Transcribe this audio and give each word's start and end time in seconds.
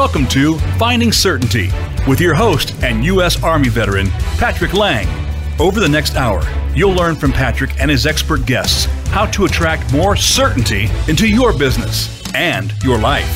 Welcome 0.00 0.28
to 0.28 0.56
Finding 0.78 1.12
Certainty 1.12 1.68
with 2.08 2.22
your 2.22 2.32
host 2.32 2.74
and 2.82 3.04
U.S. 3.04 3.42
Army 3.42 3.68
veteran, 3.68 4.08
Patrick 4.38 4.72
Lang. 4.72 5.06
Over 5.60 5.78
the 5.78 5.90
next 5.90 6.16
hour, 6.16 6.42
you'll 6.74 6.94
learn 6.94 7.16
from 7.16 7.32
Patrick 7.32 7.78
and 7.78 7.90
his 7.90 8.06
expert 8.06 8.46
guests 8.46 8.86
how 9.08 9.26
to 9.26 9.44
attract 9.44 9.92
more 9.92 10.16
certainty 10.16 10.88
into 11.06 11.28
your 11.28 11.52
business 11.52 12.22
and 12.34 12.72
your 12.82 12.98
life. 12.98 13.28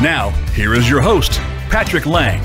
Now, 0.00 0.30
here 0.54 0.72
is 0.72 0.88
your 0.88 1.02
host, 1.02 1.32
Patrick 1.68 2.06
Lang. 2.06 2.40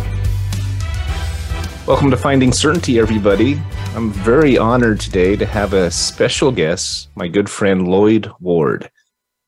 Welcome 1.88 2.12
to 2.12 2.18
Finding 2.18 2.52
Certainty, 2.52 3.00
everybody. 3.00 3.62
I'm 3.96 4.12
very 4.12 4.58
honored 4.58 5.00
today 5.00 5.38
to 5.38 5.46
have 5.46 5.72
a 5.72 5.90
special 5.92 6.52
guest, 6.52 7.08
my 7.16 7.30
good 7.30 7.50
friend 7.50 7.88
Lloyd 7.88 8.30
Ward. 8.42 8.92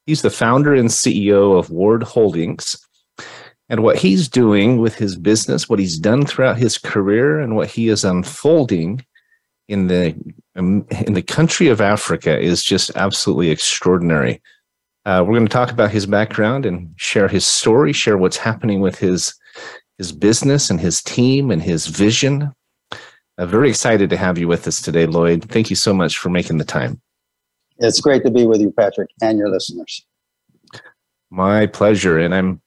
He's 0.06 0.22
the 0.22 0.30
founder 0.30 0.74
and 0.74 0.88
CEO 0.88 1.60
of 1.60 1.70
Ward 1.70 2.04
Holdings. 2.04 2.87
And 3.70 3.84
what 3.84 3.98
he's 3.98 4.30
doing 4.30 4.78
with 4.78 4.96
his 4.96 5.18
business, 5.18 5.68
what 5.68 5.80
he's 5.80 5.98
done 5.98 6.26
throughout 6.26 6.58
his 6.58 6.78
career, 6.78 7.40
and 7.40 7.56
what 7.56 7.70
he 7.70 7.90
is 7.90 8.06
unfolding 8.06 9.06
in 9.68 9.88
the 9.88 10.16
um, 10.56 10.86
in 11.06 11.14
the 11.14 11.22
country 11.22 11.68
of 11.68 11.82
Africa 11.82 12.40
is 12.40 12.64
just 12.64 12.96
absolutely 12.96 13.50
extraordinary. 13.50 14.42
Uh, 15.06 15.24
we're 15.26 15.36
going 15.36 15.48
to 15.48 15.52
talk 15.52 15.72
about 15.72 15.92
his 15.92 16.06
background 16.06 16.66
and 16.66 16.94
share 16.98 17.28
his 17.28 17.46
story, 17.46 17.94
share 17.94 18.18
what's 18.18 18.38
happening 18.38 18.80
with 18.82 19.00
his 19.00 19.34
his 19.98 20.12
business 20.12 20.70
and 20.70 20.80
his 20.80 21.02
team 21.02 21.52
and 21.52 21.62
his 21.62 21.88
vision. 21.88 22.54
I'm 23.38 23.50
very 23.50 23.70
excited 23.70 24.10
to 24.10 24.18
have 24.18 24.38
you 24.38 24.48
with 24.48 24.68
us 24.68 24.82
today, 24.82 25.06
Lloyd. 25.06 25.46
Thank 25.50 25.70
you 25.70 25.76
so 25.76 25.94
much 25.94 26.18
for 26.18 26.30
making 26.30 26.58
the 26.58 26.66
time. 26.66 27.02
It's 27.80 28.02
great 28.02 28.24
to 28.24 28.32
be 28.32 28.46
with 28.48 28.62
you, 28.62 28.72
Patrick, 28.72 29.10
and 29.22 29.38
your 29.38 29.50
listeners. 29.50 30.06
My 31.30 31.68
pleasure, 31.68 32.18
and 32.18 32.34
I'm 32.34 32.62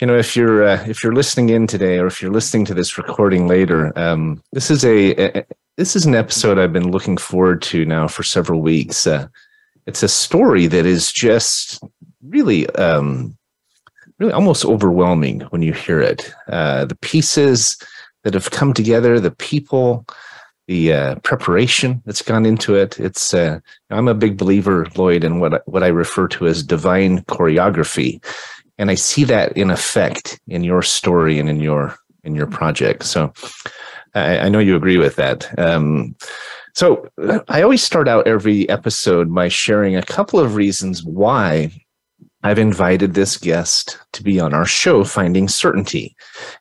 you 0.00 0.06
know 0.06 0.16
if 0.16 0.36
you're 0.36 0.64
uh, 0.64 0.84
if 0.86 1.02
you're 1.02 1.14
listening 1.14 1.50
in 1.50 1.66
today 1.66 1.98
or 1.98 2.06
if 2.06 2.20
you're 2.20 2.32
listening 2.32 2.64
to 2.64 2.74
this 2.74 2.98
recording 2.98 3.46
later 3.46 3.96
um, 3.98 4.42
this 4.52 4.70
is 4.70 4.84
a, 4.84 5.38
a, 5.38 5.46
this 5.76 5.96
is 5.96 6.04
an 6.04 6.14
episode 6.14 6.58
i've 6.58 6.72
been 6.72 6.90
looking 6.90 7.16
forward 7.16 7.62
to 7.62 7.84
now 7.84 8.08
for 8.08 8.22
several 8.22 8.60
weeks. 8.60 9.06
Uh, 9.06 9.26
it's 9.86 10.02
a 10.02 10.08
story 10.08 10.66
that 10.66 10.86
is 10.86 11.12
just 11.12 11.82
really 12.22 12.68
um, 12.70 13.36
really 14.18 14.32
almost 14.32 14.64
overwhelming 14.64 15.40
when 15.50 15.62
you 15.62 15.72
hear 15.72 16.00
it. 16.00 16.32
Uh, 16.48 16.84
the 16.84 16.96
pieces 16.96 17.76
that 18.24 18.34
have 18.34 18.50
come 18.50 18.72
together 18.72 19.18
the 19.18 19.30
people 19.30 20.06
the 20.68 20.92
uh, 20.92 21.14
preparation 21.16 22.00
that's 22.06 22.22
gone 22.22 22.46
into 22.46 22.76
it. 22.76 22.98
It's 23.00 23.34
uh, 23.34 23.58
i'm 23.90 24.08
a 24.08 24.14
big 24.14 24.36
believer 24.36 24.86
lloyd 24.96 25.24
in 25.24 25.40
what 25.40 25.54
I, 25.54 25.60
what 25.66 25.82
i 25.82 25.88
refer 25.88 26.28
to 26.28 26.46
as 26.46 26.62
divine 26.62 27.22
choreography 27.22 28.24
and 28.82 28.90
I 28.90 28.96
see 28.96 29.22
that 29.24 29.56
in 29.56 29.70
effect 29.70 30.40
in 30.48 30.64
your 30.64 30.82
story 30.82 31.38
and 31.38 31.48
in 31.48 31.60
your 31.60 31.96
in 32.24 32.34
your 32.34 32.48
project. 32.48 33.04
So 33.04 33.32
I, 34.12 34.38
I 34.40 34.48
know 34.48 34.58
you 34.58 34.74
agree 34.74 34.98
with 34.98 35.14
that. 35.16 35.56
Um, 35.56 36.16
so 36.74 37.08
I 37.48 37.62
always 37.62 37.80
start 37.80 38.08
out 38.08 38.26
every 38.26 38.68
episode 38.68 39.32
by 39.32 39.46
sharing 39.46 39.94
a 39.94 40.02
couple 40.02 40.40
of 40.40 40.56
reasons 40.56 41.04
why 41.04 41.70
I've 42.42 42.58
invited 42.58 43.14
this 43.14 43.36
guest 43.36 43.98
to 44.14 44.24
be 44.24 44.40
on 44.40 44.52
our 44.52 44.66
show, 44.66 45.04
Finding 45.04 45.46
Certainty. 45.46 46.16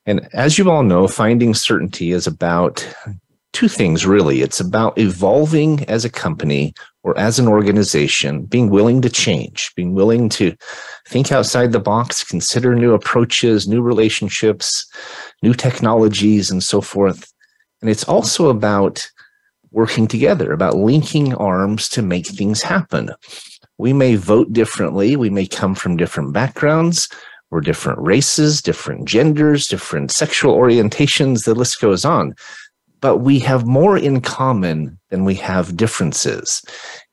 And 0.05 0.29
as 0.31 0.59
you 0.59 0.69
all 0.69 0.83
know, 0.83 1.07
Finding 1.07 1.55
Certainty 1.55 2.11
is 2.11 2.27
about 2.27 2.87
two 3.51 3.67
things 3.67 4.05
really. 4.05 4.41
It's 4.41 4.59
about 4.59 4.95
evolving 4.99 5.85
as 5.85 6.05
a 6.05 6.09
company 6.09 6.75
or 7.03 7.17
as 7.17 7.39
an 7.39 7.47
organization, 7.47 8.45
being 8.45 8.69
willing 8.69 9.01
to 9.01 9.09
change, 9.09 9.71
being 9.75 9.93
willing 9.93 10.29
to 10.29 10.55
think 11.07 11.31
outside 11.31 11.71
the 11.71 11.79
box, 11.79 12.23
consider 12.23 12.75
new 12.75 12.93
approaches, 12.93 13.67
new 13.67 13.81
relationships, 13.81 14.85
new 15.41 15.53
technologies, 15.53 16.51
and 16.51 16.63
so 16.63 16.79
forth. 16.79 17.31
And 17.81 17.89
it's 17.89 18.03
also 18.03 18.49
about 18.49 19.09
working 19.71 20.07
together, 20.07 20.51
about 20.51 20.75
linking 20.75 21.33
arms 21.35 21.89
to 21.89 22.01
make 22.01 22.27
things 22.27 22.61
happen. 22.61 23.09
We 23.77 23.93
may 23.93 24.15
vote 24.15 24.53
differently, 24.53 25.15
we 25.15 25.31
may 25.31 25.47
come 25.47 25.73
from 25.73 25.97
different 25.97 26.33
backgrounds. 26.33 27.09
We're 27.49 27.59
different 27.59 27.99
races, 27.99 28.61
different 28.61 29.05
genders, 29.05 29.67
different 29.67 30.11
sexual 30.11 30.55
orientations, 30.55 31.43
the 31.43 31.53
list 31.53 31.81
goes 31.81 32.05
on 32.05 32.33
but 33.01 33.17
we 33.17 33.39
have 33.39 33.65
more 33.65 33.97
in 33.97 34.21
common 34.21 34.97
than 35.09 35.25
we 35.25 35.35
have 35.35 35.75
differences. 35.75 36.63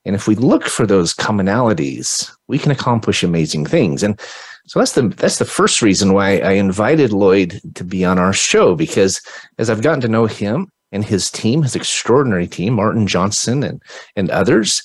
And 0.05 0.15
if 0.15 0.29
we 0.29 0.35
look 0.35 0.65
for 0.65 0.87
those 0.87 1.15
commonalities, 1.15 2.31
we 2.47 2.59
can 2.59 2.71
accomplish 2.71 3.23
amazing 3.23 3.67
things. 3.67 4.03
And 4.03 4.19
so 4.67 4.79
that's 4.79 4.93
the 4.93 5.09
that's 5.09 5.39
the 5.39 5.45
first 5.45 5.81
reason 5.81 6.13
why 6.13 6.39
I 6.39 6.53
invited 6.53 7.13
Lloyd 7.13 7.61
to 7.75 7.85
be 7.85 8.05
on 8.05 8.19
our 8.19 8.35
show 8.35 8.75
because 8.75 9.21
as 9.59 9.71
I've 9.71 9.83
gotten 9.83 10.03
to 10.03 10.09
know 10.09 10.27
him 10.27 10.69
and 10.93 11.05
his 11.05 11.31
team, 11.31 11.63
his 11.63 11.75
extraordinary 11.75 12.47
team, 12.47 12.75
Martin 12.75 13.07
Johnson 13.07 13.63
and 13.63 13.83
and 14.15 14.31
others, 14.31 14.83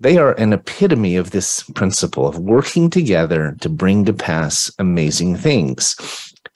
they 0.00 0.16
are 0.16 0.32
an 0.32 0.54
epitome 0.54 1.16
of 1.16 1.30
this 1.30 1.62
principle 1.74 2.26
of 2.26 2.38
working 2.38 2.88
together 2.88 3.54
to 3.60 3.68
bring 3.68 4.06
to 4.06 4.14
pass 4.14 4.72
amazing 4.78 5.36
things. 5.36 5.94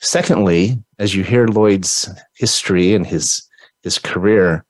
Secondly, 0.04 0.78
as 0.98 1.14
you 1.14 1.24
hear 1.24 1.46
Lloyd's 1.46 2.10
history 2.34 2.94
and 2.94 3.06
his 3.06 3.42
his 3.82 3.98
career, 3.98 4.64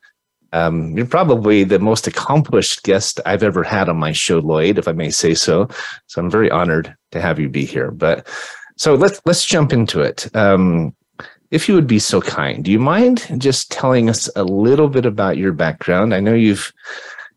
um, 0.52 0.96
you're 0.96 1.06
probably 1.06 1.64
the 1.64 1.80
most 1.80 2.06
accomplished 2.06 2.84
guest 2.84 3.20
I've 3.26 3.42
ever 3.42 3.64
had 3.64 3.88
on 3.88 3.96
my 3.96 4.12
show, 4.12 4.38
Lloyd, 4.38 4.78
if 4.78 4.86
I 4.86 4.92
may 4.92 5.10
say 5.10 5.34
so. 5.34 5.68
So 6.06 6.22
I'm 6.22 6.30
very 6.30 6.50
honored 6.52 6.94
to 7.10 7.20
have 7.20 7.40
you 7.40 7.48
be 7.48 7.64
here. 7.64 7.90
But 7.90 8.28
so 8.76 8.94
let's 8.94 9.20
let's 9.26 9.44
jump 9.44 9.72
into 9.72 10.00
it. 10.00 10.34
Um, 10.36 10.94
if 11.50 11.68
you 11.68 11.74
would 11.74 11.88
be 11.88 11.98
so 11.98 12.20
kind, 12.20 12.64
do 12.64 12.70
you 12.70 12.78
mind 12.78 13.26
just 13.38 13.72
telling 13.72 14.08
us 14.08 14.30
a 14.36 14.44
little 14.44 14.88
bit 14.88 15.04
about 15.04 15.36
your 15.36 15.52
background? 15.52 16.14
I 16.14 16.20
know 16.20 16.34
you've 16.34 16.72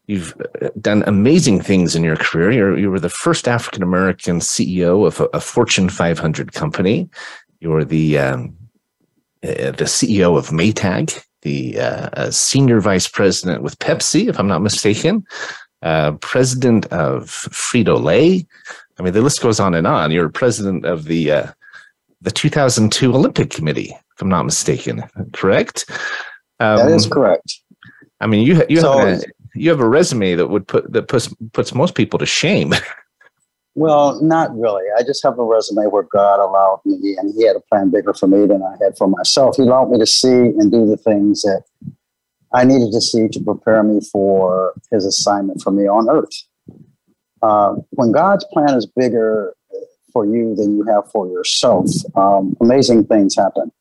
you've 0.05 0.33
done 0.79 1.03
amazing 1.07 1.61
things 1.61 1.95
in 1.95 2.03
your 2.03 2.15
career. 2.15 2.51
You're, 2.51 2.77
you 2.77 2.89
were 2.89 2.99
the 2.99 3.09
first 3.09 3.47
African 3.47 3.83
American 3.83 4.39
CEO 4.39 5.05
of 5.05 5.19
a, 5.19 5.25
a, 5.33 5.41
Fortune 5.41 5.89
500 5.89 6.53
company. 6.53 7.09
You're 7.59 7.85
the 7.85 8.17
um, 8.17 8.55
uh, 9.43 9.71
the 9.71 9.85
CEO 9.85 10.37
of 10.37 10.49
Maytag, 10.49 11.23
the 11.41 11.79
uh, 11.79 12.31
senior 12.31 12.79
vice 12.79 13.07
president 13.07 13.63
with 13.63 13.77
Pepsi, 13.79 14.27
if 14.27 14.39
I'm 14.39 14.47
not 14.47 14.61
mistaken, 14.61 15.25
uh, 15.81 16.13
president 16.13 16.85
of 16.87 17.25
Frito 17.51 18.01
Lay. 18.01 18.45
I 18.99 19.03
mean, 19.03 19.13
the 19.13 19.21
list 19.21 19.41
goes 19.41 19.59
on 19.59 19.73
and 19.73 19.85
on. 19.85 20.11
You're 20.11 20.29
president 20.29 20.85
of 20.85 21.05
the 21.05 21.31
uh, 21.31 21.47
the 22.21 22.31
2002 22.31 23.13
Olympic 23.13 23.51
Committee, 23.51 23.89
if 23.91 24.21
I'm 24.21 24.29
not 24.29 24.45
mistaken. 24.45 25.03
Correct? 25.33 25.85
Um, 26.59 26.77
that 26.77 26.91
is 26.91 27.05
correct. 27.05 27.59
I 28.19 28.27
mean, 28.27 28.45
you 28.45 28.63
you 28.69 28.81
so, 28.81 28.97
have 28.97 29.19
a, 29.19 29.23
you 29.53 29.69
have 29.69 29.79
a 29.79 29.87
resume 29.87 30.35
that 30.35 30.47
would 30.47 30.67
put 30.67 30.91
that 30.91 31.07
puts 31.07 31.33
puts 31.53 31.73
most 31.73 31.95
people 31.95 32.19
to 32.19 32.25
shame. 32.25 32.73
Well, 33.77 34.19
not 34.23 34.57
really. 34.57 34.85
I 34.97 35.03
just 35.03 35.21
have 35.21 35.37
a 35.37 35.43
resume 35.43 35.85
where 35.85 36.01
God 36.01 36.39
allowed 36.39 36.81
me, 36.83 37.15
and 37.15 37.31
He 37.37 37.45
had 37.45 37.55
a 37.55 37.59
plan 37.59 37.91
bigger 37.91 38.11
for 38.11 38.25
me 38.25 38.47
than 38.47 38.63
I 38.63 38.75
had 38.83 38.97
for 38.97 39.07
myself. 39.07 39.55
He 39.55 39.61
allowed 39.61 39.91
me 39.91 39.99
to 39.99 40.05
see 40.07 40.27
and 40.57 40.71
do 40.71 40.87
the 40.87 40.97
things 40.97 41.43
that 41.43 41.63
I 42.51 42.63
needed 42.63 42.91
to 42.91 42.99
see 42.99 43.27
to 43.27 43.39
prepare 43.39 43.83
me 43.83 44.01
for 44.11 44.73
His 44.91 45.05
assignment 45.05 45.61
for 45.61 45.69
me 45.69 45.87
on 45.87 46.09
earth. 46.09 46.33
Uh, 47.43 47.75
when 47.91 48.11
God's 48.11 48.45
plan 48.51 48.73
is 48.73 48.87
bigger 48.87 49.53
for 50.11 50.25
you 50.25 50.55
than 50.55 50.75
you 50.75 50.83
have 50.85 51.11
for 51.11 51.27
yourself, 51.27 51.85
um, 52.15 52.57
amazing 52.59 53.05
things 53.05 53.35
happen. 53.35 53.71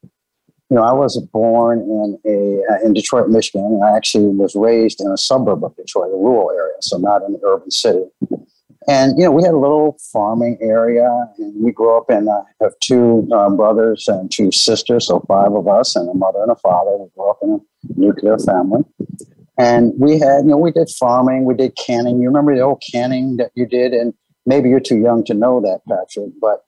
You 0.69 0.77
know, 0.77 0.83
I 0.83 0.93
was 0.93 1.19
born 1.33 1.81
in 1.81 2.19
a 2.27 2.71
uh, 2.71 2.85
in 2.85 2.93
Detroit, 2.93 3.31
Michigan, 3.31 3.65
and 3.65 3.83
I 3.83 3.97
actually 3.97 4.29
was 4.29 4.55
raised 4.55 5.01
in 5.01 5.11
a 5.11 5.17
suburb 5.17 5.65
of 5.65 5.75
Detroit, 5.75 6.13
a 6.13 6.19
rural 6.19 6.51
area, 6.51 6.77
so 6.83 6.99
not 6.99 7.23
in 7.23 7.33
the 7.33 7.41
urban 7.47 7.71
city. 7.71 8.05
And 8.89 9.19
you 9.19 9.25
know, 9.25 9.33
we 9.33 9.43
had 9.43 9.55
a 9.55 9.59
little 9.59 9.99
farming 10.13 10.59
area, 10.61 11.09
and 11.39 11.65
we 11.65 11.73
grew 11.73 11.97
up 11.97 12.11
in. 12.11 12.29
I 12.29 12.33
uh, 12.33 12.43
have 12.63 12.73
two 12.81 13.29
uh, 13.35 13.51
brothers 13.51 14.07
and 14.07 14.31
two 14.31 14.53
sisters, 14.53 15.09
so 15.09 15.25
five 15.27 15.53
of 15.53 15.67
us, 15.67 15.97
and 15.97 16.09
a 16.09 16.15
mother 16.15 16.41
and 16.43 16.53
a 16.53 16.57
father. 16.57 16.97
We 16.97 17.09
grew 17.17 17.31
up 17.31 17.39
in 17.43 17.51
a 17.51 18.01
nuclear 18.01 18.39
family, 18.39 18.85
and 19.59 19.93
we 19.99 20.21
had, 20.21 20.45
you 20.45 20.51
know, 20.51 20.57
we 20.59 20.71
did 20.71 20.89
farming, 20.89 21.47
we 21.47 21.55
did 21.55 21.77
canning. 21.77 22.21
You 22.21 22.29
remember 22.29 22.55
the 22.55 22.61
old 22.61 22.83
canning 22.93 23.39
that 23.39 23.51
you 23.55 23.67
did, 23.67 23.93
and 23.93 24.15
maybe 24.45 24.69
you're 24.69 24.79
too 24.79 24.99
young 24.99 25.25
to 25.25 25.35
know 25.35 25.61
that, 25.63 25.81
Patrick, 25.89 26.31
but 26.41 26.65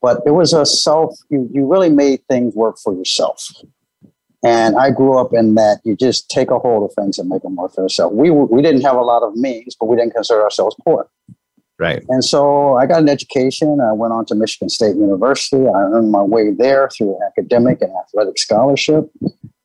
but 0.00 0.22
it 0.26 0.30
was 0.30 0.52
a 0.52 0.64
self. 0.64 1.18
You 1.28 1.50
you 1.52 1.66
really 1.66 1.90
made 1.90 2.20
things 2.28 2.54
work 2.54 2.78
for 2.78 2.94
yourself. 2.94 3.50
And 4.44 4.76
I 4.76 4.92
grew 4.92 5.18
up 5.18 5.34
in 5.34 5.56
that 5.56 5.80
you 5.82 5.96
just 5.96 6.30
take 6.30 6.52
a 6.52 6.60
hold 6.60 6.88
of 6.88 6.94
things 6.94 7.18
and 7.18 7.28
make 7.28 7.42
them 7.42 7.56
work 7.56 7.74
for 7.74 7.82
yourself. 7.82 8.12
We, 8.12 8.30
we 8.30 8.62
didn't 8.62 8.82
have 8.82 8.94
a 8.94 9.02
lot 9.02 9.24
of 9.24 9.34
means, 9.34 9.74
but 9.74 9.86
we 9.86 9.96
didn't 9.96 10.14
consider 10.14 10.44
ourselves 10.44 10.76
poor. 10.84 11.08
Right. 11.78 12.04
And 12.08 12.24
so 12.24 12.76
I 12.76 12.86
got 12.86 13.02
an 13.02 13.08
education. 13.08 13.80
I 13.80 13.92
went 13.92 14.12
on 14.12 14.26
to 14.26 14.34
Michigan 14.34 14.68
State 14.68 14.96
University. 14.96 15.64
I 15.64 15.80
earned 15.82 16.10
my 16.10 16.22
way 16.22 16.50
there 16.50 16.88
through 16.88 17.16
academic 17.28 17.80
and 17.80 17.92
athletic 18.04 18.36
scholarship 18.38 19.08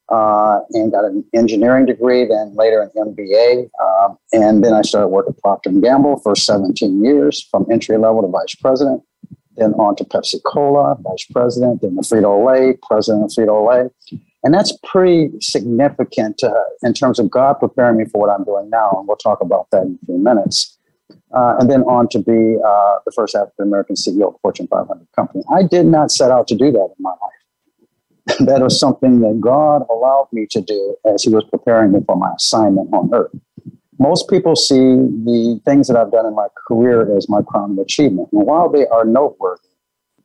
uh, 0.10 0.60
and 0.72 0.92
got 0.92 1.06
an 1.06 1.26
engineering 1.34 1.88
degree, 1.88 2.26
then 2.26 2.56
later 2.56 2.82
an 2.82 2.92
MBA. 2.96 3.70
Uh, 3.82 4.06
um, 4.06 4.18
and 4.32 4.64
then 4.64 4.74
I 4.74 4.82
started 4.82 5.08
working 5.08 5.34
at 5.36 5.42
Procter 5.42 5.72
& 5.72 5.82
Gamble 5.82 6.20
for 6.20 6.36
17 6.36 7.04
years 7.04 7.48
from 7.50 7.66
entry 7.72 7.98
level 7.98 8.22
to 8.22 8.28
vice 8.28 8.56
president. 8.56 9.02
then 9.56 9.74
on 9.74 9.96
to 9.96 10.04
Pepsi 10.04 10.42
Cola, 10.44 10.96
vice 11.00 11.26
president, 11.32 11.82
then 11.82 11.96
the 11.96 12.02
Frito 12.02 12.46
Lay, 12.46 12.78
president 12.88 13.26
of 13.26 13.32
Frito 13.32 13.68
Lay. 13.68 13.90
And 14.44 14.54
that's 14.54 14.78
pretty 14.84 15.32
significant 15.40 16.44
uh, 16.44 16.52
in 16.82 16.94
terms 16.94 17.18
of 17.18 17.30
God 17.30 17.54
preparing 17.54 17.98
me 17.98 18.06
for 18.06 18.20
what 18.20 18.30
I'm 18.30 18.44
doing 18.44 18.70
now. 18.70 18.92
And 18.98 19.08
we'll 19.08 19.18
talk 19.18 19.42
about 19.42 19.70
that 19.72 19.84
in 19.84 20.00
a 20.02 20.06
few 20.06 20.18
minutes. 20.18 20.78
Uh, 21.34 21.56
and 21.60 21.70
then 21.70 21.82
on 21.84 22.08
to 22.10 22.20
be 22.20 22.58
uh, 22.64 22.98
the 23.06 23.12
first 23.16 23.36
African 23.36 23.68
American 23.68 23.96
CEO 23.96 24.28
of 24.28 24.36
a 24.36 24.38
Fortune 24.40 24.68
500 24.68 25.08
company. 25.16 25.44
I 25.52 25.64
did 25.64 25.86
not 25.86 26.12
set 26.12 26.32
out 26.32 26.48
to 26.48 26.56
do 26.56 26.72
that 26.72 26.94
in 26.98 27.00
my 27.00 27.10
life. 27.10 28.38
that 28.48 28.62
was 28.62 28.80
something 28.80 29.20
that 29.22 29.42
God 29.42 29.84
allowed 29.90 30.30
me 30.32 30.46
to 30.52 30.62
do 30.62 30.96
as 31.06 31.24
He 31.24 31.30
was 31.30 31.44
preparing 31.46 31.92
me 31.92 32.00
for 32.06 32.16
my 32.16 32.32
assignment 32.36 32.94
on 32.94 33.10
earth. 33.14 33.32
Most 34.00 34.30
people 34.30 34.56
see 34.56 34.76
the 34.76 35.62
things 35.66 35.88
that 35.88 35.98
I've 35.98 36.12
done 36.12 36.26
in 36.26 36.36
my 36.36 36.48
career 36.68 37.16
as 37.16 37.30
my 37.30 37.42
crown 37.42 37.72
of 37.72 37.78
achievement. 37.80 38.30
And 38.32 38.46
while 38.46 38.70
they 38.70 38.88
are 38.88 39.06
noteworthy, 39.06 39.62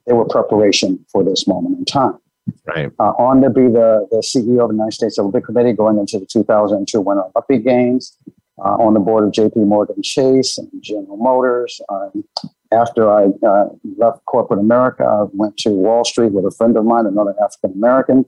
they 0.06 0.14
were 0.14 0.24
preparation 0.24 1.04
for 1.12 1.22
this 1.22 1.46
moment 1.46 1.78
in 1.78 1.84
time. 1.84 2.18
Right. 2.66 2.90
Uh, 2.98 3.12
on 3.18 3.42
to 3.42 3.50
be 3.50 3.62
the, 3.62 4.06
the 4.10 4.18
CEO 4.18 4.62
of 4.62 4.68
the 4.68 4.74
United 4.74 4.92
States 4.92 5.18
Olympic 5.18 5.44
Committee 5.44 5.72
going 5.72 5.98
into 5.98 6.18
the 6.18 6.26
2002 6.26 7.00
Winter 7.00 7.24
Olympic 7.34 7.64
Games, 7.64 8.16
uh, 8.64 8.76
on 8.76 8.94
the 8.94 9.00
board 9.00 9.24
of 9.24 9.32
JP 9.32 9.66
Morgan 9.66 10.02
Chase 10.02 10.58
and 10.58 10.70
General 10.80 11.16
Motors. 11.16 11.80
Um, 11.88 12.24
after 12.72 13.10
I 13.10 13.26
uh, 13.46 13.68
left 13.96 14.24
corporate 14.26 14.60
America, 14.60 15.04
I 15.04 15.26
went 15.32 15.56
to 15.58 15.70
Wall 15.70 16.04
Street 16.04 16.32
with 16.32 16.44
a 16.44 16.50
friend 16.50 16.76
of 16.76 16.84
mine, 16.84 17.06
another 17.06 17.34
African 17.42 17.72
American, 17.72 18.24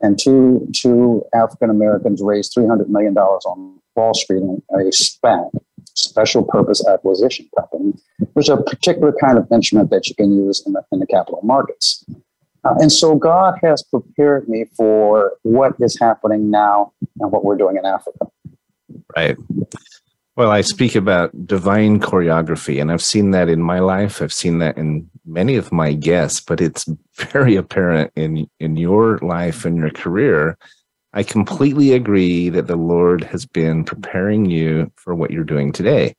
and 0.00 0.18
two, 0.18 0.68
two 0.74 1.22
African 1.34 1.70
Americans 1.70 2.22
raised 2.22 2.54
$300 2.56 2.88
million 2.88 3.16
on 3.16 3.78
Wall 3.94 4.14
Street 4.14 4.42
in 4.42 4.62
a 4.70 4.78
SPAC, 4.90 5.50
special 5.94 6.42
purpose 6.42 6.86
acquisition 6.86 7.48
company, 7.58 7.92
which 8.32 8.46
is 8.46 8.50
a 8.50 8.56
particular 8.56 9.12
kind 9.20 9.38
of 9.38 9.46
instrument 9.52 9.90
that 9.90 10.08
you 10.08 10.14
can 10.14 10.32
use 10.32 10.62
in 10.66 10.72
the, 10.72 10.82
in 10.92 10.98
the 10.98 11.06
capital 11.06 11.40
markets. 11.42 12.04
Uh, 12.64 12.74
and 12.78 12.92
so 12.92 13.16
God 13.16 13.58
has 13.62 13.82
prepared 13.82 14.48
me 14.48 14.66
for 14.76 15.32
what 15.42 15.74
is 15.80 15.98
happening 15.98 16.50
now 16.50 16.92
and 17.20 17.30
what 17.32 17.44
we're 17.44 17.56
doing 17.56 17.76
in 17.76 17.84
Africa. 17.84 18.26
Right. 19.16 19.36
Well, 20.34 20.50
I 20.50 20.62
speak 20.62 20.94
about 20.94 21.46
divine 21.46 22.00
choreography, 22.00 22.80
and 22.80 22.90
I've 22.90 23.02
seen 23.02 23.32
that 23.32 23.50
in 23.50 23.60
my 23.60 23.80
life. 23.80 24.22
I've 24.22 24.32
seen 24.32 24.60
that 24.60 24.78
in 24.78 25.10
many 25.26 25.56
of 25.56 25.72
my 25.72 25.92
guests, 25.92 26.40
but 26.40 26.60
it's 26.60 26.88
very 27.16 27.56
apparent 27.56 28.12
in 28.16 28.48
in 28.58 28.76
your 28.76 29.18
life 29.18 29.64
and 29.64 29.76
your 29.76 29.90
career. 29.90 30.56
I 31.12 31.22
completely 31.22 31.92
agree 31.92 32.48
that 32.48 32.66
the 32.66 32.76
Lord 32.76 33.24
has 33.24 33.44
been 33.44 33.84
preparing 33.84 34.46
you 34.46 34.90
for 34.96 35.14
what 35.14 35.30
you're 35.30 35.44
doing 35.44 35.70
today. 35.70 36.16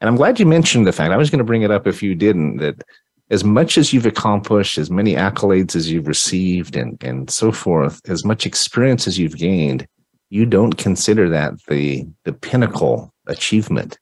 And 0.00 0.08
I'm 0.08 0.16
glad 0.16 0.40
you 0.40 0.46
mentioned 0.46 0.86
the 0.86 0.92
fact, 0.92 1.12
I 1.12 1.18
was 1.18 1.28
going 1.28 1.40
to 1.40 1.44
bring 1.44 1.60
it 1.60 1.70
up 1.70 1.86
if 1.86 2.02
you 2.02 2.14
didn't, 2.14 2.56
that 2.56 2.82
as 3.30 3.44
much 3.44 3.76
as 3.76 3.92
you've 3.92 4.06
accomplished, 4.06 4.78
as 4.78 4.90
many 4.90 5.14
accolades 5.14 5.76
as 5.76 5.90
you've 5.90 6.08
received, 6.08 6.74
and, 6.74 7.02
and 7.04 7.30
so 7.30 7.52
forth, 7.52 8.00
as 8.08 8.24
much 8.24 8.46
experience 8.46 9.06
as 9.06 9.18
you've 9.18 9.36
gained, 9.36 9.86
you 10.30 10.46
don't 10.46 10.78
consider 10.78 11.28
that 11.28 11.60
the, 11.66 12.06
the 12.24 12.32
pinnacle 12.32 13.12
achievement. 13.26 13.98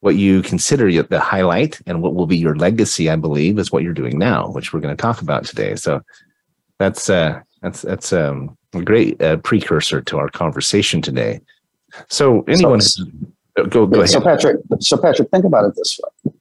What 0.00 0.16
you 0.16 0.42
consider 0.42 1.02
the 1.02 1.20
highlight 1.20 1.80
and 1.86 2.02
what 2.02 2.14
will 2.14 2.26
be 2.26 2.36
your 2.36 2.56
legacy, 2.56 3.08
I 3.08 3.16
believe, 3.16 3.58
is 3.58 3.72
what 3.72 3.82
you're 3.82 3.94
doing 3.94 4.18
now, 4.18 4.48
which 4.50 4.72
we're 4.72 4.80
going 4.80 4.96
to 4.96 5.00
talk 5.00 5.22
about 5.22 5.44
today. 5.44 5.74
So 5.74 6.02
that's 6.78 7.08
uh, 7.08 7.40
that's 7.62 7.82
that's 7.82 8.12
um, 8.12 8.56
a 8.74 8.82
great 8.82 9.20
uh, 9.22 9.38
precursor 9.38 10.02
to 10.02 10.18
our 10.18 10.28
conversation 10.28 11.00
today. 11.00 11.40
So 12.08 12.44
anyone, 12.46 12.80
so, 12.82 13.04
go 13.68 13.86
go 13.86 14.00
ahead. 14.00 14.10
So 14.10 14.20
Patrick, 14.20 14.58
so 14.80 14.96
Patrick, 14.96 15.30
think 15.30 15.44
about 15.44 15.64
it 15.64 15.74
this 15.76 15.98
way: 16.24 16.32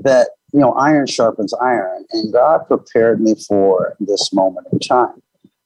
that 0.00 0.30
you 0.52 0.60
know, 0.60 0.72
iron 0.72 1.06
sharpens 1.06 1.54
iron, 1.54 2.04
and 2.12 2.32
God 2.32 2.66
prepared 2.66 3.20
me 3.20 3.34
for 3.34 3.96
this 4.00 4.32
moment 4.32 4.66
in 4.72 4.80
time. 4.80 5.22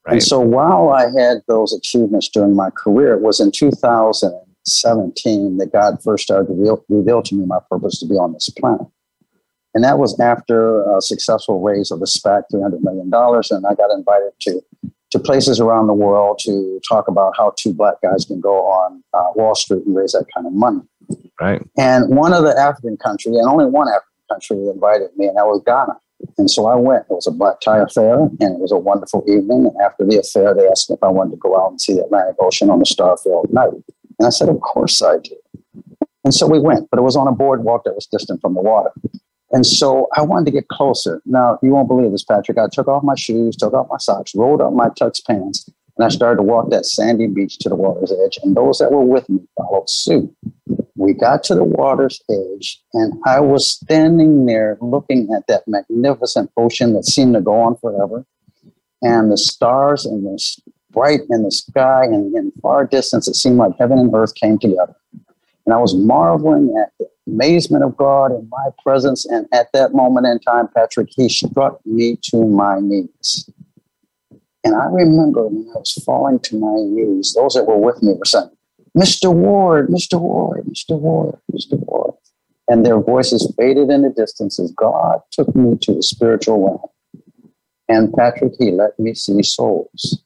Right. 0.08 0.14
And 0.14 0.22
so 0.22 0.40
while 0.40 0.88
I 0.88 1.10
had 1.20 1.42
those 1.48 1.74
achievements 1.74 2.30
during 2.30 2.56
my 2.56 2.70
career, 2.70 3.12
it 3.12 3.20
was 3.20 3.40
in 3.40 3.52
2017 3.52 5.58
that 5.58 5.70
God 5.70 6.02
first 6.02 6.24
started 6.24 6.46
to 6.46 6.54
reveal, 6.54 6.82
reveal 6.88 7.22
to 7.24 7.34
me 7.34 7.44
my 7.44 7.58
purpose 7.70 8.00
to 8.00 8.06
be 8.06 8.14
on 8.14 8.32
this 8.32 8.48
planet. 8.48 8.86
And 9.74 9.84
that 9.84 9.98
was 9.98 10.18
after 10.18 10.80
a 10.96 11.02
successful 11.02 11.60
raise 11.60 11.90
of 11.90 12.00
the 12.00 12.06
SPAC, 12.06 12.44
$300 12.50 12.80
million. 12.80 13.10
And 13.12 13.66
I 13.66 13.74
got 13.74 13.90
invited 13.90 14.32
to, 14.40 14.62
to 15.10 15.18
places 15.18 15.60
around 15.60 15.88
the 15.88 15.92
world 15.92 16.40
to 16.44 16.80
talk 16.88 17.06
about 17.06 17.36
how 17.36 17.52
two 17.58 17.74
black 17.74 18.00
guys 18.02 18.24
can 18.24 18.40
go 18.40 18.64
on 18.64 19.04
uh, 19.12 19.28
Wall 19.34 19.54
Street 19.54 19.84
and 19.84 19.94
raise 19.94 20.12
that 20.12 20.24
kind 20.34 20.46
of 20.46 20.54
money. 20.54 20.80
Right. 21.38 21.60
And 21.76 22.16
one 22.16 22.32
of 22.32 22.44
the 22.44 22.58
African 22.58 22.96
countries, 22.96 23.36
and 23.36 23.46
only 23.46 23.66
one 23.66 23.88
African 23.88 24.24
country 24.30 24.56
invited 24.68 25.10
me, 25.18 25.26
and 25.26 25.36
that 25.36 25.46
was 25.46 25.62
Ghana. 25.66 26.00
And 26.36 26.50
so 26.50 26.66
I 26.66 26.74
went. 26.74 27.04
It 27.10 27.14
was 27.14 27.26
a 27.26 27.32
black 27.32 27.60
tie 27.60 27.78
affair, 27.78 28.20
and 28.20 28.40
it 28.40 28.60
was 28.60 28.72
a 28.72 28.78
wonderful 28.78 29.24
evening. 29.28 29.66
And 29.66 29.76
after 29.84 30.04
the 30.04 30.18
affair, 30.18 30.54
they 30.54 30.66
asked 30.68 30.90
me 30.90 30.94
if 30.94 31.02
I 31.02 31.08
wanted 31.08 31.32
to 31.32 31.36
go 31.36 31.58
out 31.60 31.70
and 31.70 31.80
see 31.80 31.94
the 31.94 32.04
Atlantic 32.04 32.36
Ocean 32.40 32.70
on 32.70 32.82
a 32.82 32.86
star-filled 32.86 33.52
night. 33.52 33.70
And 34.18 34.26
I 34.26 34.30
said, 34.30 34.48
of 34.48 34.60
course 34.60 35.00
I 35.00 35.18
do. 35.18 35.36
And 36.24 36.34
so 36.34 36.46
we 36.46 36.58
went, 36.58 36.88
but 36.90 36.98
it 36.98 37.02
was 37.02 37.16
on 37.16 37.28
a 37.28 37.32
boardwalk 37.32 37.84
that 37.84 37.94
was 37.94 38.06
distant 38.06 38.40
from 38.40 38.54
the 38.54 38.62
water. 38.62 38.90
And 39.50 39.64
so 39.64 40.08
I 40.14 40.22
wanted 40.22 40.44
to 40.46 40.50
get 40.50 40.68
closer. 40.68 41.22
Now, 41.24 41.58
you 41.62 41.70
won't 41.70 41.88
believe 41.88 42.10
this, 42.10 42.24
Patrick. 42.24 42.58
I 42.58 42.66
took 42.70 42.88
off 42.88 43.02
my 43.02 43.14
shoes, 43.14 43.56
took 43.56 43.72
off 43.72 43.86
my 43.88 43.96
socks, 43.98 44.34
rolled 44.34 44.60
up 44.60 44.72
my 44.72 44.88
tux 44.88 45.24
pants, 45.24 45.70
and 45.98 46.06
I 46.06 46.08
started 46.08 46.36
to 46.36 46.42
walk 46.42 46.70
that 46.70 46.86
sandy 46.86 47.26
beach 47.26 47.58
to 47.58 47.68
the 47.68 47.74
water's 47.74 48.12
edge. 48.12 48.38
And 48.42 48.56
those 48.56 48.78
that 48.78 48.92
were 48.92 49.04
with 49.04 49.28
me 49.28 49.40
followed 49.56 49.90
suit 49.90 50.34
we 50.98 51.14
got 51.14 51.44
to 51.44 51.54
the 51.54 51.64
water's 51.64 52.20
edge, 52.28 52.82
and 52.92 53.14
I 53.24 53.38
was 53.40 53.70
standing 53.70 54.46
there 54.46 54.76
looking 54.80 55.28
at 55.34 55.46
that 55.46 55.62
magnificent 55.68 56.50
ocean 56.56 56.92
that 56.94 57.04
seemed 57.04 57.34
to 57.34 57.40
go 57.40 57.54
on 57.60 57.76
forever, 57.76 58.26
and 59.00 59.30
the 59.30 59.38
stars 59.38 60.04
and 60.04 60.26
the 60.26 60.56
bright 60.90 61.20
in 61.30 61.44
the 61.44 61.52
sky, 61.52 62.04
and 62.04 62.34
in 62.34 62.50
far 62.60 62.84
distance, 62.84 63.28
it 63.28 63.36
seemed 63.36 63.58
like 63.58 63.78
heaven 63.78 63.98
and 63.98 64.12
earth 64.12 64.34
came 64.34 64.58
together. 64.58 64.96
And 65.64 65.74
I 65.74 65.78
was 65.78 65.94
marveling 65.94 66.74
at 66.82 66.92
the 66.98 67.06
amazement 67.26 67.84
of 67.84 67.96
God 67.96 68.32
in 68.32 68.48
my 68.48 68.70
presence. 68.82 69.26
And 69.26 69.46
at 69.52 69.70
that 69.74 69.92
moment 69.92 70.26
in 70.26 70.40
time, 70.40 70.66
Patrick, 70.74 71.10
he 71.14 71.28
struck 71.28 71.78
me 71.84 72.16
to 72.22 72.44
my 72.46 72.80
knees. 72.80 73.50
And 74.64 74.74
I 74.74 74.86
remember 74.86 75.46
when 75.46 75.68
I 75.74 75.78
was 75.78 75.92
falling 76.04 76.40
to 76.40 76.58
my 76.58 76.74
knees, 76.76 77.34
those 77.34 77.54
that 77.54 77.66
were 77.66 77.78
with 77.78 78.02
me 78.02 78.14
were 78.14 78.24
saying, 78.24 78.50
Mr. 78.96 79.32
Ward, 79.32 79.88
Mr. 79.88 80.20
Ward, 80.20 80.64
Mr. 80.66 80.98
Ward, 80.98 81.38
Mr. 81.52 81.78
Ward. 81.86 82.14
And 82.66 82.84
their 82.84 83.00
voices 83.00 83.52
faded 83.56 83.90
in 83.90 84.02
the 84.02 84.10
distance 84.10 84.58
as 84.58 84.72
God 84.72 85.20
took 85.30 85.54
me 85.54 85.78
to 85.82 85.94
the 85.94 86.02
spiritual 86.02 86.66
realm. 86.66 86.80
And 87.88 88.12
Patrick, 88.12 88.52
he 88.58 88.70
let 88.70 88.98
me 88.98 89.14
see 89.14 89.42
souls, 89.42 90.22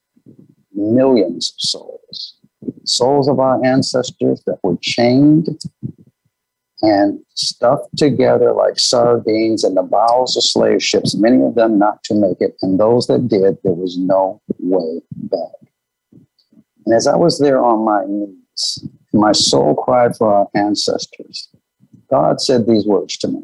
millions 0.74 1.52
of 1.54 1.60
souls, 1.60 2.36
souls 2.84 3.28
of 3.28 3.38
our 3.38 3.64
ancestors 3.64 4.42
that 4.46 4.58
were 4.62 4.76
chained 4.80 5.48
and 6.82 7.20
stuffed 7.34 7.96
together 7.96 8.52
like 8.52 8.78
sardines 8.78 9.62
in 9.62 9.74
the 9.74 9.82
bowels 9.82 10.36
of 10.36 10.42
slave 10.42 10.82
ships, 10.82 11.14
many 11.14 11.42
of 11.42 11.54
them 11.54 11.78
not 11.78 12.02
to 12.04 12.14
make 12.14 12.40
it. 12.40 12.56
And 12.60 12.78
those 12.78 13.06
that 13.06 13.28
did, 13.28 13.58
there 13.62 13.72
was 13.72 13.96
no 13.96 14.42
way 14.58 15.00
back. 15.14 15.70
And 16.84 16.94
as 16.94 17.06
I 17.06 17.16
was 17.16 17.38
there 17.38 17.62
on 17.62 17.84
my 17.84 18.04
knees, 18.06 18.84
my 19.12 19.30
soul 19.32 19.76
cried 19.76 20.16
for 20.16 20.34
our 20.34 20.48
ancestors. 20.54 21.48
God 22.10 22.40
said 22.40 22.66
these 22.66 22.84
words 22.84 23.16
to 23.18 23.28
me 23.28 23.42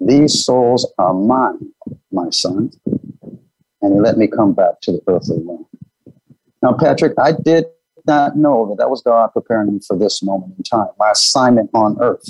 These 0.00 0.44
souls 0.44 0.92
are 0.98 1.14
mine, 1.14 1.72
my 2.10 2.30
son. 2.30 2.72
And 3.82 3.94
he 3.94 4.00
let 4.00 4.18
me 4.18 4.26
come 4.26 4.52
back 4.54 4.80
to 4.82 4.92
the 4.92 5.00
earthly 5.06 5.38
realm. 5.44 5.66
Now, 6.62 6.74
Patrick, 6.74 7.14
I 7.18 7.32
did 7.32 7.66
not 8.10 8.36
know 8.36 8.68
that 8.68 8.78
that 8.78 8.90
was 8.90 9.02
God 9.02 9.28
preparing 9.28 9.72
me 9.72 9.80
for 9.86 9.96
this 9.96 10.22
moment 10.22 10.54
in 10.58 10.64
time, 10.64 10.88
my 10.98 11.10
assignment 11.10 11.70
on 11.72 11.96
earth. 12.00 12.28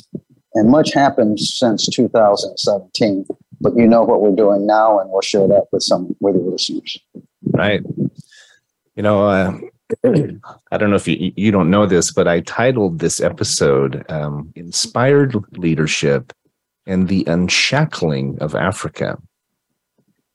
And 0.55 0.69
much 0.69 0.93
happened 0.93 1.41
since 1.41 1.87
2017, 1.87 3.27
but 3.61 3.77
you 3.77 3.87
know 3.87 4.03
what 4.03 4.21
we're 4.21 4.35
doing 4.35 4.67
now, 4.67 4.99
and 4.99 5.09
we'll 5.11 5.23
share 5.23 5.47
that 5.49 5.67
with 5.73 5.83
some 5.83 6.15
with 6.21 6.35
your 6.35 6.51
listeners. 6.51 6.99
Right. 7.45 7.83
You 8.97 9.03
know, 9.03 9.29
uh, 9.29 9.59
I 10.73 10.77
don't 10.77 10.91
know 10.91 10.97
if 10.97 11.07
you 11.07 11.33
you 11.37 11.51
don't 11.53 11.71
know 11.71 11.87
this, 11.87 12.13
but 12.13 12.27
I 12.27 12.41
titled 12.41 12.99
this 12.99 13.21
episode 13.21 14.05
um, 14.11 14.53
"Inspired 14.57 15.35
Leadership 15.57 16.33
and 16.85 17.09
the 17.09 17.25
Unshackling 17.29 18.39
of 18.41 18.57
Africa," 18.57 19.19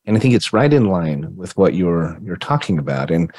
and 0.05 0.15
I 0.15 0.19
think 0.19 0.33
it's 0.33 0.53
right 0.53 0.73
in 0.73 0.85
line 0.85 1.35
with 1.35 1.57
what 1.57 1.73
you're 1.73 2.17
you're 2.23 2.37
talking 2.37 2.79
about. 2.79 3.11
And 3.11 3.31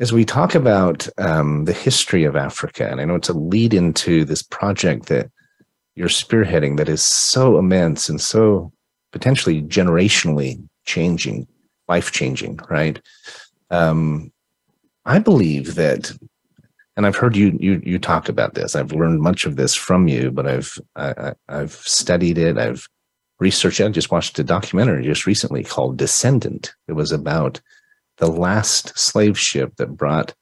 as 0.00 0.12
we 0.12 0.24
talk 0.24 0.54
about 0.54 1.08
um, 1.18 1.64
the 1.64 1.72
history 1.72 2.24
of 2.24 2.36
Africa, 2.36 2.88
and 2.88 3.00
I 3.00 3.04
know 3.04 3.16
it's 3.16 3.28
a 3.28 3.34
lead 3.34 3.74
into 3.74 4.24
this 4.24 4.42
project 4.42 5.06
that 5.06 5.30
you're 5.96 6.08
spearheading 6.08 6.76
that 6.76 6.88
is 6.88 7.02
so 7.02 7.58
immense 7.58 8.08
and 8.08 8.20
so 8.20 8.72
potentially 9.10 9.62
generationally 9.62 10.62
changing, 10.84 11.48
life 11.88 12.12
changing, 12.12 12.60
right? 12.70 13.00
Um, 13.70 14.32
I 15.04 15.18
believe 15.18 15.74
that, 15.74 16.12
and 16.96 17.04
I've 17.04 17.16
heard 17.16 17.36
you 17.36 17.56
you 17.60 17.82
you 17.84 17.98
talk 17.98 18.28
about 18.28 18.54
this. 18.54 18.76
I've 18.76 18.92
learned 18.92 19.20
much 19.20 19.46
of 19.46 19.56
this 19.56 19.74
from 19.74 20.06
you, 20.06 20.30
but 20.30 20.46
I've 20.46 20.78
I, 20.94 21.34
have 21.48 21.72
studied 21.72 22.38
it. 22.38 22.56
I've 22.56 22.86
researched 23.40 23.80
it. 23.80 23.86
I 23.86 23.88
just 23.88 24.12
watched 24.12 24.38
a 24.38 24.44
documentary 24.44 25.04
just 25.04 25.26
recently 25.26 25.64
called 25.64 25.96
Descendant. 25.96 26.74
It 26.86 26.92
was 26.92 27.10
about 27.10 27.60
the 28.18 28.30
last 28.30 28.98
slave 28.98 29.38
ship 29.38 29.76
that 29.76 29.96
brought 29.96 30.34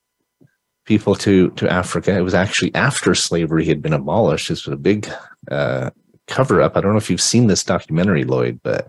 people 0.84 1.14
to 1.16 1.50
to 1.50 1.70
Africa. 1.70 2.16
It 2.16 2.22
was 2.22 2.34
actually 2.34 2.74
after 2.74 3.14
slavery 3.14 3.66
had 3.66 3.82
been 3.82 3.92
abolished. 3.92 4.48
This 4.48 4.66
was 4.66 4.74
a 4.74 4.78
big 4.78 5.08
uh, 5.50 5.90
cover 6.26 6.60
up. 6.60 6.76
I 6.76 6.80
don't 6.80 6.92
know 6.92 6.98
if 6.98 7.10
you've 7.10 7.20
seen 7.20 7.46
this 7.46 7.64
documentary, 7.64 8.24
Lloyd, 8.24 8.60
but 8.62 8.88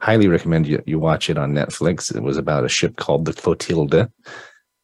highly 0.00 0.28
recommend 0.28 0.66
you, 0.66 0.82
you 0.84 0.98
watch 0.98 1.30
it 1.30 1.38
on 1.38 1.52
Netflix. 1.52 2.14
It 2.14 2.22
was 2.22 2.36
about 2.36 2.64
a 2.64 2.68
ship 2.68 2.96
called 2.96 3.24
the 3.24 3.32
Clotilda 3.32 4.10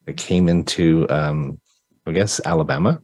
that 0.07 0.17
came 0.17 0.49
into, 0.49 1.09
um, 1.11 1.61
I 2.07 2.13
guess, 2.13 2.41
Alabama, 2.45 3.03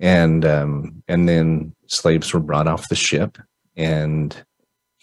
and 0.00 0.44
um, 0.44 1.02
and 1.08 1.28
then 1.28 1.74
slaves 1.88 2.32
were 2.32 2.40
brought 2.40 2.68
off 2.68 2.88
the 2.88 2.94
ship 2.94 3.38
and 3.76 4.44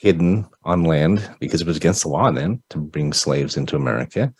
hidden 0.04 0.46
on 0.66 0.84
land 0.84 1.30
because 1.40 1.62
it 1.62 1.68
was 1.68 1.78
against 1.78 2.04
the 2.04 2.10
law 2.10 2.30
then 2.30 2.62
to 2.70 2.78
bring 2.78 3.14
slaves 3.14 3.56
into 3.56 3.78
America 3.78 4.34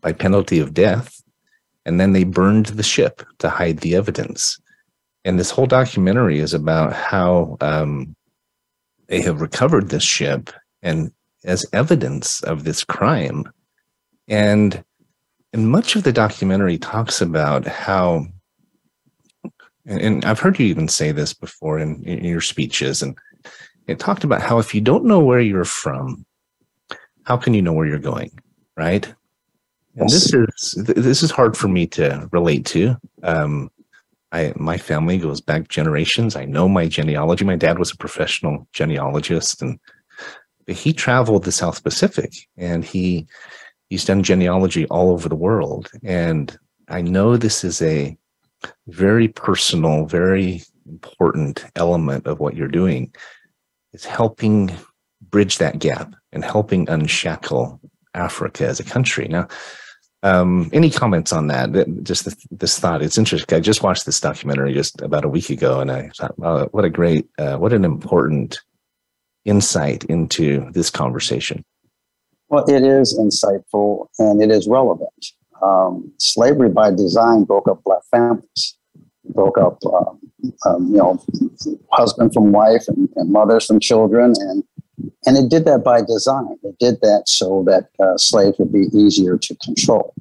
by 0.00 0.14
penalty 0.14 0.60
of 0.60 0.72
death. 0.72 1.22
And 1.84 2.00
then 2.00 2.14
they 2.14 2.24
burned 2.24 2.66
the 2.66 2.82
ship 2.82 3.22
to 3.40 3.50
hide 3.50 3.80
the 3.80 3.94
evidence. 3.94 4.58
And 5.26 5.38
this 5.38 5.50
whole 5.50 5.66
documentary 5.66 6.38
is 6.38 6.54
about 6.54 6.94
how 6.94 7.58
um, 7.60 8.16
they 9.08 9.20
have 9.20 9.42
recovered 9.42 9.90
this 9.90 10.02
ship 10.02 10.48
and 10.80 11.12
as 11.44 11.66
evidence 11.74 12.42
of 12.42 12.64
this 12.64 12.82
crime. 12.82 13.44
And 14.26 14.82
and 15.52 15.70
much 15.70 15.96
of 15.96 16.02
the 16.02 16.12
documentary 16.12 16.78
talks 16.78 17.20
about 17.20 17.66
how 17.66 18.26
and 19.84 20.24
I've 20.24 20.40
heard 20.40 20.58
you 20.58 20.66
even 20.66 20.88
say 20.88 21.12
this 21.12 21.34
before 21.34 21.78
in, 21.78 22.02
in 22.04 22.24
your 22.24 22.42
speeches, 22.42 23.02
and 23.02 23.16
it 23.88 23.98
talked 23.98 24.22
about 24.22 24.42
how 24.42 24.58
if 24.58 24.74
you 24.74 24.80
don't 24.80 25.04
know 25.04 25.20
where 25.20 25.40
you're 25.40 25.64
from, 25.64 26.24
how 27.24 27.36
can 27.36 27.54
you 27.54 27.62
know 27.62 27.72
where 27.72 27.86
you're 27.86 27.98
going, 27.98 28.30
right? 28.76 29.12
And 29.96 30.08
this 30.08 30.32
is 30.32 30.74
this 30.86 31.22
is 31.22 31.30
hard 31.30 31.56
for 31.56 31.66
me 31.66 31.86
to 31.88 32.28
relate 32.30 32.64
to. 32.66 32.96
Um, 33.24 33.70
I 34.30 34.52
my 34.56 34.78
family 34.78 35.18
goes 35.18 35.40
back 35.40 35.68
generations. 35.68 36.36
I 36.36 36.44
know 36.44 36.68
my 36.68 36.86
genealogy. 36.86 37.44
My 37.44 37.56
dad 37.56 37.78
was 37.78 37.90
a 37.90 37.96
professional 37.96 38.68
genealogist, 38.72 39.60
and 39.62 39.80
he 40.68 40.92
traveled 40.92 41.44
the 41.44 41.52
South 41.52 41.82
Pacific, 41.82 42.32
and 42.56 42.84
he 42.84 43.26
he's 43.90 44.04
done 44.04 44.22
genealogy 44.22 44.86
all 44.86 45.10
over 45.10 45.28
the 45.28 45.34
world. 45.34 45.90
And 46.04 46.56
I 46.88 47.02
know 47.02 47.36
this 47.36 47.64
is 47.64 47.82
a 47.82 48.16
very 48.86 49.28
personal, 49.28 50.06
very 50.06 50.62
important 50.86 51.64
element 51.76 52.26
of 52.26 52.38
what 52.38 52.54
you're 52.54 52.68
doing. 52.68 53.12
Is 53.92 54.04
helping 54.04 54.70
bridge 55.20 55.58
that 55.58 55.78
gap 55.78 56.14
and 56.32 56.44
helping 56.44 56.88
unshackle 56.88 57.80
Africa 58.14 58.66
as 58.66 58.80
a 58.80 58.84
country. 58.84 59.26
Now, 59.28 59.48
um, 60.22 60.68
any 60.72 60.90
comments 60.90 61.32
on 61.32 61.46
that? 61.48 62.02
Just 62.02 62.28
this 62.50 62.78
thought. 62.78 63.02
It's 63.02 63.18
interesting. 63.18 63.56
I 63.56 63.60
just 63.60 63.82
watched 63.82 64.04
this 64.04 64.20
documentary 64.20 64.74
just 64.74 65.00
about 65.00 65.24
a 65.24 65.28
week 65.28 65.48
ago, 65.50 65.80
and 65.80 65.90
I 65.90 66.10
thought, 66.16 66.34
oh, 66.42 66.66
what 66.72 66.84
a 66.84 66.90
great, 66.90 67.28
uh, 67.38 67.56
what 67.56 67.72
an 67.72 67.84
important 67.84 68.58
insight 69.44 70.04
into 70.04 70.70
this 70.72 70.90
conversation. 70.90 71.64
Well, 72.48 72.64
it 72.68 72.82
is 72.82 73.18
insightful 73.18 74.06
and 74.18 74.42
it 74.42 74.50
is 74.50 74.66
relevant. 74.68 75.26
Um, 75.62 76.12
slavery 76.18 76.70
by 76.70 76.90
design 76.90 77.44
broke 77.44 77.68
up 77.68 77.82
black 77.84 78.02
families, 78.10 78.77
broke 79.38 79.58
up, 79.58 79.78
um, 79.86 80.18
um, 80.66 80.90
you 80.90 80.98
know, 80.98 81.22
husband 81.92 82.34
from 82.34 82.50
wife 82.50 82.82
and, 82.88 83.08
and 83.14 83.30
mothers 83.30 83.66
from 83.66 83.78
children, 83.78 84.34
and 84.38 84.64
and 85.26 85.36
it 85.36 85.48
did 85.48 85.64
that 85.66 85.84
by 85.84 86.00
design. 86.02 86.56
It 86.64 86.76
did 86.80 87.00
that 87.02 87.28
so 87.28 87.62
that 87.66 87.84
uh, 88.04 88.18
slaves 88.18 88.58
would 88.58 88.72
be 88.72 88.86
easier 88.92 89.38
to 89.38 89.54
control. 89.64 90.12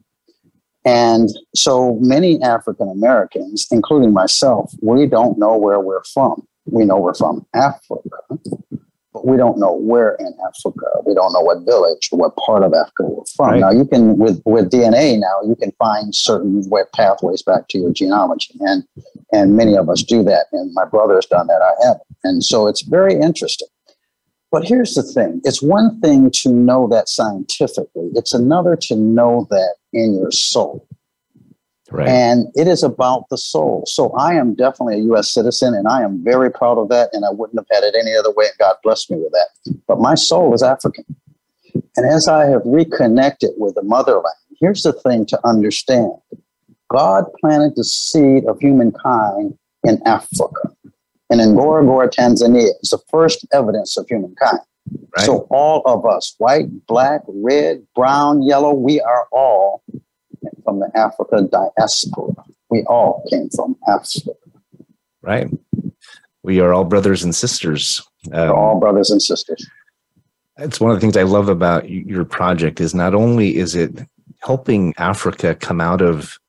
And 0.86 1.30
so 1.56 1.98
many 2.00 2.40
African 2.44 2.90
Americans, 2.90 3.68
including 3.72 4.14
myself, 4.14 4.72
we 4.82 5.08
don't 5.08 5.40
know 5.40 5.58
where 5.58 5.80
we're 5.80 6.04
from. 6.14 6.48
We 6.66 6.86
know 6.86 6.98
we're 6.98 7.16
from 7.16 7.46
Africa, 7.56 8.20
but 9.18 9.30
we 9.30 9.38
don't 9.38 9.58
know 9.58 9.74
where 9.74 10.16
in 10.20 10.32
Africa. 10.48 10.86
We 11.06 11.16
don't 11.16 11.34
know 11.34 11.42
what 11.42 11.66
village 11.66 12.10
or 12.12 12.20
what 12.20 12.36
part 12.36 12.64
of 12.64 12.74
Africa 12.74 13.04
we're 13.04 13.24
from. 13.36 13.50
Right. 13.50 13.60
Now 13.60 13.72
you 13.72 13.86
can 13.86 14.18
with 14.18 14.42
with 14.46 14.70
DNA 14.70 15.20
now 15.20 15.48
you 15.48 15.56
can 15.56 15.72
find 15.80 16.14
certain 16.14 16.64
pathways 16.94 17.42
back 17.42 17.68
to 17.70 17.80
your 17.80 17.92
genealogy, 17.92 18.54
and 18.60 18.84
and 19.34 19.56
many 19.58 19.76
of 19.76 19.90
us 19.90 20.04
do 20.04 20.24
that. 20.24 20.48
And 20.52 20.72
my 20.74 20.86
brother 20.86 21.16
has 21.16 21.26
done 21.26 21.48
that. 21.48 21.62
I 21.62 21.88
have, 21.88 21.98
and 22.24 22.44
so 22.44 22.68
it's 22.68 22.82
very 22.82 23.16
interesting. 23.16 23.68
But 24.52 24.66
here's 24.66 24.94
the 24.94 25.04
thing 25.04 25.42
it's 25.44 25.62
one 25.62 26.00
thing 26.00 26.30
to 26.44 26.50
know 26.50 26.88
that 26.90 27.10
scientifically, 27.10 28.10
it's 28.14 28.34
another 28.34 28.76
to 28.84 28.96
know 28.96 29.48
that 29.50 29.76
in 29.94 30.16
your 30.16 30.32
soul. 30.32 30.88
Right. 31.90 32.08
And 32.08 32.48
it 32.56 32.68
is 32.68 32.84
about 32.84 33.30
the 33.30 33.38
soul. 33.38 33.84
So 33.88 34.12
I 34.12 34.34
am 34.34 34.56
definitely 34.56 34.96
a 34.96 35.04
U.S. 35.06 35.32
citizen, 35.32 35.74
and 35.74 35.88
I 35.88 36.02
am 36.02 36.24
very 36.24 36.52
proud 36.52 36.78
of 36.78 36.90
that. 36.90 37.10
And 37.14 37.24
I 37.24 37.30
wouldn't 37.30 37.60
have 37.60 37.68
had 37.72 37.88
it 37.88 37.96
any 37.98 38.16
other 38.16 38.32
way. 38.32 38.46
And 38.46 38.58
God 38.60 38.76
blessed 38.84 39.12
me 39.12 39.18
with 39.18 39.32
that. 39.32 39.76
But 39.88 40.00
my 40.00 40.16
soul 40.16 40.54
is 40.54 40.64
African. 40.64 41.06
And 41.96 42.06
as 42.06 42.28
I 42.28 42.46
have 42.46 42.62
reconnected 42.66 43.52
with 43.58 43.76
the 43.76 43.84
motherland, 43.84 44.36
here's 44.60 44.84
the 44.84 44.94
thing 44.94 45.26
to 45.28 45.40
understand 45.46 46.12
God 46.90 47.26
planted 47.40 47.76
the 47.76 47.84
seed 47.84 48.46
of 48.46 48.60
humankind 48.60 49.58
in 49.84 50.02
Africa 50.06 50.74
and 51.30 51.42
in 51.42 51.56
Ngorongoro, 51.56 52.10
Tanzania, 52.10 52.70
is 52.82 52.90
the 52.90 53.00
first 53.10 53.46
evidence 53.52 53.98
of 53.98 54.08
humankind. 54.08 54.60
Right. 55.18 55.26
So 55.26 55.48
all 55.50 55.82
of 55.86 56.06
us, 56.06 56.36
white, 56.38 56.86
black, 56.88 57.22
red, 57.28 57.86
brown, 57.96 58.42
yellow, 58.44 58.74
we 58.74 59.02
are 59.02 59.28
all 59.32 59.84
from 60.64 60.80
the 60.80 60.92
Africa 60.96 61.42
diaspora. 61.42 62.34
We 62.70 62.84
all 62.84 63.24
came 63.30 63.50
from 63.50 63.78
Africa. 63.88 64.32
Right. 65.22 65.50
We 66.44 66.60
are 66.60 66.74
all 66.74 66.86
brothers 66.86 67.24
and 67.24 67.36
sisters. 67.36 68.02
Um, 68.32 68.52
all 68.52 68.80
brothers 68.80 69.10
and 69.10 69.22
sisters. 69.22 69.68
It's 70.58 70.80
one 70.80 70.92
of 70.92 70.98
the 70.98 71.02
things 71.02 71.18
I 71.18 71.24
love 71.24 71.50
about 71.50 71.90
your 71.90 72.26
project 72.26 72.82
is 72.82 72.96
not 72.96 73.14
only 73.14 73.58
is 73.58 73.76
it 73.76 73.92
helping 74.40 74.94
Africa 74.98 75.56
come 75.56 75.82
out 75.82 76.02
of 76.02 76.40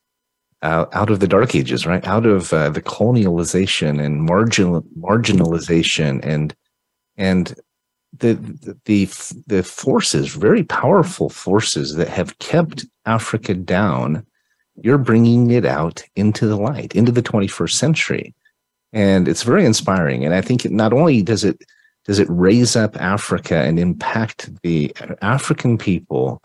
uh, 0.63 0.87
out 0.93 1.11
of 1.11 1.21
the 1.21 1.29
dark 1.29 1.55
ages, 1.55 1.87
right? 1.87 2.07
Out 2.07 2.27
of 2.27 2.53
uh, 2.53 2.71
the 2.71 2.83
colonialization 2.83 4.05
and 4.05 4.23
marginal 4.23 4.83
marginalization 4.99 6.21
and 6.25 6.55
and 7.17 7.55
the, 8.17 8.35
the 8.85 9.07
the 9.47 9.63
forces, 9.63 10.35
very 10.35 10.65
powerful 10.65 11.29
forces 11.29 11.95
that 11.97 12.09
have 12.09 12.39
kept 12.39 12.87
Africa 13.07 13.55
down. 13.55 14.25
You're 14.81 14.99
bringing 14.99 15.51
it 15.51 15.65
out 15.65 16.03
into 16.17 16.47
the 16.47 16.57
light, 16.57 16.95
into 16.95 17.13
the 17.13 17.23
21st 17.23 17.73
century, 17.73 18.35
and 18.93 19.29
it's 19.29 19.43
very 19.43 19.65
inspiring. 19.65 20.25
And 20.25 20.35
I 20.35 20.41
think 20.41 20.65
not 20.71 20.93
only 20.93 21.23
does 21.23 21.45
it 21.45 21.63
does 22.05 22.19
it 22.19 22.29
raise 22.31 22.77
up 22.77 22.97
Africa 22.97 23.57
and 23.57 23.79
impact 23.79 24.51
the 24.63 24.95
African 25.21 25.77
people 25.77 26.43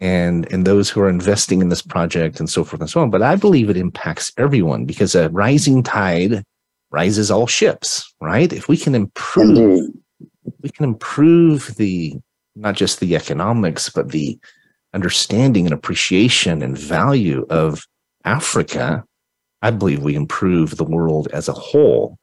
and 0.00 0.50
and 0.52 0.66
those 0.66 0.88
who 0.88 1.00
are 1.00 1.08
investing 1.08 1.60
in 1.60 1.68
this 1.68 1.82
project 1.82 2.40
and 2.40 2.48
so 2.48 2.64
forth 2.64 2.80
and 2.80 2.90
so 2.90 3.00
on. 3.00 3.10
But 3.10 3.22
I 3.22 3.36
believe 3.36 3.70
it 3.70 3.76
impacts 3.76 4.32
everyone 4.38 4.84
because 4.84 5.14
a 5.14 5.28
rising 5.30 5.82
tide 5.82 6.44
rises 6.90 7.30
all 7.30 7.46
ships, 7.46 8.12
right? 8.20 8.52
If 8.52 8.68
we 8.68 8.76
can 8.76 8.94
improve. 8.94 9.90
We 10.64 10.70
can 10.70 10.84
improve 10.84 11.76
the 11.76 12.14
not 12.56 12.74
just 12.74 12.98
the 12.98 13.14
economics, 13.14 13.90
but 13.90 14.10
the 14.10 14.38
understanding 14.94 15.66
and 15.66 15.74
appreciation 15.74 16.62
and 16.62 16.76
value 16.76 17.46
of 17.50 17.86
Africa. 18.24 19.04
I 19.60 19.70
believe 19.70 20.02
we 20.02 20.14
improve 20.14 20.76
the 20.76 20.84
world 20.84 21.28
as 21.32 21.48
a 21.48 21.52
whole, 21.52 22.18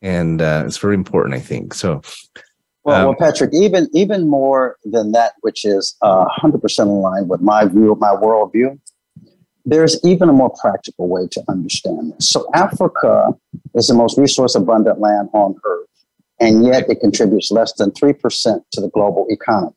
and 0.00 0.40
uh, 0.40 0.64
it's 0.66 0.78
very 0.78 0.94
important. 0.94 1.34
I 1.34 1.40
think 1.40 1.74
so. 1.74 2.00
Well, 2.84 3.00
um, 3.00 3.06
well, 3.08 3.16
Patrick, 3.18 3.50
even 3.52 3.88
even 3.92 4.28
more 4.28 4.76
than 4.84 5.12
that, 5.12 5.34
which 5.42 5.64
is 5.64 5.94
uh, 6.00 6.24
hundred 6.28 6.62
percent 6.62 6.88
aligned 6.88 7.28
with 7.28 7.42
my 7.42 7.66
view, 7.66 7.96
my 8.00 8.14
worldview. 8.14 8.80
There's 9.66 10.02
even 10.02 10.30
a 10.30 10.32
more 10.32 10.54
practical 10.62 11.08
way 11.08 11.26
to 11.32 11.42
understand 11.48 12.14
this. 12.14 12.30
So, 12.30 12.48
Africa 12.54 13.34
is 13.74 13.88
the 13.88 13.94
most 13.94 14.16
resource 14.16 14.54
abundant 14.54 14.98
land 14.98 15.28
on 15.34 15.56
Earth, 15.66 15.87
and 16.40 16.64
yet 16.66 16.88
it 16.88 17.00
contributes 17.00 17.50
less 17.50 17.72
than 17.74 17.90
three 17.92 18.12
percent 18.12 18.64
to 18.72 18.80
the 18.80 18.90
global 18.90 19.26
economy. 19.28 19.74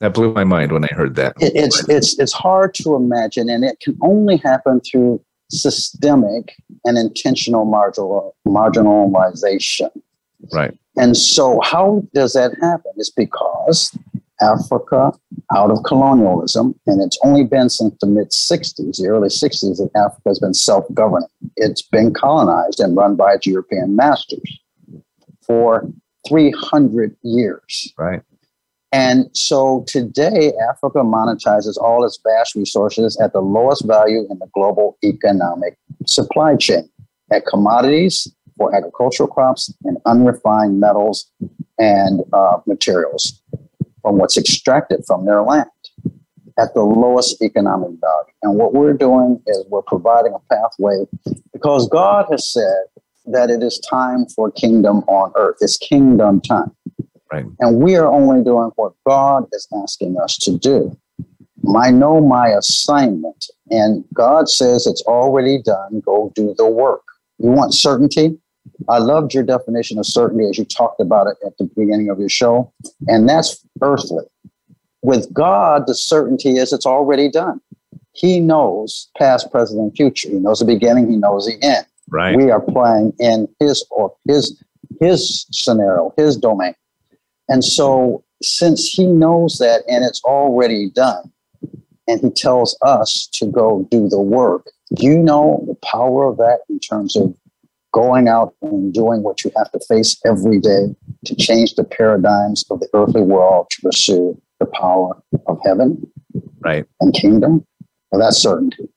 That 0.00 0.14
blew 0.14 0.32
my 0.32 0.44
mind 0.44 0.72
when 0.72 0.84
I 0.84 0.92
heard 0.92 1.14
that. 1.16 1.34
It, 1.40 1.52
it's 1.54 1.88
it's 1.88 2.18
it's 2.18 2.32
hard 2.32 2.74
to 2.74 2.94
imagine, 2.94 3.48
and 3.48 3.64
it 3.64 3.80
can 3.80 3.96
only 4.02 4.36
happen 4.36 4.80
through 4.80 5.20
systemic 5.50 6.56
and 6.84 6.98
intentional 6.98 7.64
marginal, 7.64 8.36
marginalization. 8.46 9.90
Right. 10.52 10.76
And 10.96 11.16
so, 11.16 11.60
how 11.62 12.02
does 12.12 12.34
that 12.34 12.52
happen? 12.60 12.92
It's 12.96 13.10
because 13.10 13.96
Africa, 14.40 15.12
out 15.54 15.70
of 15.70 15.82
colonialism, 15.84 16.78
and 16.86 17.00
it's 17.00 17.18
only 17.24 17.44
been 17.44 17.70
since 17.70 17.94
the 18.00 18.06
mid 18.06 18.30
60s, 18.30 18.96
the 18.98 19.06
early 19.08 19.28
60s, 19.28 19.78
that 19.78 19.90
Africa 19.94 20.28
has 20.28 20.38
been 20.38 20.54
self 20.54 20.84
governing. 20.92 21.28
It's 21.56 21.82
been 21.82 22.12
colonized 22.12 22.80
and 22.80 22.96
run 22.96 23.16
by 23.16 23.34
its 23.34 23.46
European 23.46 23.96
masters 23.96 24.60
for 25.46 25.86
300 26.28 27.16
years. 27.22 27.92
Right. 27.98 28.22
And 28.92 29.28
so 29.36 29.84
today, 29.88 30.52
Africa 30.70 30.98
monetizes 30.98 31.76
all 31.76 32.04
its 32.04 32.18
vast 32.24 32.54
resources 32.54 33.18
at 33.20 33.32
the 33.32 33.40
lowest 33.40 33.84
value 33.84 34.24
in 34.30 34.38
the 34.38 34.46
global 34.54 34.96
economic 35.02 35.76
supply 36.06 36.54
chain 36.54 36.88
at 37.32 37.44
commodities 37.46 38.32
for 38.56 38.74
agricultural 38.74 39.28
crops 39.28 39.74
and 39.82 39.98
unrefined 40.06 40.78
metals 40.78 41.28
and 41.78 42.20
uh, 42.32 42.58
materials 42.66 43.42
from 44.00 44.18
what's 44.18 44.36
extracted 44.36 45.02
from 45.06 45.26
their 45.26 45.42
land 45.42 45.68
at 46.56 46.72
the 46.74 46.82
lowest 46.82 47.42
economic 47.42 47.90
value. 48.00 48.32
And 48.42 48.56
what 48.56 48.74
we're 48.74 48.92
doing 48.92 49.42
is 49.46 49.64
we're 49.68 49.82
providing 49.82 50.34
a 50.34 50.54
pathway 50.54 51.04
because 51.52 51.88
God 51.88 52.26
has 52.30 52.48
said 52.48 52.84
that 53.26 53.50
it 53.50 53.62
is 53.62 53.78
time 53.78 54.26
for 54.26 54.50
kingdom 54.50 54.98
on 55.08 55.32
earth. 55.36 55.56
It's 55.60 55.76
kingdom 55.76 56.40
time. 56.40 56.74
Right. 57.32 57.46
And 57.60 57.80
we 57.80 57.96
are 57.96 58.06
only 58.06 58.44
doing 58.44 58.70
what 58.76 58.92
God 59.06 59.46
is 59.52 59.66
asking 59.82 60.16
us 60.20 60.36
to 60.38 60.56
do. 60.56 60.96
I 61.76 61.90
know 61.90 62.20
my 62.20 62.48
assignment, 62.48 63.46
and 63.70 64.04
God 64.12 64.48
says 64.48 64.86
it's 64.86 65.02
already 65.02 65.62
done. 65.62 66.02
Go 66.04 66.30
do 66.34 66.54
the 66.56 66.66
work. 66.66 67.02
You 67.38 67.50
want 67.50 67.74
certainty? 67.74 68.38
I 68.88 68.98
loved 68.98 69.32
your 69.34 69.44
definition 69.44 69.98
of 69.98 70.06
certainty 70.06 70.48
as 70.48 70.58
you 70.58 70.64
talked 70.64 71.00
about 71.00 71.26
it 71.26 71.36
at 71.46 71.56
the 71.58 71.64
beginning 71.76 72.10
of 72.10 72.18
your 72.18 72.28
show, 72.28 72.72
and 73.08 73.28
that's 73.28 73.64
earthly. 73.82 74.24
With 75.02 75.32
God, 75.32 75.86
the 75.86 75.94
certainty 75.94 76.56
is 76.56 76.72
it's 76.72 76.86
already 76.86 77.30
done. 77.30 77.60
He 78.12 78.40
knows 78.40 79.10
past, 79.18 79.50
present, 79.50 79.80
and 79.80 79.94
future. 79.94 80.28
He 80.28 80.36
knows 80.36 80.60
the 80.60 80.64
beginning. 80.64 81.10
He 81.10 81.16
knows 81.16 81.46
the 81.46 81.58
end. 81.62 81.86
Right. 82.08 82.36
We 82.36 82.50
are 82.50 82.60
playing 82.60 83.12
in 83.18 83.48
his 83.60 83.84
or 83.90 84.14
his 84.26 84.62
his 85.00 85.46
scenario, 85.50 86.12
his 86.16 86.36
domain. 86.36 86.74
And 87.48 87.64
so, 87.64 88.24
since 88.42 88.88
he 88.88 89.06
knows 89.06 89.58
that 89.58 89.82
and 89.88 90.04
it's 90.04 90.22
already 90.24 90.90
done, 90.90 91.32
and 92.06 92.20
he 92.20 92.30
tells 92.30 92.76
us 92.82 93.26
to 93.34 93.46
go 93.46 93.86
do 93.90 94.08
the 94.08 94.20
work, 94.20 94.66
you 94.98 95.18
know 95.18 95.64
the 95.66 95.74
power 95.76 96.24
of 96.24 96.36
that 96.38 96.60
in 96.68 96.78
terms 96.78 97.16
of 97.16 97.34
going 97.92 98.28
out 98.28 98.54
and 98.60 98.92
doing 98.92 99.22
what 99.22 99.44
you 99.44 99.52
have 99.56 99.70
to 99.70 99.80
face 99.88 100.20
every 100.26 100.58
day 100.58 100.94
to 101.24 101.36
change 101.36 101.74
the 101.74 101.84
paradigms 101.84 102.64
of 102.70 102.80
the 102.80 102.88
earthly 102.92 103.22
world 103.22 103.68
to 103.70 103.82
pursue 103.82 104.40
the 104.58 104.66
power 104.66 105.16
of 105.46 105.58
heaven 105.64 106.04
right. 106.60 106.84
and 107.00 107.14
kingdom. 107.14 107.64
Well, 108.10 108.20
that's 108.20 108.38
certainty. 108.38 108.88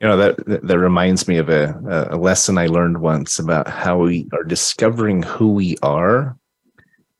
You 0.00 0.08
know 0.08 0.16
that 0.16 0.62
that 0.66 0.78
reminds 0.78 1.28
me 1.28 1.36
of 1.36 1.50
a, 1.50 2.08
a 2.10 2.16
lesson 2.16 2.56
I 2.56 2.66
learned 2.66 2.98
once 3.02 3.38
about 3.38 3.68
how 3.68 3.98
we 3.98 4.28
are 4.32 4.44
discovering 4.44 5.22
who 5.22 5.52
we 5.52 5.76
are. 5.82 6.36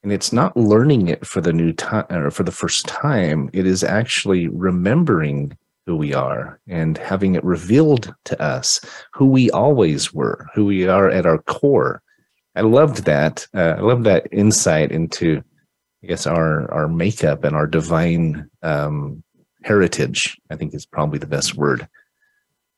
And 0.03 0.13
it's 0.13 0.33
not 0.33 0.57
learning 0.57 1.09
it 1.09 1.27
for 1.27 1.43
the 1.43 1.53
new 1.53 1.75
time 1.75 2.07
or 2.11 2.31
for 2.31 2.43
the 2.43 2.53
first 2.53 2.87
time. 2.87 3.51
It 3.53 3.67
is 3.67 3.85
actually 3.85 4.49
remembering 4.49 5.59
who 5.85 5.95
we 5.95 6.15
are 6.15 6.59
and 6.69 6.97
having 6.97 7.35
it 7.35 7.45
revealed 7.45 8.15
to 8.25 8.41
us 8.41 8.81
who 9.13 9.27
we 9.27 9.51
always 9.51 10.15
were 10.15 10.47
who 10.55 10.65
we 10.65 10.89
are 10.89 11.11
at 11.11 11.27
our 11.27 11.39
core. 11.39 12.03
I 12.57 12.63
loved 12.63 13.05
that 13.05 13.47
uh, 13.55 13.75
i 13.79 13.81
love 13.81 14.05
that 14.05 14.27
insight 14.33 14.91
into 14.91 15.43
i 16.03 16.07
guess 16.07 16.27
our 16.27 16.71
our 16.73 16.89
makeup 16.89 17.45
and 17.45 17.55
our 17.55 17.67
divine 17.67 18.51
um, 18.63 19.23
heritage 19.63 20.39
i 20.51 20.57
think 20.57 20.75
is 20.75 20.87
probably 20.87 21.19
the 21.19 21.27
best 21.27 21.55
word 21.57 21.89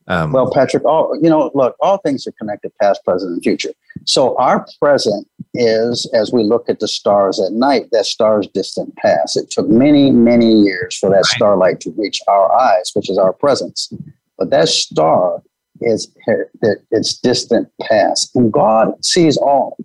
um, 0.09 0.33
well, 0.33 0.51
Patrick, 0.53 0.85
all 0.85 1.17
you 1.21 1.31
know, 1.31 1.51
look, 1.55 1.77
all 1.81 1.99
things 1.99 2.27
are 2.27 2.33
connected, 2.33 2.73
past, 2.81 3.05
present, 3.05 3.33
and 3.33 3.43
future. 3.43 3.71
So 4.05 4.37
our 4.37 4.67
present 4.81 5.29
is, 5.55 6.11
as 6.15 6.33
we 6.33 6.43
look 6.43 6.69
at 6.69 6.81
the 6.81 6.89
stars 6.89 7.39
at 7.41 7.53
night, 7.53 7.89
that 7.93 8.07
star's 8.07 8.47
distant 8.49 8.97
past. 8.97 9.37
It 9.37 9.51
took 9.51 9.69
many, 9.69 10.11
many 10.11 10.53
years 10.53 10.97
for 10.97 11.11
that 11.11 11.17
right. 11.17 11.25
starlight 11.27 11.81
to 11.81 11.91
reach 11.97 12.21
our 12.27 12.53
eyes, 12.53 12.91
which 12.95 13.11
is 13.11 13.19
our 13.19 13.33
presence. 13.33 13.93
But 14.39 14.51
that 14.51 14.69
star 14.69 15.43
is 15.81 16.13
its 16.91 17.19
distant 17.19 17.69
past, 17.83 18.35
and 18.35 18.53
God 18.53 19.05
sees 19.05 19.37
all. 19.37 19.77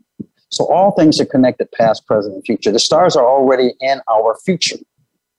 So 0.50 0.66
all 0.68 0.92
things 0.92 1.20
are 1.20 1.26
connected, 1.26 1.72
past, 1.74 2.08
present, 2.08 2.34
and 2.36 2.44
future. 2.46 2.72
The 2.72 2.80
stars 2.80 3.16
are 3.16 3.28
already 3.28 3.74
in 3.82 4.00
our 4.10 4.38
future. 4.46 4.78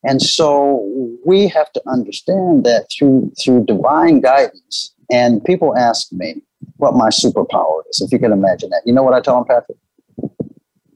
And 0.04 0.22
so 0.22 1.18
we 1.24 1.48
have 1.48 1.72
to 1.72 1.82
understand 1.86 2.64
that 2.64 2.86
through 2.96 3.32
through 3.42 3.64
divine 3.64 4.20
guidance. 4.20 4.94
And 5.10 5.42
people 5.44 5.76
ask 5.76 6.12
me 6.12 6.42
what 6.76 6.94
my 6.94 7.08
superpower 7.08 7.82
is, 7.90 8.00
if 8.00 8.12
you 8.12 8.18
can 8.18 8.32
imagine 8.32 8.70
that. 8.70 8.82
You 8.84 8.92
know 8.92 9.02
what 9.02 9.14
I 9.14 9.20
tell 9.20 9.36
them, 9.36 9.44
Patrick? 9.44 9.78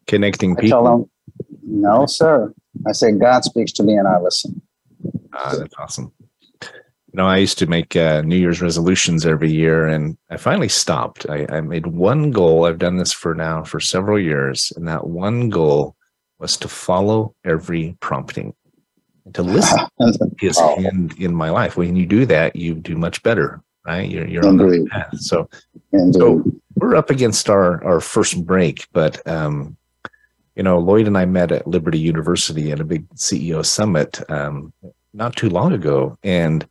Connecting 0.06 0.54
people. 0.56 0.66
I. 0.66 0.70
Tell 0.70 0.84
them, 0.84 1.10
no, 1.62 2.06
sir. 2.06 2.52
I 2.86 2.92
say 2.92 3.12
God 3.12 3.44
speaks 3.44 3.72
to 3.72 3.82
me 3.82 3.94
and 3.94 4.06
I 4.06 4.18
listen. 4.20 4.60
Ah, 5.32 5.54
that's 5.58 5.74
awesome. 5.78 6.12
You 6.60 7.18
know, 7.18 7.26
I 7.26 7.38
used 7.38 7.58
to 7.58 7.66
make 7.66 7.94
uh, 7.94 8.22
New 8.22 8.36
Year's 8.36 8.62
resolutions 8.62 9.26
every 9.26 9.50
year, 9.50 9.86
and 9.86 10.16
I 10.30 10.38
finally 10.38 10.68
stopped. 10.68 11.28
I, 11.28 11.46
I 11.50 11.60
made 11.60 11.86
one 11.86 12.30
goal. 12.30 12.64
I've 12.64 12.78
done 12.78 12.96
this 12.96 13.12
for 13.12 13.34
now 13.34 13.64
for 13.64 13.80
several 13.80 14.18
years, 14.18 14.72
and 14.76 14.88
that 14.88 15.06
one 15.06 15.50
goal 15.50 15.94
was 16.38 16.56
to 16.58 16.68
follow 16.68 17.34
every 17.44 17.96
prompting 18.00 18.54
to 19.34 19.42
listen 19.42 19.78
his 20.40 20.58
hand 20.58 21.14
in 21.18 21.34
my 21.34 21.50
life. 21.50 21.76
When 21.76 21.96
you 21.96 22.06
do 22.06 22.26
that, 22.26 22.56
you 22.56 22.74
do 22.74 22.96
much 22.96 23.22
better, 23.22 23.62
right? 23.86 24.08
You're, 24.08 24.26
you're 24.26 24.46
on 24.46 24.56
the 24.56 24.66
right 24.66 24.86
path. 24.88 25.18
So, 25.18 25.48
so 26.12 26.42
we're 26.76 26.96
up 26.96 27.10
against 27.10 27.48
our, 27.48 27.82
our 27.84 28.00
first 28.00 28.44
break, 28.44 28.86
but, 28.92 29.26
um, 29.26 29.76
you 30.56 30.62
know, 30.62 30.78
Lloyd 30.78 31.06
and 31.06 31.16
I 31.16 31.24
met 31.24 31.52
at 31.52 31.66
Liberty 31.66 31.98
University 31.98 32.72
at 32.72 32.80
a 32.80 32.84
big 32.84 33.08
CEO 33.14 33.64
summit 33.64 34.20
um, 34.30 34.72
not 35.14 35.36
too 35.36 35.48
long 35.48 35.72
ago. 35.72 36.18
And 36.22 36.66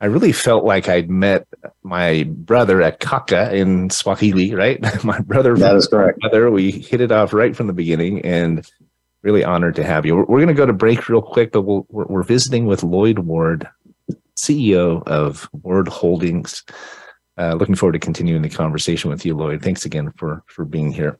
I 0.00 0.06
really 0.06 0.32
felt 0.32 0.64
like 0.64 0.88
I'd 0.88 1.10
met 1.10 1.46
my 1.82 2.24
brother 2.28 2.82
at 2.82 3.00
Kaka 3.00 3.54
in 3.54 3.90
Swahili, 3.90 4.54
right? 4.54 4.80
my 5.04 5.20
brother. 5.20 5.56
That 5.56 5.76
is 5.76 5.86
correct. 5.86 6.20
Brother, 6.20 6.50
we 6.50 6.70
hit 6.70 7.00
it 7.00 7.12
off 7.12 7.32
right 7.32 7.56
from 7.56 7.66
the 7.66 7.72
beginning. 7.72 8.22
And 8.22 8.70
really 9.26 9.44
honored 9.44 9.74
to 9.74 9.82
have 9.82 10.06
you. 10.06 10.14
We're, 10.14 10.24
we're 10.24 10.38
going 10.38 10.46
to 10.48 10.54
go 10.54 10.66
to 10.66 10.72
break 10.72 11.08
real 11.08 11.20
quick, 11.20 11.50
but 11.50 11.62
we 11.62 11.82
we 11.88 12.02
are 12.04 12.06
we're 12.06 12.22
visiting 12.22 12.64
with 12.66 12.84
Lloyd 12.84 13.18
Ward, 13.18 13.68
CEO 14.36 15.02
of 15.02 15.48
Ward 15.52 15.88
Holdings. 15.88 16.62
Uh, 17.36 17.54
looking 17.54 17.74
forward 17.74 17.92
to 17.92 17.98
continuing 17.98 18.42
the 18.42 18.48
conversation 18.48 19.10
with 19.10 19.26
you, 19.26 19.36
Lloyd. 19.36 19.62
Thanks 19.62 19.84
again 19.84 20.12
for 20.16 20.44
for 20.46 20.64
being 20.64 20.92
here. 20.92 21.18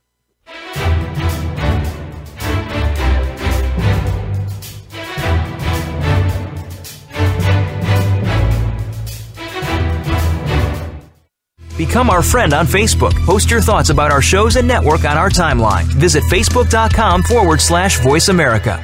Become 11.77 12.09
our 12.09 12.23
friend 12.23 12.55
on 12.55 12.67
Facebook. 12.67 13.15
Post 13.27 13.51
your 13.51 13.61
thoughts 13.61 13.91
about 13.91 14.11
our 14.11 14.23
shows 14.23 14.57
and 14.57 14.67
network 14.67 15.05
on 15.05 15.19
our 15.19 15.29
timeline. 15.29 15.85
Visit 15.85 16.25
facebook.com 16.25 17.23
forward 17.23 17.61
slash 17.61 18.01
voice 18.01 18.29
America. 18.29 18.83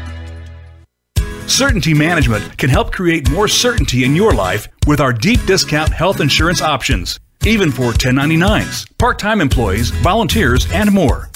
Certainty 1.47 1.93
Management 1.93 2.57
can 2.57 2.71
help 2.71 2.93
create 2.93 3.31
more 3.31 3.49
certainty 3.49 4.05
in 4.05 4.15
your 4.15 4.33
life 4.33 4.69
with 4.87 5.01
our 5.01 5.13
deep 5.13 5.45
discount 5.45 5.93
health 5.93 6.21
insurance 6.21 6.63
options, 6.63 7.19
even 7.45 7.71
for 7.71 7.93
1099s, 7.93 8.87
part 8.99 9.19
time 9.19 9.41
employees, 9.41 9.91
volunteers, 9.91 10.71
and 10.73 10.93
more. 10.93 11.31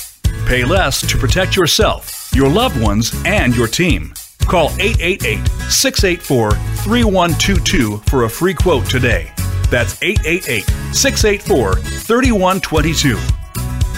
Pay 0.47 0.65
less 0.65 1.01
to 1.11 1.19
protect 1.19 1.57
yourself, 1.57 2.31
your 2.35 2.49
loved 2.49 2.81
ones, 2.81 3.13
and 3.25 3.55
your 3.57 3.67
team. 3.67 4.15
Call 4.47 4.71
888 4.79 5.47
684 5.71 6.53
3122 6.53 7.97
for 8.09 8.25
a 8.25 8.31
free 8.31 8.55
quote 8.55 8.87
today. 8.87 9.33
That's 9.71 10.01
888 10.03 10.65
684 10.95 11.75
3122. 11.77 13.17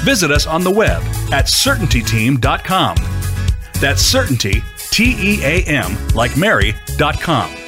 Visit 0.05 0.31
us 0.31 0.47
on 0.47 0.63
the 0.65 0.71
web 0.71 1.03
at 1.33 1.47
certaintyteam.com. 1.47 2.97
That's 3.81 4.03
certainty, 4.03 4.63
T 4.91 5.15
E 5.19 5.45
A 5.45 5.63
M, 5.65 5.97
like 6.15 6.37
Mary.com. 6.37 7.68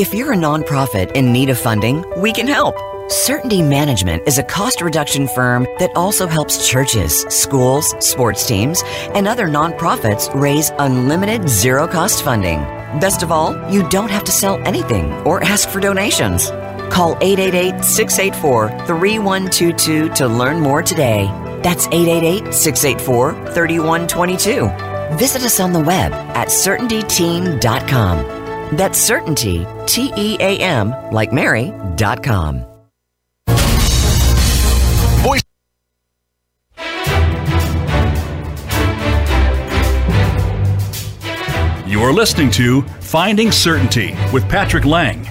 If 0.00 0.14
you're 0.14 0.32
a 0.32 0.36
nonprofit 0.36 1.12
in 1.12 1.30
need 1.30 1.50
of 1.50 1.58
funding, 1.58 2.06
we 2.16 2.32
can 2.32 2.46
help. 2.46 2.74
Certainty 3.10 3.60
Management 3.60 4.26
is 4.26 4.38
a 4.38 4.42
cost 4.42 4.80
reduction 4.80 5.28
firm 5.28 5.66
that 5.78 5.94
also 5.94 6.26
helps 6.26 6.66
churches, 6.66 7.20
schools, 7.28 7.94
sports 8.02 8.46
teams, 8.46 8.82
and 9.14 9.28
other 9.28 9.46
nonprofits 9.46 10.34
raise 10.34 10.70
unlimited 10.78 11.46
zero 11.50 11.86
cost 11.86 12.22
funding. 12.24 12.60
Best 12.98 13.22
of 13.22 13.30
all, 13.30 13.52
you 13.70 13.86
don't 13.90 14.08
have 14.10 14.24
to 14.24 14.32
sell 14.32 14.58
anything 14.66 15.12
or 15.26 15.44
ask 15.44 15.68
for 15.68 15.80
donations. 15.80 16.48
Call 16.90 17.18
888 17.20 17.84
684 17.84 18.70
3122 18.86 20.08
to 20.14 20.26
learn 20.26 20.60
more 20.60 20.82
today. 20.82 21.26
That's 21.62 21.88
888 21.88 22.54
684 22.54 23.34
3122. 23.52 25.16
Visit 25.18 25.42
us 25.42 25.60
on 25.60 25.74
the 25.74 25.80
web 25.80 26.14
at 26.14 26.48
CertaintyTeam.com. 26.48 28.39
That's 28.72 28.98
Certainty, 28.98 29.66
T 29.86 30.12
E 30.16 30.36
A 30.40 30.58
M, 30.58 30.94
like 31.10 31.32
Mary.com. 31.32 32.64
Voice. 35.22 35.42
You're 41.86 42.12
listening 42.12 42.50
to 42.52 42.82
Finding 43.00 43.50
Certainty 43.50 44.14
with 44.32 44.48
Patrick 44.48 44.84
Lang. 44.84 45.24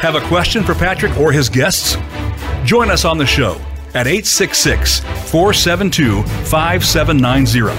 Have 0.00 0.14
a 0.14 0.20
question 0.28 0.62
for 0.62 0.74
Patrick 0.74 1.16
or 1.16 1.32
his 1.32 1.48
guests? 1.48 1.96
Join 2.64 2.90
us 2.90 3.06
on 3.06 3.16
the 3.16 3.24
show 3.26 3.54
at 3.94 4.06
866 4.06 5.00
472 5.00 6.22
5790. 6.22 7.74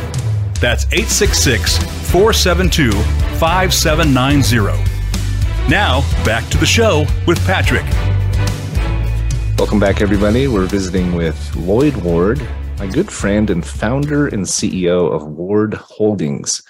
That's 0.59 0.85
866 0.85 1.77
472 2.09 2.91
5790. 3.37 4.92
Now, 5.69 6.01
back 6.25 6.49
to 6.49 6.57
the 6.57 6.65
show 6.65 7.05
with 7.25 7.39
Patrick. 7.45 7.85
Welcome 9.57 9.79
back, 9.79 10.01
everybody. 10.01 10.49
We're 10.49 10.65
visiting 10.65 11.15
with 11.15 11.55
Lloyd 11.55 11.95
Ward, 11.95 12.45
my 12.79 12.87
good 12.87 13.09
friend 13.09 13.49
and 13.49 13.65
founder 13.65 14.27
and 14.27 14.43
CEO 14.43 15.09
of 15.09 15.25
Ward 15.25 15.73
Holdings. 15.75 16.61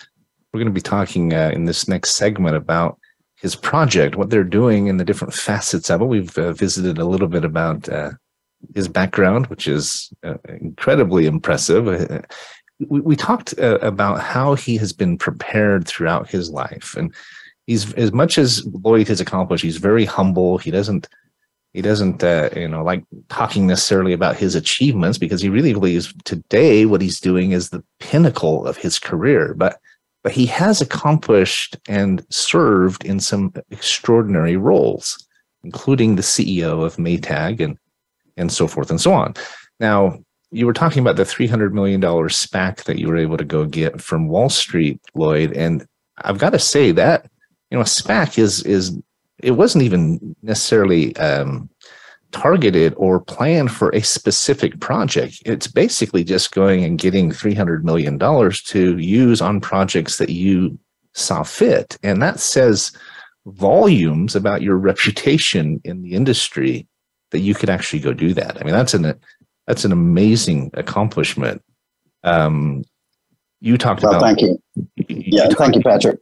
We're 0.54 0.60
going 0.60 0.72
to 0.72 0.74
be 0.74 0.80
talking 0.80 1.34
uh, 1.34 1.50
in 1.52 1.66
this 1.66 1.88
next 1.88 2.14
segment 2.14 2.56
about 2.56 3.00
his 3.36 3.56
project, 3.56 4.16
what 4.16 4.30
they're 4.30 4.44
doing, 4.44 4.90
and 4.90 5.00
the 5.00 5.06
different 5.06 5.34
facets 5.34 5.90
of 5.90 6.02
it. 6.02 6.06
We've 6.06 6.38
uh, 6.38 6.54
visited 6.54 7.00
a 7.00 7.06
little 7.06 7.28
bit 7.28 7.44
about 7.44 7.90
uh, 7.90 8.12
his 8.76 8.88
background, 8.88 9.48
which 9.48 9.68
is 9.68 10.14
uh, 10.24 10.36
incredibly 10.48 11.26
impressive. 11.26 11.88
Uh, 11.88 12.22
we, 12.88 13.02
we 13.02 13.16
talked 13.16 13.56
uh, 13.58 13.80
about 13.80 14.22
how 14.22 14.54
he 14.54 14.78
has 14.78 14.94
been 14.94 15.18
prepared 15.18 15.88
throughout 15.88 16.30
his 16.30 16.52
life, 16.52 16.96
and 16.96 17.12
he's 17.67 17.93
as 17.93 18.12
much 18.12 18.38
as 18.38 18.65
Lloyd 18.65 19.08
has 19.08 19.21
accomplished. 19.21 19.63
He's 19.63 19.78
very 19.78 20.06
humble. 20.06 20.58
He 20.58 20.71
doesn't 20.71 21.08
he 21.73 21.82
doesn't 21.82 22.23
uh, 22.23 22.49
you 22.56 22.67
know 22.67 22.84
like 22.84 23.04
talking 23.30 23.67
necessarily 23.67 24.13
about 24.13 24.36
his 24.36 24.56
achievements 24.56 25.17
because 25.17 25.41
he 25.41 25.49
really 25.49 25.73
believes 25.73 26.13
today 26.23 26.86
what 26.86 27.02
he's 27.02 27.19
doing 27.19 27.52
is 27.52 27.69
the 27.69 27.84
pinnacle 27.99 28.65
of 28.67 28.78
his 28.78 28.99
career 28.99 29.54
but 29.56 29.80
but 30.23 30.32
he 30.32 30.45
has 30.45 30.82
accomplished 30.82 31.78
and 31.88 32.26
served 32.30 33.04
in 33.06 33.19
some 33.19 33.54
extraordinary 33.71 34.56
roles, 34.56 35.28
including 35.63 36.15
the 36.15 36.21
CEO 36.21 36.84
of 36.84 36.95
Maytag 36.95 37.60
and 37.60 37.78
and 38.38 38.52
so 38.52 38.67
forth 38.67 38.89
and 38.89 38.99
so 38.99 39.13
on. 39.13 39.36
Now, 39.80 40.17
you 40.52 40.65
were 40.65 40.73
talking 40.73 41.02
about 41.02 41.17
the 41.17 41.23
$300 41.23 41.71
million 41.71 42.02
SPAC 42.02 42.84
that 42.86 42.97
you 42.97 43.08
were 43.08 43.17
able 43.17 43.38
to 43.38 43.43
go 43.43 43.65
get 43.65 44.02
from 44.02 44.28
Wall 44.28 44.49
Street, 44.49 44.99
Lloyd. 45.13 45.52
And 45.54 45.86
I've 46.17 46.39
got 46.39 46.52
to 46.52 46.60
say 46.60 46.91
that, 46.93 47.30
you 47.74 47.80
know, 47.80 47.82
a 47.82 47.86
SPAC 47.86 48.38
is, 48.38 48.62
is, 48.66 48.96
it 49.42 49.52
wasn't 49.52 49.84
even 49.84 50.36
necessarily 50.44 51.16
um, 51.16 51.68
targeted 52.32 52.94
or 52.98 53.20
planned 53.20 53.72
for 53.72 53.90
a 53.90 54.02
specific 54.02 54.80
project. 54.80 55.42
It's 55.44 55.66
basically 55.66 56.24
just 56.24 56.52
going 56.52 56.84
and 56.84 57.00
getting 57.00 57.32
$300 57.32 57.82
million 57.82 58.20
to 58.20 58.98
use 59.00 59.42
on 59.42 59.60
projects 59.60 60.20
that 60.20 60.30
you 60.30 60.78
saw 61.16 61.42
fit. 61.42 61.98
And 62.04 62.22
that 62.22 62.40
says 62.40 62.92
volumes 63.48 64.36
about 64.36 64.62
your 64.62 64.78
reputation 64.92 65.82
in 65.84 66.04
the 66.04 66.14
industry 66.14 66.88
that 67.32 67.40
you 67.40 67.56
could 67.56 67.72
actually 67.72 68.02
go 68.02 68.14
do 68.14 68.36
that. 68.36 68.62
I 68.62 68.64
mean, 68.64 68.76
that's 68.76 68.94
an, 68.94 69.20
that's 69.66 69.84
an 69.84 69.92
amazing 69.92 70.70
accomplishment. 70.76 71.64
Um, 72.24 72.84
you 73.62 73.80
talked 73.80 74.04
well, 74.04 74.12
about. 74.12 74.22
Thank 74.22 74.42
you. 74.42 74.62
you 74.76 75.06
yeah, 75.08 75.50
you 75.50 75.56
thank 75.56 75.74
you, 75.74 75.82
Patrick. 75.82 76.20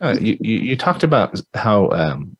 Uh, 0.00 0.16
you, 0.20 0.38
you, 0.40 0.76
talked 0.76 1.02
about 1.02 1.40
how 1.54 1.90
um, 1.90 2.36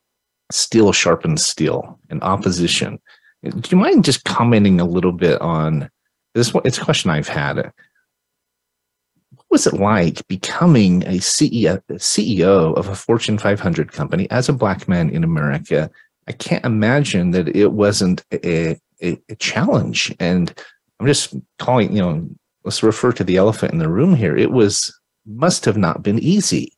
steel 0.51 0.91
sharpens 0.91 1.45
steel 1.45 1.99
in 2.09 2.21
opposition. 2.21 2.99
Do 3.43 3.61
you 3.69 3.77
mind 3.77 4.03
just 4.03 4.23
commenting 4.25 4.79
a 4.79 4.85
little 4.85 5.11
bit 5.11 5.39
on 5.41 5.89
this? 6.33 6.53
It's 6.65 6.79
a 6.79 6.83
question 6.83 7.11
I've 7.11 7.27
had. 7.27 7.57
What 7.57 9.45
was 9.49 9.67
it 9.67 9.73
like 9.73 10.27
becoming 10.27 11.03
a 11.03 11.19
CEO, 11.19 11.81
CEO 11.93 12.75
of 12.75 12.87
a 12.87 12.95
Fortune 12.95 13.37
500 13.37 13.91
company 13.91 14.29
as 14.31 14.49
a 14.49 14.53
black 14.53 14.87
man 14.87 15.09
in 15.09 15.23
America? 15.23 15.89
I 16.27 16.31
can't 16.31 16.65
imagine 16.65 17.31
that 17.31 17.55
it 17.55 17.73
wasn't 17.73 18.23
a, 18.31 18.79
a, 19.03 19.19
a 19.29 19.35
challenge. 19.35 20.15
And 20.19 20.53
I'm 20.99 21.07
just 21.07 21.35
calling, 21.59 21.95
you 21.95 22.01
know, 22.01 22.29
let's 22.63 22.83
refer 22.83 23.11
to 23.13 23.23
the 23.23 23.37
elephant 23.37 23.73
in 23.73 23.79
the 23.79 23.89
room 23.89 24.15
here. 24.15 24.35
It 24.35 24.51
was 24.51 24.97
must 25.25 25.65
have 25.65 25.77
not 25.77 26.03
been 26.03 26.19
easy. 26.19 26.73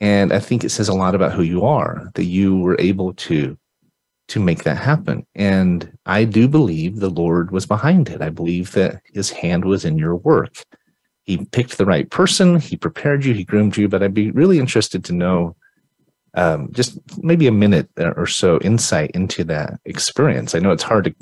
And 0.00 0.32
I 0.32 0.38
think 0.38 0.64
it 0.64 0.70
says 0.70 0.88
a 0.88 0.94
lot 0.94 1.14
about 1.14 1.32
who 1.32 1.42
you 1.42 1.64
are 1.64 2.10
that 2.14 2.24
you 2.24 2.58
were 2.58 2.76
able 2.78 3.14
to 3.14 3.58
to 4.28 4.40
make 4.40 4.64
that 4.64 4.76
happen. 4.76 5.26
And 5.34 5.90
I 6.04 6.24
do 6.24 6.48
believe 6.48 6.96
the 6.96 7.08
Lord 7.08 7.50
was 7.50 7.64
behind 7.64 8.10
it. 8.10 8.20
I 8.20 8.28
believe 8.28 8.72
that 8.72 9.00
his 9.14 9.30
hand 9.30 9.64
was 9.64 9.86
in 9.86 9.96
your 9.96 10.16
work. 10.16 10.64
He 11.24 11.46
picked 11.46 11.78
the 11.78 11.86
right 11.86 12.08
person, 12.10 12.60
he 12.60 12.76
prepared 12.76 13.24
you, 13.24 13.32
he 13.32 13.44
groomed 13.44 13.76
you. 13.76 13.88
But 13.88 14.02
I'd 14.02 14.14
be 14.14 14.30
really 14.30 14.58
interested 14.58 15.02
to 15.04 15.14
know 15.14 15.56
um, 16.34 16.70
just 16.72 16.98
maybe 17.22 17.46
a 17.46 17.52
minute 17.52 17.88
or 17.96 18.26
so 18.26 18.58
insight 18.60 19.10
into 19.12 19.44
that 19.44 19.80
experience. 19.84 20.54
I 20.54 20.58
know 20.58 20.72
it's 20.72 20.82
hard 20.82 21.04
to 21.04 21.14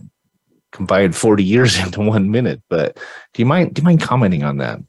combine 0.73 1.12
40 1.12 1.45
years 1.45 1.79
into 1.83 2.01
one 2.01 2.31
minute, 2.31 2.62
but 2.69 2.97
do 3.33 3.43
you 3.43 3.47
mind 3.47 3.75
do 3.75 3.81
you 3.81 3.85
mind 3.85 4.01
commenting 4.01 4.43
on 4.43 4.59
that? 4.59 4.81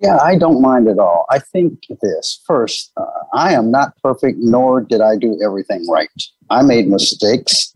Yeah, 0.00 0.18
I 0.18 0.36
don't 0.38 0.62
mind 0.62 0.86
at 0.86 0.98
all. 0.98 1.26
I 1.28 1.40
think 1.40 1.80
this 2.00 2.40
first, 2.46 2.92
uh, 2.96 3.06
I 3.34 3.54
am 3.54 3.70
not 3.70 3.94
perfect, 4.02 4.38
nor 4.38 4.80
did 4.80 5.00
I 5.00 5.16
do 5.16 5.40
everything 5.44 5.86
right. 5.90 6.08
I 6.50 6.62
made 6.62 6.86
mistakes, 6.86 7.72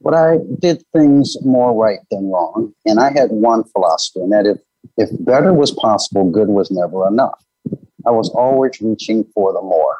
but 0.00 0.14
I 0.14 0.38
did 0.58 0.82
things 0.94 1.36
more 1.44 1.74
right 1.74 1.98
than 2.10 2.30
wrong. 2.30 2.72
And 2.86 2.98
I 2.98 3.10
had 3.12 3.30
one 3.30 3.62
philosophy, 3.64 4.20
and 4.20 4.32
that 4.32 4.46
if, 4.46 4.58
if 4.96 5.10
better 5.24 5.52
was 5.52 5.70
possible, 5.72 6.30
good 6.30 6.48
was 6.48 6.70
never 6.70 7.06
enough. 7.06 7.44
I 8.06 8.10
was 8.10 8.30
always 8.30 8.80
reaching 8.80 9.24
for 9.34 9.52
the 9.52 9.60
more. 9.60 9.98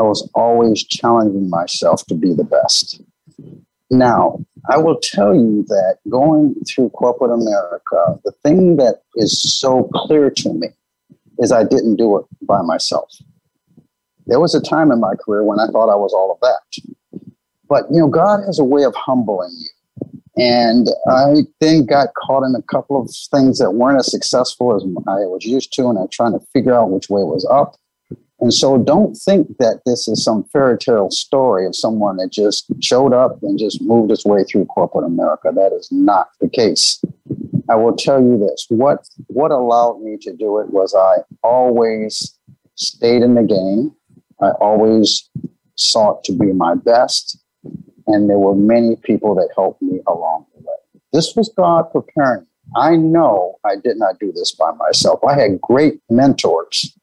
I 0.00 0.04
was 0.04 0.28
always 0.34 0.82
challenging 0.82 1.48
myself 1.50 2.04
to 2.06 2.14
be 2.14 2.32
the 2.32 2.44
best. 2.44 3.00
Now, 3.90 4.44
I 4.68 4.78
will 4.78 4.98
tell 5.00 5.34
you 5.34 5.64
that 5.68 5.98
going 6.08 6.54
through 6.66 6.90
corporate 6.90 7.32
America, 7.32 8.18
the 8.24 8.32
thing 8.42 8.76
that 8.76 9.02
is 9.16 9.40
so 9.40 9.90
clear 9.94 10.30
to 10.30 10.52
me 10.54 10.68
is 11.40 11.50
I 11.50 11.64
didn't 11.64 11.96
do 11.96 12.16
it 12.18 12.24
by 12.42 12.62
myself. 12.62 13.10
There 14.26 14.40
was 14.40 14.54
a 14.54 14.60
time 14.60 14.92
in 14.92 15.00
my 15.00 15.14
career 15.16 15.42
when 15.42 15.58
I 15.58 15.66
thought 15.66 15.90
I 15.90 15.96
was 15.96 16.12
all 16.12 16.30
of 16.30 16.38
that. 16.40 17.30
But, 17.68 17.86
you 17.90 18.00
know, 18.00 18.08
God 18.08 18.40
has 18.46 18.58
a 18.58 18.64
way 18.64 18.84
of 18.84 18.94
humbling 18.94 19.50
you. 19.58 19.68
And 20.36 20.88
I 21.08 21.42
then 21.60 21.86
got 21.86 22.14
caught 22.14 22.44
in 22.44 22.54
a 22.54 22.62
couple 22.62 23.00
of 23.00 23.10
things 23.30 23.58
that 23.58 23.72
weren't 23.72 23.98
as 23.98 24.10
successful 24.10 24.74
as 24.74 24.82
I 25.08 25.26
was 25.26 25.44
used 25.44 25.72
to, 25.74 25.88
and 25.88 25.98
I'm 25.98 26.08
trying 26.08 26.32
to 26.32 26.46
figure 26.52 26.74
out 26.74 26.90
which 26.90 27.10
way 27.10 27.22
was 27.22 27.46
up. 27.50 27.76
And 28.40 28.54
so 28.54 28.78
don't 28.78 29.14
think 29.14 29.58
that 29.58 29.82
this 29.84 30.08
is 30.08 30.24
some 30.24 30.44
fairy 30.44 30.78
tale 30.78 31.10
story 31.10 31.66
of 31.66 31.76
someone 31.76 32.16
that 32.16 32.32
just 32.32 32.66
showed 32.80 33.12
up 33.12 33.42
and 33.42 33.58
just 33.58 33.82
moved 33.82 34.10
its 34.12 34.24
way 34.24 34.44
through 34.44 34.64
corporate 34.66 35.04
America. 35.04 35.52
That 35.54 35.72
is 35.72 35.90
not 35.92 36.28
the 36.40 36.48
case. 36.48 37.02
I 37.70 37.76
will 37.76 37.94
tell 37.94 38.20
you 38.20 38.36
this 38.36 38.66
what 38.68 39.08
what 39.28 39.52
allowed 39.52 40.00
me 40.02 40.16
to 40.22 40.32
do 40.32 40.58
it 40.58 40.70
was 40.70 40.94
I 40.94 41.18
always 41.42 42.36
stayed 42.74 43.22
in 43.22 43.34
the 43.34 43.42
game. 43.42 43.94
I 44.42 44.50
always 44.60 45.28
sought 45.76 46.24
to 46.24 46.32
be 46.32 46.52
my 46.52 46.74
best. 46.74 47.38
And 48.06 48.28
there 48.28 48.38
were 48.38 48.56
many 48.56 48.96
people 48.96 49.34
that 49.36 49.50
helped 49.54 49.82
me 49.82 50.00
along 50.08 50.46
the 50.54 50.62
way. 50.62 51.00
This 51.12 51.36
was 51.36 51.52
God 51.56 51.84
preparing. 51.92 52.40
Me. 52.40 52.46
I 52.76 52.96
know 52.96 53.58
I 53.64 53.76
did 53.76 53.98
not 53.98 54.18
do 54.18 54.32
this 54.32 54.52
by 54.52 54.72
myself. 54.72 55.20
I 55.24 55.38
had 55.38 55.60
great 55.60 56.00
mentors. 56.10 56.96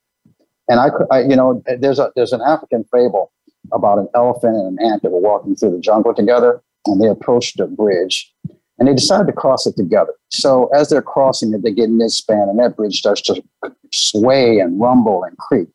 And 0.68 0.80
I, 0.82 0.90
I 1.12 1.22
you 1.22 1.36
know, 1.36 1.64
there's 1.80 2.00
a 2.00 2.12
there's 2.16 2.34
an 2.34 2.42
African 2.42 2.84
fable 2.92 3.32
about 3.72 4.00
an 4.00 4.08
elephant 4.16 4.56
and 4.56 4.80
an 4.80 4.86
ant 4.86 5.04
that 5.04 5.12
were 5.12 5.20
walking 5.20 5.56
through 5.56 5.72
the 5.72 5.80
jungle 5.80 6.14
together, 6.14 6.62
and 6.86 7.02
they 7.02 7.08
approached 7.08 7.60
a 7.60 7.68
bridge, 7.68 8.34
and 8.80 8.88
they 8.88 8.94
decided 8.94 9.28
to 9.28 9.34
cross 9.34 9.66
it 9.66 9.76
together. 9.76 10.14
So 10.30 10.68
as 10.68 10.90
they're 10.90 11.02
crossing 11.02 11.54
it, 11.54 11.64
they 11.64 11.72
get 11.72 11.86
in 11.86 11.98
this 11.98 12.18
span, 12.18 12.48
and 12.50 12.60
that 12.60 12.76
bridge 12.76 12.98
starts 12.98 13.22
to 13.24 13.44
sway 13.92 14.60
and 14.60 14.80
rumble 14.80 15.24
and 15.24 15.38
creak. 15.38 15.68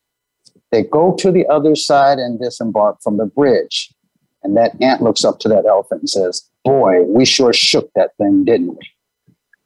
They 0.71 0.85
go 0.85 1.15
to 1.17 1.31
the 1.31 1.47
other 1.49 1.77
side 1.77 2.19
and 2.19 2.41
disembark 2.41 3.03
from 3.03 3.19
the 3.19 3.27
bridge. 3.27 3.93
And 4.43 4.57
that 4.57 4.81
ant 4.81 5.03
looks 5.03 5.25
up 5.25 5.39
to 5.41 5.49
that 5.51 5.67
elephant 5.67 6.03
and 6.03 6.11
says, 6.11 6.49
boy, 6.65 7.03
we 7.03 7.25
sure 7.25 7.53
shook 7.53 7.91
that 7.95 8.17
thing, 8.17 8.45
didn't 8.45 8.77
we? 8.77 8.91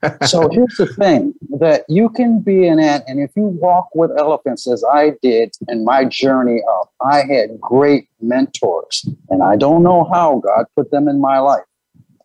so 0.26 0.48
here's 0.50 0.76
the 0.76 0.86
thing 0.86 1.34
that 1.58 1.84
you 1.88 2.08
can 2.10 2.40
be 2.40 2.66
an 2.66 2.78
ant, 2.78 3.04
and 3.06 3.18
if 3.18 3.30
you 3.34 3.44
walk 3.44 3.88
with 3.94 4.10
elephants 4.18 4.68
as 4.68 4.84
I 4.84 5.12
did 5.22 5.54
in 5.68 5.84
my 5.84 6.04
journey 6.04 6.60
up, 6.68 6.92
I 7.00 7.22
had 7.24 7.58
great 7.60 8.08
mentors, 8.20 9.08
and 9.30 9.42
I 9.42 9.56
don't 9.56 9.82
know 9.82 10.04
how 10.12 10.40
God 10.44 10.66
put 10.76 10.90
them 10.90 11.08
in 11.08 11.20
my 11.20 11.38
life. 11.38 11.64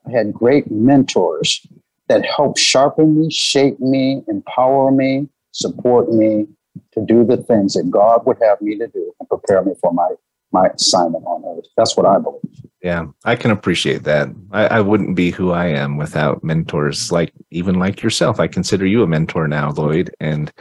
I 0.07 0.11
had 0.11 0.33
great 0.33 0.69
mentors 0.71 1.65
that 2.07 2.25
helped 2.25 2.59
sharpen 2.59 3.19
me, 3.19 3.31
shape 3.31 3.79
me, 3.79 4.23
empower 4.27 4.91
me, 4.91 5.29
support 5.51 6.11
me 6.11 6.47
to 6.93 7.05
do 7.05 7.25
the 7.25 7.37
things 7.37 7.73
that 7.73 7.89
God 7.89 8.25
would 8.25 8.37
have 8.41 8.61
me 8.61 8.77
to 8.77 8.87
do 8.87 9.13
and 9.19 9.29
prepare 9.29 9.63
me 9.63 9.73
for 9.81 9.93
my 9.93 10.09
my 10.53 10.67
assignment 10.67 11.23
on 11.25 11.43
earth. 11.45 11.65
That's 11.77 11.95
what 11.95 12.05
I 12.05 12.19
believe. 12.19 12.41
Yeah, 12.81 13.05
I 13.23 13.35
can 13.35 13.51
appreciate 13.51 14.03
that. 14.03 14.27
I, 14.51 14.67
I, 14.67 14.81
wouldn't 14.81 15.15
be 15.15 15.31
who 15.31 15.51
I 15.51 15.67
am 15.67 15.95
without 15.95 16.43
mentors 16.43 17.09
like 17.09 17.31
even 17.51 17.75
like 17.75 18.01
yourself. 18.01 18.39
I 18.39 18.47
consider 18.47 18.85
you 18.85 19.01
a 19.01 19.07
mentor 19.07 19.47
now, 19.47 19.71
Lloyd, 19.71 20.13
and 20.19 20.51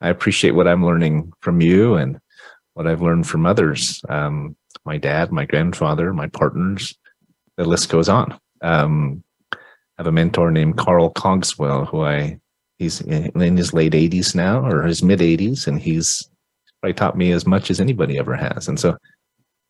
I 0.00 0.10
appreciate 0.10 0.52
what 0.52 0.68
I'm 0.68 0.84
learning 0.84 1.32
from 1.40 1.60
you 1.60 1.94
and 1.94 2.20
what 2.74 2.86
I've 2.86 3.02
learned 3.02 3.26
from 3.26 3.46
others. 3.46 4.00
Um, 4.08 4.56
my 4.84 4.96
dad, 4.96 5.32
my 5.32 5.44
grandfather, 5.44 6.12
my 6.12 6.28
partners. 6.28 6.96
The 7.56 7.64
list 7.64 7.88
goes 7.88 8.08
on. 8.08 8.38
Um, 8.62 9.22
I 9.52 9.58
have 9.98 10.06
a 10.06 10.12
mentor 10.12 10.50
named 10.50 10.78
Carl 10.78 11.10
Cogswell, 11.10 11.86
who 11.86 12.02
I 12.02 12.38
he's 12.78 13.00
in 13.00 13.56
his 13.56 13.72
late 13.72 13.92
80s 13.92 14.34
now 14.34 14.64
or 14.64 14.82
his 14.82 15.02
mid 15.02 15.20
80s, 15.20 15.66
and 15.66 15.80
he's 15.80 16.28
probably 16.80 16.94
taught 16.94 17.16
me 17.16 17.32
as 17.32 17.46
much 17.46 17.70
as 17.70 17.80
anybody 17.80 18.18
ever 18.18 18.34
has. 18.34 18.68
And 18.68 18.78
so 18.78 18.96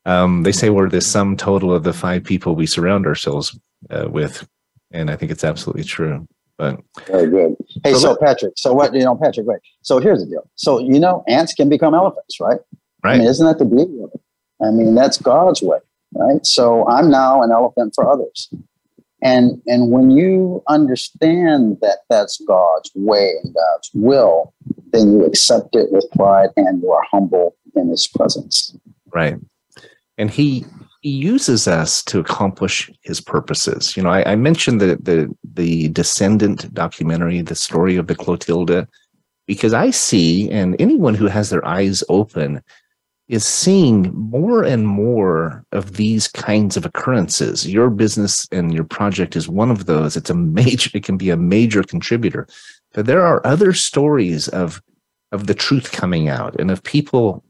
um, 0.06 0.42
they 0.42 0.52
say 0.52 0.70
we're 0.70 0.88
the 0.88 1.00
sum 1.00 1.36
total 1.36 1.72
of 1.72 1.84
the 1.84 1.92
five 1.92 2.24
people 2.24 2.54
we 2.54 2.66
surround 2.66 3.06
ourselves 3.06 3.58
uh, 3.90 4.08
with, 4.08 4.46
and 4.90 5.10
I 5.10 5.16
think 5.16 5.30
it's 5.30 5.44
absolutely 5.44 5.84
true. 5.84 6.26
But 6.58 6.80
very 7.06 7.30
good. 7.30 7.56
Hey, 7.82 7.92
so, 7.92 7.98
so 7.98 8.16
Patrick, 8.16 8.54
so 8.56 8.72
what 8.72 8.94
you 8.94 9.00
know, 9.00 9.16
Patrick, 9.16 9.46
right? 9.46 9.60
So 9.82 9.98
here's 9.98 10.20
the 10.20 10.26
deal. 10.26 10.48
So 10.56 10.78
you 10.78 10.98
know, 10.98 11.24
ants 11.28 11.54
can 11.54 11.68
become 11.68 11.94
elephants, 11.94 12.40
right? 12.40 12.60
Right. 13.04 13.14
I 13.14 13.18
mean, 13.18 13.26
isn't 13.26 13.46
that 13.46 13.58
the 13.58 13.64
beauty 13.64 13.98
of 14.02 14.10
it? 14.14 14.20
I 14.62 14.70
mean, 14.70 14.94
that's 14.94 15.18
God's 15.18 15.60
way, 15.62 15.78
right? 16.14 16.44
So 16.46 16.86
I'm 16.88 17.10
now 17.10 17.42
an 17.42 17.50
elephant 17.50 17.94
for 17.94 18.08
others. 18.08 18.48
And 19.22 19.62
and 19.66 19.90
when 19.90 20.10
you 20.10 20.62
understand 20.68 21.78
that 21.80 21.98
that's 22.10 22.40
God's 22.46 22.90
way 22.94 23.34
and 23.42 23.54
God's 23.54 23.90
will, 23.94 24.52
then 24.92 25.12
you 25.12 25.24
accept 25.24 25.76
it 25.76 25.92
with 25.92 26.06
pride 26.16 26.50
and 26.56 26.82
you 26.82 26.90
are 26.90 27.04
humble 27.10 27.56
in 27.76 27.88
His 27.88 28.06
presence. 28.08 28.76
Right 29.14 29.38
and 30.18 30.30
he 30.30 30.64
he 31.00 31.10
uses 31.10 31.66
us 31.66 32.00
to 32.04 32.20
accomplish 32.20 32.88
his 33.02 33.20
purposes. 33.20 33.96
You 33.96 34.04
know, 34.04 34.10
I, 34.10 34.32
I, 34.32 34.36
mentioned 34.36 34.80
the, 34.80 34.96
the 35.02 35.34
the 35.54 35.88
descendant 35.88 36.72
documentary, 36.72 37.42
the 37.42 37.56
story 37.56 37.96
of 37.96 38.06
the 38.06 38.14
Clotilda, 38.14 38.86
because 39.48 39.74
I 39.74 39.90
see, 39.90 40.48
and 40.50 40.76
anyone 40.80 41.14
who 41.14 41.26
has 41.26 41.50
their 41.50 41.66
eyes 41.66 42.04
open 42.08 42.62
is 43.28 43.44
seeing 43.44 44.12
more 44.14 44.62
and 44.62 44.86
more 44.86 45.64
of 45.72 45.96
these 45.96 46.28
kinds 46.28 46.76
of 46.76 46.84
occurrences. 46.84 47.66
Your 47.66 47.88
business 47.88 48.46
and 48.52 48.74
your 48.74 48.84
project 48.84 49.36
is 49.36 49.48
one 49.48 49.70
of 49.70 49.86
those. 49.86 50.16
It's 50.16 50.30
a 50.30 50.34
major, 50.34 50.90
it 50.94 51.04
can 51.04 51.16
be 51.16 51.30
a 51.30 51.36
major 51.36 51.82
contributor. 51.82 52.46
But 52.92 53.06
there 53.06 53.24
are 53.24 53.46
other 53.46 53.72
stories 53.72 54.48
of 54.48 54.82
of 55.30 55.46
the 55.46 55.54
truth 55.54 55.92
coming 55.92 56.28
out 56.28 56.54
and 56.60 56.70
of 56.70 56.82
people 56.82 57.42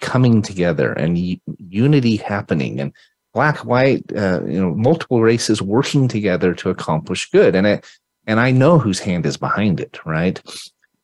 coming 0.00 0.40
together 0.40 0.92
and 0.92 1.18
unity 1.58 2.16
happening 2.16 2.80
and 2.80 2.92
black 3.34 3.64
white 3.64 4.04
uh, 4.16 4.40
you 4.46 4.60
know 4.60 4.72
multiple 4.74 5.20
races 5.20 5.60
working 5.60 6.08
together 6.08 6.54
to 6.54 6.70
accomplish 6.70 7.28
good 7.30 7.54
and 7.54 7.66
it 7.66 7.84
and 8.26 8.40
I 8.40 8.52
know 8.52 8.78
whose 8.78 9.00
hand 9.00 9.26
is 9.26 9.36
behind 9.36 9.80
it 9.80 9.98
right 10.06 10.40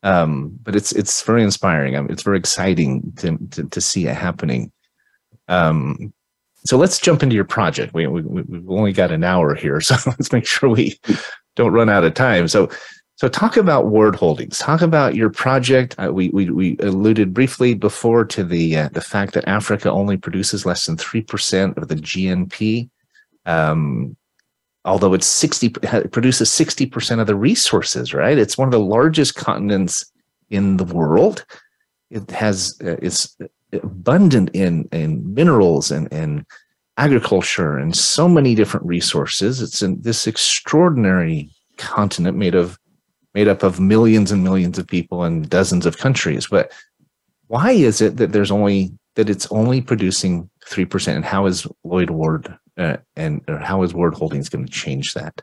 um, 0.03 0.57
but 0.63 0.75
it's 0.75 0.91
it's 0.91 1.21
very 1.23 1.43
inspiring. 1.43 1.93
It's 2.09 2.23
very 2.23 2.37
exciting 2.37 3.13
to, 3.17 3.37
to, 3.51 3.63
to 3.65 3.81
see 3.81 4.07
it 4.07 4.15
happening. 4.15 4.71
Um, 5.47 6.13
so 6.65 6.77
let's 6.77 6.99
jump 6.99 7.23
into 7.23 7.35
your 7.35 7.45
project. 7.45 7.93
We, 7.93 8.07
we, 8.07 8.21
we've 8.21 8.69
only 8.69 8.93
got 8.93 9.11
an 9.11 9.23
hour 9.23 9.55
here 9.55 9.81
so 9.81 9.95
let's 10.05 10.31
make 10.31 10.45
sure 10.45 10.69
we 10.69 10.99
don't 11.55 11.73
run 11.73 11.89
out 11.89 12.03
of 12.03 12.13
time. 12.13 12.47
So 12.47 12.69
so 13.21 13.27
talk 13.27 13.55
about 13.55 13.85
Ward 13.85 14.15
Holdings. 14.15 14.57
Talk 14.57 14.81
about 14.81 15.13
your 15.13 15.29
project. 15.29 15.95
Uh, 15.99 16.11
we, 16.11 16.29
we 16.29 16.49
we 16.49 16.75
alluded 16.79 17.35
briefly 17.35 17.75
before 17.75 18.25
to 18.25 18.43
the 18.43 18.75
uh, 18.77 18.89
the 18.93 19.01
fact 19.01 19.35
that 19.35 19.47
Africa 19.47 19.91
only 19.91 20.17
produces 20.17 20.65
less 20.65 20.87
than 20.87 20.97
three 20.97 21.21
percent 21.21 21.77
of 21.77 21.87
the 21.87 21.95
GNP, 21.95 22.89
um, 23.45 24.17
although 24.85 25.13
it's 25.13 25.27
sixty 25.27 25.73
it 25.83 26.11
produces 26.11 26.51
sixty 26.51 26.85
percent 26.85 27.21
of 27.21 27.27
the 27.27 27.35
resources. 27.35 28.13
Right, 28.13 28.37
it's 28.37 28.57
one 28.57 28.67
of 28.67 28.71
the 28.71 28.79
largest 28.79 29.35
continents 29.35 30.11
in 30.49 30.77
the 30.77 30.85
world. 30.85 31.45
It 32.09 32.29
has 32.31 32.77
uh, 32.83 32.97
it's 33.01 33.37
abundant 33.73 34.49
in 34.53 34.87
in 34.91 35.33
minerals 35.33 35.91
and 35.91 36.11
and 36.11 36.45
agriculture 36.97 37.77
and 37.77 37.95
so 37.95 38.27
many 38.27 38.53
different 38.53 38.85
resources. 38.85 39.61
It's 39.61 39.81
in 39.81 40.01
this 40.01 40.27
extraordinary 40.27 41.49
continent 41.77 42.37
made 42.37 42.55
of 42.55 42.77
made 43.33 43.47
up 43.47 43.63
of 43.63 43.79
millions 43.79 44.31
and 44.31 44.43
millions 44.43 44.77
of 44.77 44.87
people 44.87 45.23
in 45.23 45.43
dozens 45.43 45.85
of 45.85 45.97
countries. 45.97 46.47
But 46.47 46.71
why 47.47 47.71
is 47.71 48.01
it 48.01 48.17
that 48.17 48.33
there's 48.33 48.51
only 48.51 48.91
that 49.15 49.29
it's 49.29 49.49
only 49.51 49.81
producing 49.81 50.49
three 50.65 50.85
percent? 50.85 51.15
And 51.17 51.25
how 51.25 51.45
is 51.45 51.65
Lloyd 51.83 52.09
Ward 52.09 52.57
uh, 52.77 52.97
and 53.15 53.41
how 53.47 53.83
is 53.83 53.93
Ward 53.93 54.15
Holdings 54.15 54.49
going 54.49 54.65
to 54.65 54.71
change 54.71 55.13
that? 55.13 55.41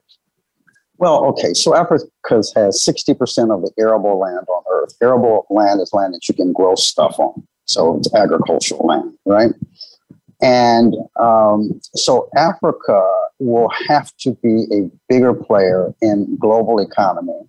Well, 0.97 1.25
okay, 1.27 1.55
so 1.55 1.77
Africa 1.77 2.07
has 2.29 2.83
sixty 2.83 3.15
percent 3.15 3.51
of 3.51 3.63
the 3.63 3.73
arable 3.79 4.19
land 4.19 4.47
on 4.49 4.63
Earth. 4.71 4.97
Arable 5.01 5.47
land 5.51 5.81
is 5.81 5.93
land 5.93 6.15
that 6.15 6.29
you 6.29 6.35
can 6.35 6.53
grow 6.53 6.75
stuff 6.75 7.19
on, 7.19 7.47
so 7.67 7.99
it's 7.99 8.13
agricultural 8.15 8.87
land, 8.87 9.15
right? 9.25 9.53
And 10.41 10.95
um, 11.21 11.81
so 11.95 12.29
Africa 12.37 13.03
will 13.39 13.71
have 13.89 14.15
to 14.19 14.35
be 14.43 14.67
a 14.73 14.91
bigger 15.09 15.35
player 15.35 15.95
in 16.01 16.37
global 16.39 16.79
economy 16.81 17.41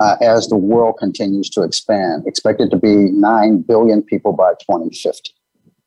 uh, 0.00 0.16
as 0.20 0.48
the 0.48 0.56
world 0.56 0.96
continues 0.98 1.48
to 1.50 1.62
expand. 1.62 2.24
Expected 2.26 2.70
to 2.70 2.76
be 2.76 2.94
9 2.94 3.62
billion 3.62 4.02
people 4.02 4.32
by 4.32 4.52
2050 4.60 5.32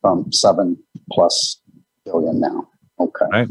from 0.02 0.32
7 0.32 0.78
plus 1.12 1.60
billion 2.06 2.39
now. 2.39 2.67
Okay. 3.04 3.26
Right. 3.32 3.48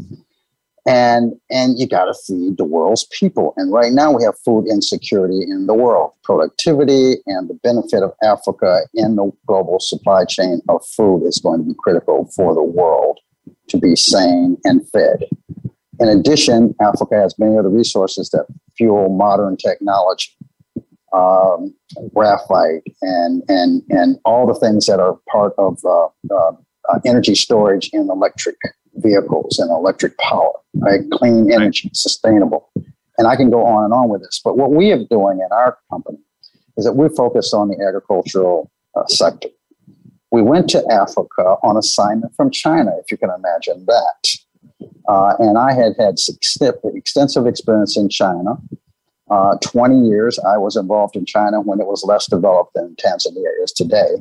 And 0.85 1.33
and 1.49 1.79
you 1.79 1.87
got 1.87 2.05
to 2.05 2.13
feed 2.13 2.57
the 2.57 2.65
world's 2.65 3.07
people. 3.17 3.53
And 3.55 3.71
right 3.71 3.93
now 3.93 4.11
we 4.11 4.23
have 4.23 4.37
food 4.43 4.67
insecurity 4.67 5.41
in 5.41 5.65
the 5.65 5.73
world. 5.73 6.11
Productivity 6.23 7.17
and 7.25 7.49
the 7.49 7.53
benefit 7.63 8.03
of 8.03 8.11
Africa 8.21 8.81
in 8.93 9.15
the 9.15 9.31
global 9.47 9.79
supply 9.79 10.25
chain 10.25 10.61
of 10.67 10.85
food 10.85 11.25
is 11.25 11.39
going 11.39 11.61
to 11.61 11.65
be 11.65 11.75
critical 11.79 12.29
for 12.35 12.53
the 12.53 12.63
world 12.63 13.19
to 13.69 13.77
be 13.77 13.95
sane 13.95 14.57
and 14.65 14.87
fed. 14.89 15.23
In 15.99 16.09
addition, 16.09 16.75
Africa 16.81 17.15
has 17.15 17.39
many 17.39 17.57
other 17.57 17.69
resources 17.69 18.29
that 18.31 18.45
fuel 18.75 19.07
modern 19.07 19.55
technology 19.55 20.31
um, 21.13 21.73
graphite 22.13 22.83
and 23.01 23.43
and 23.47 23.83
and 23.89 24.17
all 24.25 24.47
the 24.47 24.55
things 24.55 24.87
that 24.87 24.99
are 24.99 25.17
part 25.31 25.53
of 25.57 25.79
uh, 25.85 26.07
uh, 26.31 26.51
uh, 26.89 26.99
energy 27.05 27.35
storage 27.35 27.89
and 27.93 28.09
electric 28.09 28.57
vehicles 28.95 29.59
and 29.59 29.69
electric 29.71 30.17
power, 30.17 30.53
right? 30.75 31.01
Clean 31.11 31.51
energy, 31.51 31.89
sustainable, 31.93 32.69
and 33.17 33.27
I 33.27 33.35
can 33.35 33.49
go 33.49 33.65
on 33.65 33.83
and 33.85 33.93
on 33.93 34.09
with 34.09 34.21
this. 34.21 34.41
But 34.43 34.57
what 34.57 34.71
we 34.71 34.91
are 34.91 35.03
doing 35.09 35.39
in 35.39 35.47
our 35.51 35.77
company 35.89 36.19
is 36.77 36.85
that 36.85 36.93
we're 36.93 37.09
focused 37.09 37.53
on 37.53 37.69
the 37.69 37.83
agricultural 37.85 38.71
uh, 38.95 39.05
sector. 39.07 39.49
We 40.31 40.41
went 40.41 40.69
to 40.69 40.83
Africa 40.91 41.57
on 41.63 41.77
assignment 41.77 42.35
from 42.35 42.49
China, 42.49 42.91
if 42.99 43.11
you 43.11 43.17
can 43.17 43.29
imagine 43.29 43.85
that. 43.85 44.35
Uh, 45.07 45.35
and 45.39 45.57
I 45.57 45.73
had 45.73 45.93
had 45.99 46.15
extensive 46.95 47.45
experience 47.45 47.97
in 47.97 48.09
China 48.09 48.57
uh, 49.29 49.57
20 49.63 50.07
years, 50.07 50.37
I 50.39 50.57
was 50.57 50.75
involved 50.75 51.15
in 51.15 51.25
China 51.25 51.61
when 51.61 51.79
it 51.79 51.87
was 51.87 52.03
less 52.03 52.27
developed 52.27 52.73
than 52.75 52.95
Tanzania 52.95 53.49
is 53.63 53.71
today. 53.71 54.15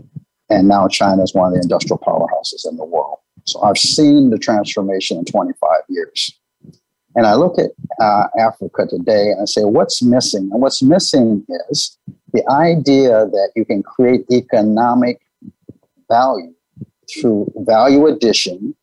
And 0.49 0.69
now 0.69 0.89
China 0.89 1.23
is 1.23 1.35
one 1.35 1.49
of 1.49 1.55
the 1.55 1.61
industrial 1.61 1.99
powerhouses 1.99 2.69
in 2.69 2.77
the 2.77 2.85
world. 2.85 3.19
So 3.45 3.63
I've 3.63 3.79
seen 3.79 4.31
the 4.31 4.39
transformation 4.39 5.19
in 5.19 5.25
25 5.25 5.81
years. 5.89 6.39
And 7.15 7.27
I 7.27 7.35
look 7.35 7.59
at 7.59 7.71
uh, 8.01 8.29
Africa 8.39 8.87
today 8.89 9.31
and 9.31 9.43
I 9.43 9.45
say, 9.45 9.65
what's 9.65 10.03
missing? 10.03 10.49
And 10.53 10.63
what's 10.63 10.83
missing 10.83 11.45
is 11.71 11.97
the 12.33 12.43
idea 12.51 13.27
that 13.27 13.53
you 13.55 13.65
can 13.65 13.83
create 13.83 14.25
economic 14.31 15.21
value 16.09 16.55
through 17.13 17.53
value 17.57 18.07
addition 18.07 18.75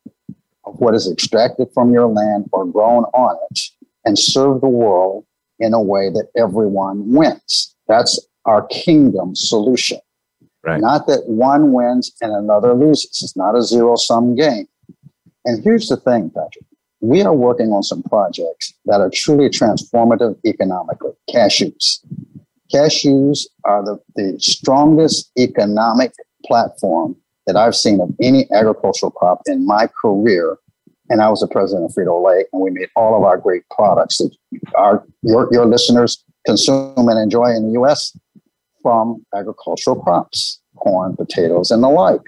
of 0.65 0.75
what 0.79 0.93
is 0.93 1.09
extracted 1.11 1.67
from 1.73 1.91
your 1.91 2.07
land 2.07 2.49
or 2.51 2.65
grown 2.65 3.05
on 3.05 3.35
it 3.49 3.59
and 4.05 4.17
serve 4.17 4.61
the 4.61 4.67
world 4.67 5.25
in 5.59 5.73
a 5.73 5.81
way 5.81 6.09
that 6.09 6.27
everyone 6.37 7.11
wins. 7.11 7.75
That's 7.87 8.19
our 8.45 8.67
kingdom 8.67 9.35
solution. 9.35 9.99
Right. 10.69 10.81
Not 10.81 11.07
that 11.07 11.27
one 11.27 11.71
wins 11.71 12.11
and 12.21 12.33
another 12.33 12.73
loses. 12.73 13.21
It's 13.23 13.35
not 13.35 13.55
a 13.55 13.61
zero 13.61 13.95
sum 13.95 14.35
game. 14.35 14.67
And 15.45 15.63
here's 15.63 15.87
the 15.87 15.97
thing, 15.97 16.29
Patrick 16.29 16.65
we 17.01 17.21
are 17.21 17.33
working 17.33 17.71
on 17.71 17.83
some 17.83 18.03
projects 18.03 18.73
that 18.85 18.99
are 18.99 19.09
truly 19.09 19.49
transformative 19.49 20.37
economically. 20.45 21.11
Cashews. 21.33 21.99
Cashews 22.73 23.47
are 23.63 23.83
the, 23.83 23.99
the 24.15 24.39
strongest 24.39 25.31
economic 25.37 26.13
platform 26.45 27.15
that 27.47 27.55
I've 27.55 27.75
seen 27.75 27.99
of 28.01 28.13
any 28.21 28.47
agricultural 28.51 29.11
crop 29.11 29.41
in 29.45 29.65
my 29.65 29.87
career. 30.01 30.57
And 31.09 31.21
I 31.21 31.29
was 31.29 31.39
the 31.39 31.47
president 31.47 31.89
of 31.89 31.95
Frito 31.95 32.23
Lay, 32.23 32.45
and 32.53 32.61
we 32.61 32.69
made 32.69 32.89
all 32.95 33.17
of 33.17 33.23
our 33.23 33.37
great 33.37 33.63
products 33.75 34.19
that 34.19 34.35
our 34.75 35.03
your, 35.23 35.49
your 35.51 35.65
listeners 35.65 36.23
consume 36.45 36.93
and 36.95 37.19
enjoy 37.19 37.47
in 37.47 37.65
the 37.65 37.81
US 37.81 38.15
from 38.81 39.25
agricultural 39.35 40.01
crops, 40.01 40.61
corn, 40.77 41.15
potatoes, 41.15 41.71
and 41.71 41.83
the 41.83 41.89
like. 41.89 42.21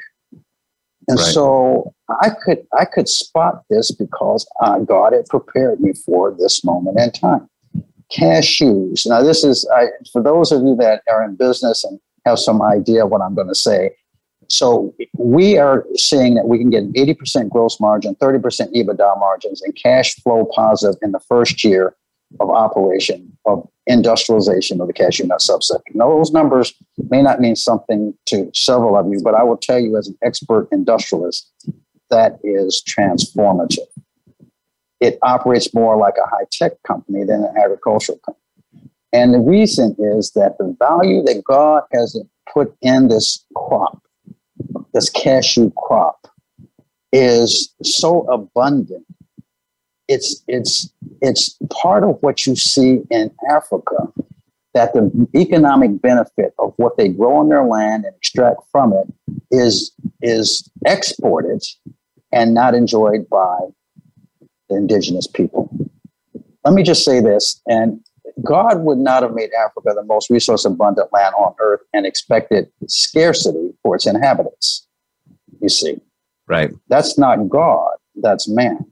And 1.08 1.18
right. 1.18 1.34
so 1.34 1.94
I 2.22 2.30
could 2.30 2.66
I 2.78 2.86
could 2.86 3.10
spot 3.10 3.64
this 3.70 3.92
because 3.92 4.48
uh, 4.62 4.80
God 4.80 5.14
had 5.14 5.26
prepared 5.28 5.82
me 5.82 5.94
for 5.94 6.36
this 6.38 6.64
moment 6.64 7.00
in 7.00 7.12
time. 7.12 7.50
Cashews. 8.14 9.08
Now, 9.08 9.24
this 9.24 9.44
is 9.44 9.68
I, 9.74 9.88
for 10.12 10.22
those 10.22 10.52
of 10.52 10.62
you 10.64 10.76
that 10.76 11.02
are 11.10 11.24
in 11.24 11.36
business 11.36 11.84
and 11.84 12.00
have 12.26 12.40
some 12.40 12.62
idea 12.62 13.06
what 13.06 13.22
I'm 13.22 13.36
going 13.36 13.48
to 13.48 13.56
say. 13.56 13.92
So 14.48 14.94
we 15.18 15.58
are 15.58 15.86
seeing 15.96 16.34
that 16.36 16.48
we 16.48 16.58
can 16.58 16.70
get 16.70 16.92
80% 16.92 17.50
gross 17.50 17.80
margin, 17.80 18.16
30% 18.16 18.74
EBITDA 18.76 19.18
margins, 19.18 19.62
and 19.62 19.74
cash 19.76 20.16
flow 20.16 20.46
positive 20.54 21.00
in 21.02 21.14
the 21.14 21.22
first 21.22 21.64
year 21.64 21.96
of 22.39 22.50
operation 22.50 23.32
of 23.46 23.67
industrialization 23.88 24.80
of 24.80 24.88
the 24.88 24.94
cashew 24.94 25.26
nut 25.26 25.39
subsector. 25.39 25.94
Now, 25.94 26.10
those 26.10 26.32
numbers 26.32 26.74
may 27.10 27.22
not 27.22 27.39
mean 27.39 27.56
something 27.56 28.13
to 28.28 28.52
several 28.54 28.96
of 28.96 29.08
you, 29.12 29.22
but 29.24 29.36
I 29.36 29.44
will 29.44 29.58
tell 29.58 29.80
you 29.80 29.98
as 29.98 30.08
an 30.08 30.17
expert 30.24 30.67
industrialist, 30.72 31.50
that 32.10 32.39
is 32.44 32.84
transformative. 32.88 33.88
It 35.00 35.17
operates 35.24 35.74
more 35.74 35.98
like 35.98 36.15
a 36.17 36.30
high 36.30 36.46
tech 36.52 36.74
company 36.86 37.24
than 37.24 37.44
an 37.44 37.56
agricultural 37.58 38.20
company. 38.20 38.91
And 39.13 39.34
the 39.34 39.39
reason 39.39 39.96
is 39.98 40.32
that 40.34 40.58
the 40.58 40.76
value 40.80 41.24
that 41.24 41.44
God 41.44 41.84
has 41.91 42.17
put 42.54 42.76
in 42.82 43.08
this 43.08 43.44
crop, 43.56 44.02
this 44.94 45.10
cashew 45.10 45.72
crop, 45.76 46.28
is 47.12 47.74
so 47.84 48.22
abundant 48.32 49.06
it's 50.08 50.44
it's 50.48 50.92
it's 51.22 51.58
part 51.70 52.04
of 52.04 52.18
what 52.22 52.46
you 52.46 52.56
see 52.56 53.02
in 53.10 53.32
Africa 53.50 54.12
that 54.74 54.94
the 54.94 55.28
economic 55.36 56.02
benefit 56.02 56.54
of 56.60 56.74
what 56.78 56.98
they 56.98 57.10
grow 57.10 57.38
on 57.38 57.50
their 57.50 57.64
land 57.64 58.06
and 58.06 58.16
extract 58.16 58.62
from 58.72 58.94
it 58.94 59.08
is 59.52 59.92
is 60.22 60.70
exported 60.86 61.64
and 62.32 62.54
not 62.54 62.74
enjoyed 62.74 63.28
by 63.30 63.60
the 64.70 64.78
indigenous 64.78 65.28
people. 65.28 65.70
Let 66.64 66.74
me 66.74 66.84
just 66.84 67.04
say 67.04 67.20
this, 67.20 67.62
and 67.68 68.00
God 68.44 68.84
would 68.84 68.98
not 68.98 69.24
have 69.24 69.34
made 69.34 69.50
Africa 69.54 69.94
the 69.96 70.04
most 70.04 70.30
resource 70.30 70.64
abundant 70.64 71.12
land 71.12 71.36
on 71.36 71.54
earth 71.60 71.82
and 71.94 72.06
expected 72.06 72.72
scarcity 72.88 73.74
for 73.84 73.96
its 73.96 74.06
inhabitants. 74.06 74.88
You 75.60 75.70
see. 75.70 76.00
Right. 76.48 76.72
That's 76.88 77.18
not 77.18 77.50
God, 77.50 77.92
that's 78.16 78.48
man. 78.48 78.86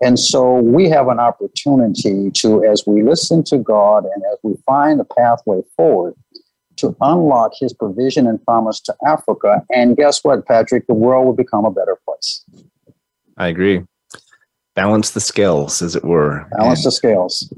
And 0.00 0.18
so 0.18 0.60
we 0.60 0.88
have 0.88 1.08
an 1.08 1.18
opportunity 1.18 2.30
to, 2.30 2.64
as 2.64 2.84
we 2.86 3.02
listen 3.02 3.42
to 3.44 3.58
God 3.58 4.04
and 4.04 4.22
as 4.32 4.38
we 4.42 4.54
find 4.64 5.00
a 5.00 5.04
pathway 5.04 5.62
forward, 5.76 6.14
to 6.76 6.96
unlock 7.00 7.52
his 7.58 7.72
provision 7.72 8.26
and 8.26 8.42
promise 8.44 8.80
to 8.80 8.94
Africa. 9.06 9.64
And 9.70 9.96
guess 9.96 10.22
what, 10.22 10.46
Patrick? 10.46 10.86
The 10.86 10.94
world 10.94 11.26
will 11.26 11.34
become 11.34 11.64
a 11.64 11.72
better 11.72 11.98
place. 12.04 12.44
I 13.36 13.48
agree. 13.48 13.82
Balance 14.76 15.10
the 15.10 15.20
scales, 15.20 15.82
as 15.82 15.96
it 15.96 16.04
were. 16.04 16.46
Balance 16.56 16.80
and 16.80 16.86
the 16.86 16.92
scales. 16.92 17.52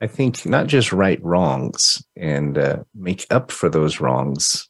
I 0.00 0.06
think 0.06 0.46
not 0.46 0.68
just 0.68 0.92
right 0.92 1.22
wrongs 1.22 2.04
and 2.16 2.56
uh, 2.56 2.84
make 2.94 3.26
up 3.30 3.50
for 3.50 3.68
those 3.68 4.00
wrongs, 4.00 4.68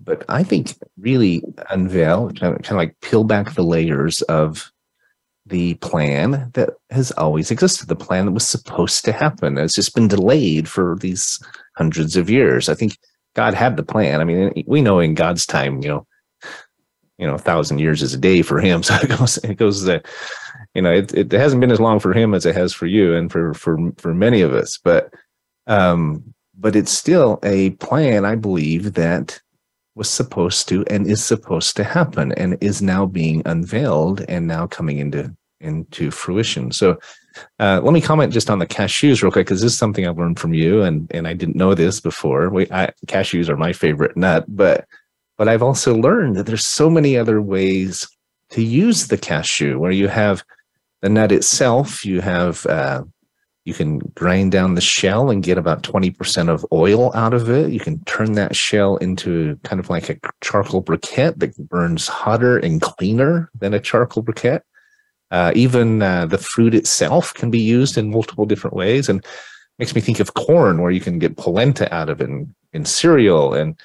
but 0.00 0.24
I 0.28 0.42
think 0.42 0.74
really 0.98 1.42
unveil, 1.70 2.30
kind 2.30 2.56
of, 2.56 2.62
kind 2.62 2.72
of 2.72 2.76
like 2.76 2.96
peel 3.02 3.22
back 3.22 3.54
the 3.54 3.62
layers 3.62 4.22
of 4.22 4.72
the 5.46 5.74
plan 5.74 6.50
that 6.54 6.70
has 6.90 7.12
always 7.12 7.50
existed, 7.50 7.88
the 7.88 7.96
plan 7.96 8.26
that 8.26 8.32
was 8.32 8.46
supposed 8.46 9.04
to 9.04 9.12
happen. 9.12 9.56
It's 9.58 9.74
just 9.74 9.94
been 9.94 10.08
delayed 10.08 10.68
for 10.68 10.96
these 11.00 11.42
hundreds 11.76 12.16
of 12.16 12.28
years. 12.28 12.68
I 12.68 12.74
think 12.74 12.98
God 13.34 13.54
had 13.54 13.76
the 13.76 13.84
plan. 13.84 14.20
I 14.20 14.24
mean, 14.24 14.64
we 14.66 14.82
know 14.82 14.98
in 14.98 15.14
God's 15.14 15.46
time, 15.46 15.82
you 15.82 15.88
know, 15.88 16.06
you 17.18 17.26
know, 17.26 17.34
a 17.34 17.38
thousand 17.38 17.78
years 17.78 18.02
is 18.02 18.14
a 18.14 18.18
day 18.18 18.42
for 18.42 18.60
him. 18.60 18.82
So 18.82 18.94
it 18.96 19.08
goes, 19.08 19.38
it 19.38 19.54
goes, 19.54 19.88
uh, 19.88 20.00
you 20.74 20.82
know, 20.82 20.92
it, 20.92 21.14
it 21.14 21.32
hasn't 21.32 21.60
been 21.60 21.70
as 21.70 21.80
long 21.80 22.00
for 22.00 22.12
him 22.12 22.34
as 22.34 22.44
it 22.44 22.54
has 22.54 22.72
for 22.72 22.86
you 22.86 23.14
and 23.14 23.30
for, 23.30 23.54
for, 23.54 23.78
for 23.98 24.12
many 24.14 24.40
of 24.42 24.52
us, 24.52 24.78
but, 24.82 25.12
um, 25.66 26.34
but 26.58 26.74
it's 26.74 26.92
still 26.92 27.38
a 27.42 27.70
plan, 27.70 28.24
I 28.24 28.34
believe, 28.34 28.94
that 28.94 29.40
was 29.96 30.08
supposed 30.08 30.68
to 30.68 30.84
and 30.88 31.06
is 31.06 31.24
supposed 31.24 31.74
to 31.76 31.82
happen 31.82 32.30
and 32.32 32.56
is 32.60 32.82
now 32.82 33.06
being 33.06 33.42
unveiled 33.46 34.20
and 34.28 34.46
now 34.46 34.66
coming 34.66 34.98
into 34.98 35.34
into 35.60 36.10
fruition. 36.10 36.70
So 36.70 36.98
uh, 37.58 37.80
let 37.82 37.92
me 37.92 38.02
comment 38.02 38.32
just 38.32 38.50
on 38.50 38.58
the 38.58 38.66
cashews 38.66 39.22
real 39.22 39.32
quick 39.32 39.46
because 39.46 39.62
this 39.62 39.72
is 39.72 39.78
something 39.78 40.06
I've 40.06 40.18
learned 40.18 40.38
from 40.38 40.54
you 40.54 40.82
and 40.82 41.10
and 41.12 41.26
I 41.26 41.32
didn't 41.32 41.56
know 41.56 41.74
this 41.74 41.98
before. 41.98 42.50
We, 42.50 42.70
I, 42.70 42.92
cashews 43.06 43.48
are 43.48 43.56
my 43.56 43.72
favorite 43.72 44.16
nut, 44.16 44.44
but 44.48 44.86
but 45.38 45.48
I've 45.48 45.62
also 45.62 45.96
learned 45.96 46.36
that 46.36 46.46
there's 46.46 46.66
so 46.66 46.88
many 46.88 47.16
other 47.16 47.40
ways 47.40 48.06
to 48.50 48.62
use 48.62 49.08
the 49.08 49.18
cashew 49.18 49.78
where 49.78 49.90
you 49.90 50.08
have 50.08 50.44
the 51.02 51.08
nut 51.08 51.32
itself, 51.32 52.04
you 52.04 52.20
have 52.20 52.64
uh, 52.66 53.02
you 53.66 53.74
can 53.74 53.98
grind 54.14 54.52
down 54.52 54.76
the 54.76 54.80
shell 54.80 55.28
and 55.28 55.42
get 55.42 55.58
about 55.58 55.82
20% 55.82 56.48
of 56.48 56.64
oil 56.72 57.12
out 57.16 57.34
of 57.34 57.50
it. 57.50 57.72
You 57.72 57.80
can 57.80 57.98
turn 58.04 58.34
that 58.34 58.54
shell 58.54 58.96
into 58.98 59.58
kind 59.64 59.80
of 59.80 59.90
like 59.90 60.08
a 60.08 60.16
charcoal 60.40 60.84
briquette 60.84 61.40
that 61.40 61.56
burns 61.68 62.06
hotter 62.06 62.58
and 62.58 62.80
cleaner 62.80 63.50
than 63.58 63.74
a 63.74 63.80
charcoal 63.80 64.22
briquette. 64.22 64.60
Uh, 65.32 65.50
even 65.56 66.00
uh, 66.00 66.26
the 66.26 66.38
fruit 66.38 66.76
itself 66.76 67.34
can 67.34 67.50
be 67.50 67.58
used 67.58 67.98
in 67.98 68.12
multiple 68.12 68.46
different 68.46 68.76
ways 68.76 69.08
and 69.08 69.26
makes 69.80 69.96
me 69.96 70.00
think 70.00 70.20
of 70.20 70.34
corn 70.34 70.80
where 70.80 70.92
you 70.92 71.00
can 71.00 71.18
get 71.18 71.36
polenta 71.36 71.92
out 71.92 72.08
of 72.08 72.20
it 72.20 72.28
in, 72.28 72.54
in 72.72 72.84
cereal 72.84 73.52
and 73.52 73.76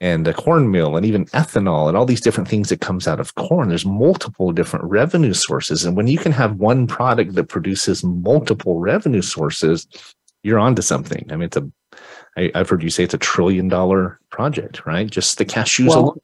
and 0.00 0.26
a 0.26 0.34
cornmeal 0.34 0.96
and 0.96 1.06
even 1.06 1.24
ethanol 1.26 1.88
and 1.88 1.96
all 1.96 2.04
these 2.04 2.20
different 2.20 2.48
things 2.48 2.68
that 2.68 2.80
comes 2.80 3.06
out 3.06 3.20
of 3.20 3.34
corn. 3.36 3.68
There's 3.68 3.86
multiple 3.86 4.52
different 4.52 4.84
revenue 4.86 5.34
sources. 5.34 5.84
And 5.84 5.96
when 5.96 6.08
you 6.08 6.18
can 6.18 6.32
have 6.32 6.56
one 6.56 6.86
product 6.86 7.34
that 7.34 7.48
produces 7.48 8.04
multiple 8.04 8.80
revenue 8.80 9.22
sources 9.22 9.86
you're 10.44 10.58
onto 10.58 10.82
something. 10.82 11.26
I 11.30 11.36
mean 11.36 11.46
it's 11.46 11.56
a 11.56 11.68
I, 12.36 12.50
i've 12.54 12.68
heard 12.68 12.82
you 12.82 12.90
say 12.90 13.04
it's 13.04 13.14
a 13.14 13.18
trillion 13.18 13.68
dollar 13.68 14.20
project 14.30 14.86
right? 14.86 15.10
Just 15.10 15.38
the 15.38 15.44
cashews 15.44 15.88
well, 15.88 16.00
alone. 16.00 16.20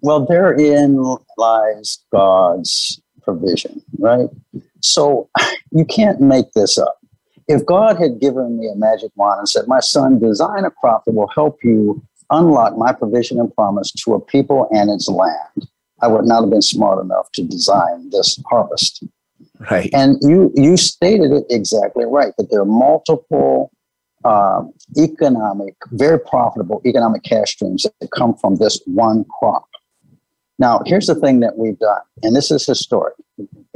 well 0.00 0.26
therein 0.26 1.16
lies 1.36 1.98
god's 2.10 3.00
provision 3.22 3.82
right? 3.98 4.28
So 4.80 5.28
you 5.72 5.84
can't 5.84 6.20
make 6.20 6.52
this 6.52 6.78
up. 6.78 6.96
If 7.46 7.64
God 7.64 7.98
had 7.98 8.20
given 8.20 8.58
me 8.58 8.68
a 8.68 8.76
magic 8.76 9.10
wand 9.16 9.38
and 9.38 9.48
said, 9.48 9.66
My 9.68 9.80
son, 9.80 10.18
design 10.18 10.64
a 10.64 10.70
crop 10.70 11.04
that 11.06 11.14
will 11.14 11.28
help 11.28 11.58
you 11.64 12.02
unlock 12.30 12.76
my 12.76 12.92
provision 12.92 13.38
and 13.40 13.54
promise 13.54 13.90
to 13.92 14.14
a 14.14 14.20
people 14.20 14.68
and 14.70 14.90
its 14.90 15.08
land, 15.08 15.68
I 16.00 16.08
would 16.08 16.24
not 16.24 16.42
have 16.42 16.50
been 16.50 16.62
smart 16.62 17.04
enough 17.04 17.30
to 17.32 17.42
design 17.42 18.10
this 18.10 18.40
harvest. 18.48 19.04
Right. 19.70 19.90
And 19.92 20.18
you 20.20 20.52
you 20.54 20.76
stated 20.76 21.32
it 21.32 21.44
exactly 21.50 22.04
right 22.04 22.32
that 22.38 22.50
there 22.50 22.60
are 22.60 22.64
multiple 22.64 23.72
um, 24.24 24.72
economic, 24.96 25.74
very 25.92 26.18
profitable 26.18 26.80
economic 26.86 27.22
cash 27.24 27.52
streams 27.52 27.86
that 28.00 28.10
come 28.10 28.34
from 28.36 28.56
this 28.56 28.80
one 28.86 29.24
crop. 29.38 29.66
Now, 30.60 30.82
here's 30.86 31.06
the 31.06 31.14
thing 31.14 31.40
that 31.40 31.56
we've 31.56 31.78
done, 31.78 32.00
and 32.22 32.34
this 32.34 32.50
is 32.50 32.66
historic. 32.66 33.14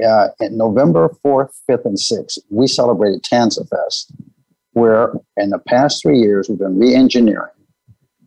Uh, 0.05 0.29
in 0.41 0.57
November 0.57 1.09
4th, 1.25 1.53
5th, 1.71 1.85
and 1.85 1.97
6th, 1.97 2.39
we 2.51 2.67
celebrated 2.67 3.23
Tanza 3.23 3.69
Fest, 3.69 4.11
where 4.73 5.13
in 5.37 5.51
the 5.51 5.61
past 5.61 6.03
three 6.03 6.19
years, 6.19 6.49
we've 6.49 6.59
been 6.59 6.79
re 6.79 6.93
engineering 6.93 7.53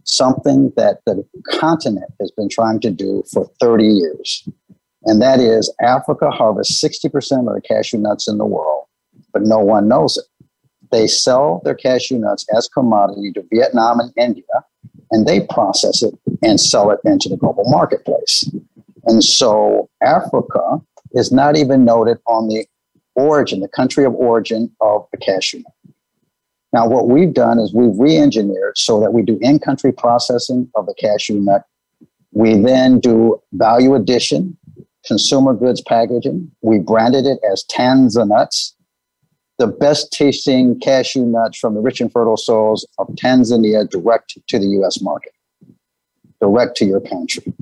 something 0.05 0.71
that 0.77 0.99
the 1.05 1.25
continent 1.59 2.11
has 2.19 2.31
been 2.31 2.49
trying 2.49 2.79
to 2.79 2.91
do 2.91 3.23
for 3.31 3.49
30 3.59 3.85
years. 3.85 4.47
And 5.03 5.21
that 5.21 5.39
is 5.39 5.73
Africa 5.81 6.31
harvests 6.31 6.81
60% 6.83 7.47
of 7.47 7.55
the 7.55 7.61
cashew 7.61 7.97
nuts 7.97 8.27
in 8.27 8.37
the 8.37 8.45
world, 8.45 8.85
but 9.33 9.43
no 9.43 9.59
one 9.59 9.87
knows 9.87 10.17
it. 10.17 10.25
They 10.91 11.07
sell 11.07 11.61
their 11.63 11.75
cashew 11.75 12.17
nuts 12.17 12.45
as 12.55 12.67
commodity 12.67 13.31
to 13.33 13.43
Vietnam 13.51 13.99
and 13.99 14.11
India, 14.17 14.43
and 15.11 15.27
they 15.27 15.41
process 15.41 16.01
it 16.01 16.13
and 16.41 16.59
sell 16.59 16.91
it 16.91 16.99
into 17.03 17.27
the 17.27 17.37
global 17.37 17.65
marketplace. 17.67 18.49
And 19.05 19.23
so 19.23 19.89
Africa 20.01 20.81
is 21.11 21.31
not 21.31 21.57
even 21.57 21.85
noted 21.85 22.17
on 22.27 22.47
the 22.47 22.65
origin, 23.15 23.59
the 23.59 23.67
country 23.67 24.05
of 24.05 24.13
origin 24.13 24.71
of 24.81 25.07
the 25.11 25.17
cashew 25.17 25.59
nut. 25.59 25.74
Now, 26.75 26.85
what 26.85 27.07
we've 27.07 27.33
done 27.33 27.57
is 27.57 27.73
we've 27.73 27.97
re 27.97 28.17
engineered 28.17 28.77
so 28.77 28.99
that 28.99 29.13
we 29.13 29.21
do 29.21 29.37
in 29.39 29.59
country 29.59 29.93
processing 29.93 30.69
of 30.75 30.87
the 30.87 30.93
cashew 30.95 31.39
nut. 31.39 31.63
We 32.33 32.57
then 32.57 32.99
do 32.99 33.41
value 33.53 33.95
addition 33.95 34.57
consumer 35.05 35.53
goods 35.53 35.79
packaging. 35.79 36.51
We 36.63 36.79
branded 36.79 37.25
it 37.27 37.39
as 37.49 37.63
Tanzanuts, 37.71 38.73
the 39.57 39.67
best 39.67 40.11
tasting 40.11 40.77
cashew 40.81 41.23
nuts 41.25 41.57
from 41.57 41.75
the 41.75 41.79
rich 41.79 42.01
and 42.01 42.11
fertile 42.11 42.35
soils 42.35 42.85
of 42.99 43.07
Tanzania 43.23 43.89
direct 43.89 44.37
to 44.45 44.59
the 44.59 44.67
US 44.81 45.01
market, 45.01 45.31
direct 46.41 46.75
to 46.77 46.85
your 46.85 46.99
country. 46.99 47.53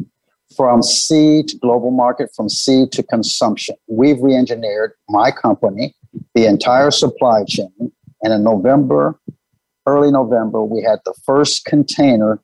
From 0.57 0.81
seed 0.81 1.49
to 1.49 1.57
global 1.59 1.91
market, 1.91 2.31
from 2.35 2.49
seed 2.49 2.91
to 2.93 3.03
consumption. 3.03 3.75
We've 3.85 4.19
re 4.19 4.35
engineered 4.35 4.93
my 5.07 5.29
company, 5.29 5.93
the 6.33 6.47
entire 6.47 6.89
supply 6.89 7.43
chain. 7.43 7.91
And 8.23 8.33
in 8.33 8.43
November, 8.43 9.19
early 9.85 10.11
November, 10.11 10.63
we 10.63 10.81
had 10.81 10.99
the 11.05 11.13
first 11.25 11.65
container 11.65 12.39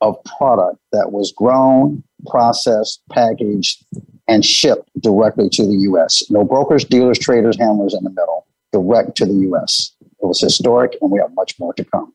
of 0.00 0.22
product 0.38 0.78
that 0.92 1.10
was 1.10 1.32
grown, 1.32 2.04
processed, 2.26 3.00
packaged, 3.10 3.84
and 4.28 4.44
shipped 4.44 4.88
directly 5.00 5.48
to 5.50 5.66
the 5.66 5.76
US. 5.90 6.30
No 6.30 6.44
brokers, 6.44 6.84
dealers, 6.84 7.18
traders, 7.18 7.58
handlers 7.58 7.94
in 7.94 8.04
the 8.04 8.10
middle, 8.10 8.46
direct 8.72 9.16
to 9.16 9.26
the 9.26 9.48
US. 9.50 9.92
It 10.02 10.26
was 10.26 10.40
historic, 10.40 10.96
and 11.00 11.10
we 11.10 11.18
have 11.18 11.34
much 11.34 11.58
more 11.58 11.72
to 11.74 11.84
come. 11.84 12.12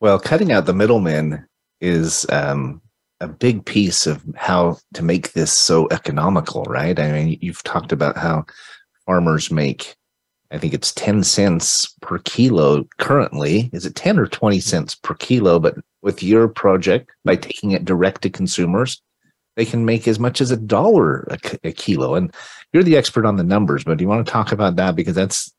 Well, 0.00 0.18
cutting 0.18 0.52
out 0.52 0.66
the 0.66 0.74
middlemen 0.74 1.46
is 1.80 2.26
um, 2.30 2.80
a 3.20 3.28
big 3.28 3.64
piece 3.64 4.06
of 4.06 4.22
how 4.34 4.78
to 4.94 5.02
make 5.02 5.32
this 5.32 5.52
so 5.52 5.88
economical, 5.90 6.64
right? 6.64 6.98
I 6.98 7.12
mean, 7.12 7.38
you've 7.40 7.62
talked 7.62 7.92
about 7.92 8.16
how 8.16 8.46
farmers 9.06 9.50
make 9.50 9.94
I 10.52 10.58
think 10.58 10.74
it's 10.74 10.92
10 10.92 11.22
cents 11.22 11.94
per 12.00 12.18
kilo 12.18 12.84
currently. 12.98 13.70
Is 13.72 13.86
it 13.86 13.94
10 13.94 14.18
or 14.18 14.26
20 14.26 14.60
cents 14.60 14.94
per 14.94 15.14
kilo? 15.14 15.58
But 15.60 15.76
with 16.02 16.22
your 16.22 16.48
project, 16.48 17.10
by 17.24 17.36
taking 17.36 17.70
it 17.70 17.84
direct 17.84 18.22
to 18.22 18.30
consumers, 18.30 19.00
they 19.56 19.64
can 19.64 19.84
make 19.84 20.08
as 20.08 20.18
much 20.18 20.40
as 20.40 20.50
a 20.50 20.56
dollar 20.56 21.26
a, 21.62 21.72
kilo. 21.72 22.14
And 22.14 22.34
you're 22.72 22.82
the 22.82 22.96
expert 22.96 23.26
on 23.26 23.36
the 23.36 23.44
numbers, 23.44 23.84
but 23.84 23.98
do 23.98 24.02
you 24.02 24.08
want 24.08 24.26
to 24.26 24.32
talk 24.32 24.52
about 24.52 24.76
that? 24.76 24.96
Because 24.96 25.14
that's 25.14 25.52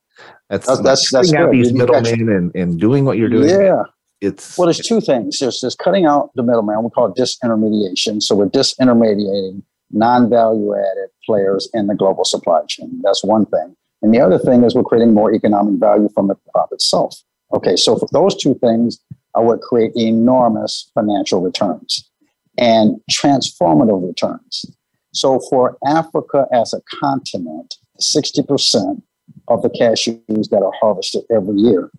that's 0.50 0.68
that's 0.68 0.82
that's, 0.82 1.12
that's 1.12 1.34
out 1.34 1.52
these 1.52 1.74
middlemen 1.74 2.30
and, 2.30 2.56
and 2.56 2.80
doing 2.80 3.06
what 3.06 3.18
you're 3.18 3.30
doing. 3.30 3.50
Yeah. 3.50 3.84
It's 4.20 4.58
well, 4.58 4.68
there's 4.68 4.80
two 4.80 5.02
things. 5.02 5.40
There's 5.40 5.62
this 5.62 5.74
cutting 5.74 6.06
out 6.06 6.30
the 6.36 6.44
middleman. 6.44 6.84
We 6.84 6.90
call 6.92 7.12
it 7.12 7.16
disintermediation. 7.16 8.22
So 8.22 8.36
we're 8.36 8.50
disintermediating 8.50 9.64
non-value 9.90 10.76
added 10.76 11.10
players 11.26 11.70
in 11.74 11.88
the 11.88 11.96
global 11.96 12.24
supply 12.24 12.62
chain. 12.68 13.02
That's 13.04 13.24
one 13.24 13.46
thing. 13.48 13.76
And 14.02 14.14
the 14.14 14.20
other 14.20 14.40
thing 14.40 14.64
is 14.64 14.74
we're 14.74 14.84
creating 14.84 15.14
more 15.14 15.34
economic 15.34 15.80
value 15.80 16.10
from 16.14 16.28
the 16.28 16.36
crop 16.54 16.70
itself. 16.72 17.16
Okay, 17.54 17.76
so 17.76 17.98
for 17.98 18.08
those 18.12 18.36
two 18.36 18.56
things 18.56 19.00
are 19.36 19.44
what 19.44 19.62
create 19.62 19.92
enormous 19.96 20.90
financial 20.94 21.42
returns 21.42 22.10
and 22.58 23.00
transformative 23.10 24.06
returns. 24.06 24.66
So 25.14 25.40
for 25.50 25.78
Africa 25.86 26.46
as 26.54 26.74
a 26.74 26.82
continent, 27.00 27.76
60% 28.00 29.02
of 29.48 29.62
the 29.62 29.70
cashews 29.70 30.50
that 30.50 30.64
are 30.64 30.74
harvested 30.80 31.24
every 31.32 31.58
year, 31.58 31.92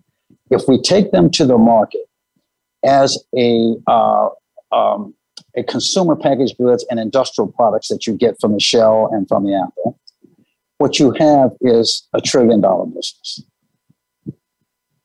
if 0.49 0.63
we 0.67 0.81
take 0.81 1.11
them 1.11 1.29
to 1.31 1.45
the 1.45 1.57
market 1.57 2.01
as 2.83 3.17
a 3.37 3.75
uh, 3.87 4.29
um, 4.71 5.13
a 5.55 5.63
consumer 5.63 6.15
packaged 6.15 6.57
goods 6.57 6.85
and 6.89 6.99
industrial 6.99 7.51
products 7.51 7.87
that 7.89 8.07
you 8.07 8.13
get 8.13 8.35
from 8.41 8.53
the 8.53 8.59
shell 8.59 9.09
and 9.11 9.27
from 9.27 9.45
the 9.45 9.55
apple, 9.55 9.99
what 10.83 10.99
you 10.99 11.13
have 11.17 11.51
is 11.61 12.05
a 12.11 12.19
trillion 12.19 12.59
dollar 12.59 12.85
business. 12.85 13.41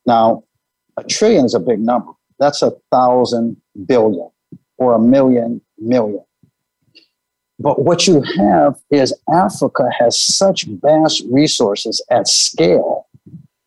Now, 0.06 0.42
a 0.96 1.04
trillion 1.04 1.44
is 1.44 1.54
a 1.54 1.60
big 1.60 1.78
number. 1.78 2.10
That's 2.40 2.62
a 2.62 2.72
thousand 2.90 3.56
billion 3.86 4.28
or 4.78 4.94
a 4.94 4.98
million 4.98 5.60
million. 5.78 6.24
But 7.60 7.84
what 7.84 8.08
you 8.08 8.22
have 8.38 8.74
is 8.90 9.16
Africa 9.32 9.84
has 10.00 10.20
such 10.20 10.64
vast 10.64 11.22
resources 11.30 12.04
at 12.10 12.26
scale 12.26 13.06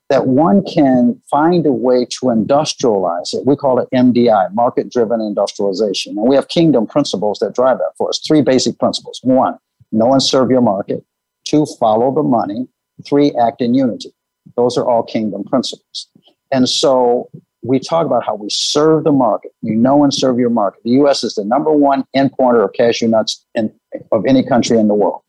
that 0.09 0.27
one 0.27 0.65
can 0.65 1.17
find 1.31 1.65
a 1.65 1.71
way 1.71 2.03
to 2.19 2.25
industrialize 2.25 3.33
it. 3.33 3.45
We 3.45 3.55
call 3.55 3.79
it 3.79 3.87
MDI, 3.95 4.53
market 4.53 4.91
driven 4.91 5.21
industrialization. 5.21 6.17
And 6.17 6.27
we 6.27 6.35
have 6.35 6.49
kingdom 6.49 6.87
principles 6.87 7.39
that 7.39 7.55
drive 7.55 7.77
that 7.77 7.93
for 7.97 8.09
us. 8.09 8.19
Three 8.27 8.41
basic 8.41 8.77
principles. 8.79 9.21
One, 9.23 9.57
know 9.93 10.11
and 10.11 10.21
serve 10.21 10.51
your 10.51 10.59
market. 10.59 11.05
Two, 11.51 11.65
follow 11.81 12.15
the 12.15 12.23
money. 12.23 12.65
Three, 13.05 13.33
act 13.33 13.61
in 13.61 13.73
unity. 13.73 14.13
Those 14.55 14.77
are 14.77 14.87
all 14.87 15.03
kingdom 15.03 15.43
principles. 15.43 16.07
And 16.49 16.69
so 16.69 17.29
we 17.61 17.77
talk 17.77 18.05
about 18.05 18.25
how 18.25 18.35
we 18.35 18.49
serve 18.49 19.03
the 19.03 19.11
market. 19.11 19.51
You 19.61 19.75
know 19.75 20.01
and 20.05 20.13
serve 20.13 20.39
your 20.39 20.49
market. 20.49 20.81
The 20.85 20.91
U.S. 20.91 21.25
is 21.25 21.35
the 21.35 21.43
number 21.43 21.73
one 21.73 22.05
importer 22.13 22.63
of 22.63 22.71
cashew 22.71 23.09
nuts 23.09 23.45
in, 23.53 23.69
of 24.13 24.25
any 24.25 24.43
country 24.47 24.79
in 24.79 24.87
the 24.87 24.93
world. 24.93 25.23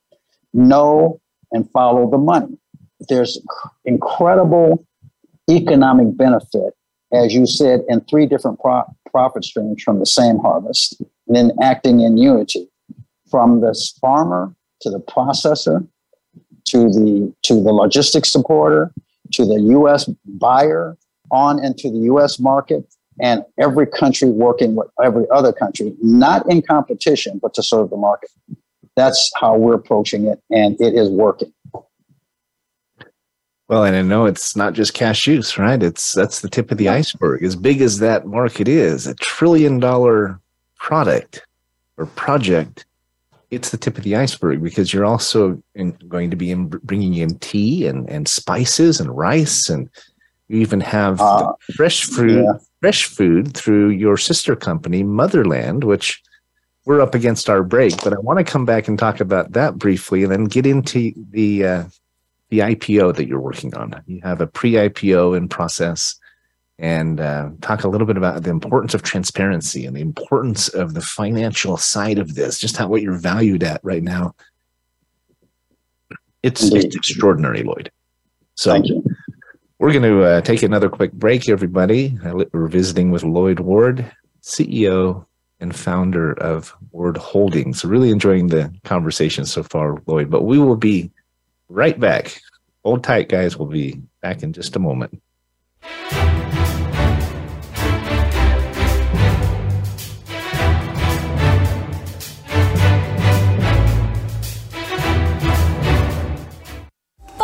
Know 0.52 1.20
and 1.50 1.68
follow 1.72 2.08
the 2.08 2.18
money. 2.18 2.56
There's 3.08 3.40
incredible 3.84 4.86
economic 5.50 6.16
benefit, 6.16 6.74
as 7.12 7.34
you 7.34 7.46
said, 7.46 7.80
in 7.88 8.00
three 8.02 8.26
different 8.26 8.60
pro- 8.60 8.84
profit 9.10 9.44
streams 9.44 9.82
from 9.82 9.98
the 9.98 10.06
same 10.06 10.38
harvest, 10.38 11.00
and 11.26 11.34
then 11.34 11.50
acting 11.60 12.00
in 12.00 12.16
unity 12.16 12.68
from 13.28 13.60
the 13.60 13.74
farmer 14.00 14.54
to 14.82 14.90
the 14.90 15.00
processor 15.00 15.84
to 16.66 16.88
the 16.88 17.32
to 17.42 17.54
the 17.54 17.72
logistics 17.72 18.30
supporter, 18.30 18.92
to 19.32 19.44
the 19.44 19.60
U.S. 19.60 20.08
buyer, 20.24 20.96
on 21.30 21.62
into 21.64 21.90
the 21.90 21.98
U.S. 21.98 22.38
market, 22.38 22.84
and 23.20 23.44
every 23.58 23.86
country 23.86 24.30
working 24.30 24.74
with 24.74 24.88
every 25.02 25.26
other 25.30 25.52
country, 25.52 25.94
not 26.00 26.48
in 26.50 26.62
competition, 26.62 27.38
but 27.40 27.54
to 27.54 27.62
serve 27.62 27.90
the 27.90 27.96
market. 27.96 28.30
That's 28.96 29.30
how 29.36 29.56
we're 29.56 29.74
approaching 29.74 30.26
it, 30.26 30.40
and 30.50 30.78
it 30.80 30.94
is 30.94 31.08
working. 31.08 31.52
Well, 33.68 33.84
and 33.84 33.96
I 33.96 34.02
know 34.02 34.26
it's 34.26 34.54
not 34.54 34.74
just 34.74 34.94
cashews, 34.94 35.56
right? 35.56 35.82
It's 35.82 36.12
that's 36.12 36.40
the 36.40 36.50
tip 36.50 36.70
of 36.70 36.78
the 36.78 36.90
iceberg. 36.90 37.42
As 37.42 37.56
big 37.56 37.80
as 37.80 38.00
that 38.00 38.26
market 38.26 38.68
is, 38.68 39.06
a 39.06 39.14
trillion 39.14 39.78
dollar 39.78 40.38
product 40.76 41.46
or 41.96 42.06
project 42.06 42.84
it's 43.52 43.68
the 43.68 43.76
tip 43.76 43.98
of 43.98 44.02
the 44.02 44.16
iceberg 44.16 44.62
because 44.62 44.92
you're 44.92 45.04
also 45.04 45.62
in, 45.74 45.92
going 46.08 46.30
to 46.30 46.36
be 46.36 46.50
in, 46.50 46.68
bringing 46.68 47.14
in 47.14 47.38
tea 47.38 47.86
and, 47.86 48.08
and 48.08 48.26
spices 48.26 48.98
and 48.98 49.16
rice 49.16 49.68
and 49.68 49.90
you 50.48 50.58
even 50.58 50.80
have 50.80 51.20
uh, 51.20 51.52
fresh 51.76 52.04
food 52.04 52.44
yeah. 52.44 52.52
fresh 52.80 53.04
food 53.04 53.54
through 53.54 53.90
your 53.90 54.16
sister 54.16 54.56
company 54.56 55.02
motherland 55.02 55.84
which 55.84 56.22
we're 56.86 57.00
up 57.00 57.14
against 57.14 57.50
our 57.50 57.62
break 57.62 57.94
but 58.02 58.14
i 58.14 58.18
want 58.20 58.38
to 58.38 58.44
come 58.44 58.64
back 58.64 58.88
and 58.88 58.98
talk 58.98 59.20
about 59.20 59.52
that 59.52 59.76
briefly 59.76 60.22
and 60.22 60.32
then 60.32 60.44
get 60.44 60.66
into 60.66 61.12
the 61.30 61.64
uh, 61.64 61.84
the 62.48 62.60
ipo 62.60 63.14
that 63.14 63.26
you're 63.26 63.40
working 63.40 63.74
on 63.74 64.02
you 64.06 64.20
have 64.22 64.40
a 64.40 64.46
pre-ipo 64.46 65.36
in 65.36 65.46
process 65.46 66.18
and 66.82 67.20
uh, 67.20 67.48
talk 67.60 67.84
a 67.84 67.88
little 67.88 68.08
bit 68.08 68.16
about 68.16 68.42
the 68.42 68.50
importance 68.50 68.92
of 68.92 69.02
transparency 69.02 69.86
and 69.86 69.96
the 69.96 70.00
importance 70.00 70.68
of 70.68 70.94
the 70.94 71.00
financial 71.00 71.76
side 71.76 72.18
of 72.18 72.34
this, 72.34 72.58
just 72.58 72.76
how 72.76 72.88
what 72.88 73.02
you're 73.02 73.14
valued 73.14 73.62
at 73.62 73.80
right 73.84 74.02
now. 74.02 74.34
It's, 76.42 76.64
it's 76.72 76.96
extraordinary, 76.96 77.62
Lloyd. 77.62 77.92
So 78.56 78.82
we're 79.78 79.92
going 79.92 80.02
to 80.02 80.24
uh, 80.24 80.40
take 80.40 80.64
another 80.64 80.88
quick 80.88 81.12
break, 81.12 81.48
everybody. 81.48 82.18
We're 82.52 82.66
visiting 82.66 83.12
with 83.12 83.22
Lloyd 83.22 83.60
Ward, 83.60 84.10
CEO 84.42 85.24
and 85.60 85.76
founder 85.76 86.32
of 86.32 86.74
Ward 86.90 87.16
Holdings. 87.16 87.84
Really 87.84 88.10
enjoying 88.10 88.48
the 88.48 88.74
conversation 88.82 89.46
so 89.46 89.62
far, 89.62 90.02
Lloyd, 90.06 90.30
but 90.30 90.42
we 90.42 90.58
will 90.58 90.76
be 90.76 91.12
right 91.68 91.98
back. 91.98 92.40
Hold 92.84 93.04
tight, 93.04 93.28
guys. 93.28 93.56
We'll 93.56 93.68
be 93.68 94.02
back 94.20 94.42
in 94.42 94.52
just 94.52 94.74
a 94.74 94.80
moment. 94.80 95.22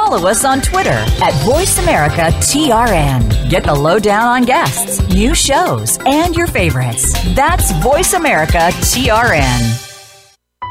Follow 0.08 0.28
us 0.28 0.42
on 0.42 0.62
Twitter 0.62 0.88
at 0.88 1.34
VoiceAmericaTRN. 1.44 3.50
Get 3.50 3.64
the 3.64 3.74
lowdown 3.74 4.22
on 4.22 4.44
guests, 4.44 5.06
new 5.08 5.34
shows, 5.34 5.98
and 6.06 6.34
your 6.34 6.46
favorites. 6.46 7.12
That's 7.34 7.72
VoiceAmericaTRN. 7.72 9.84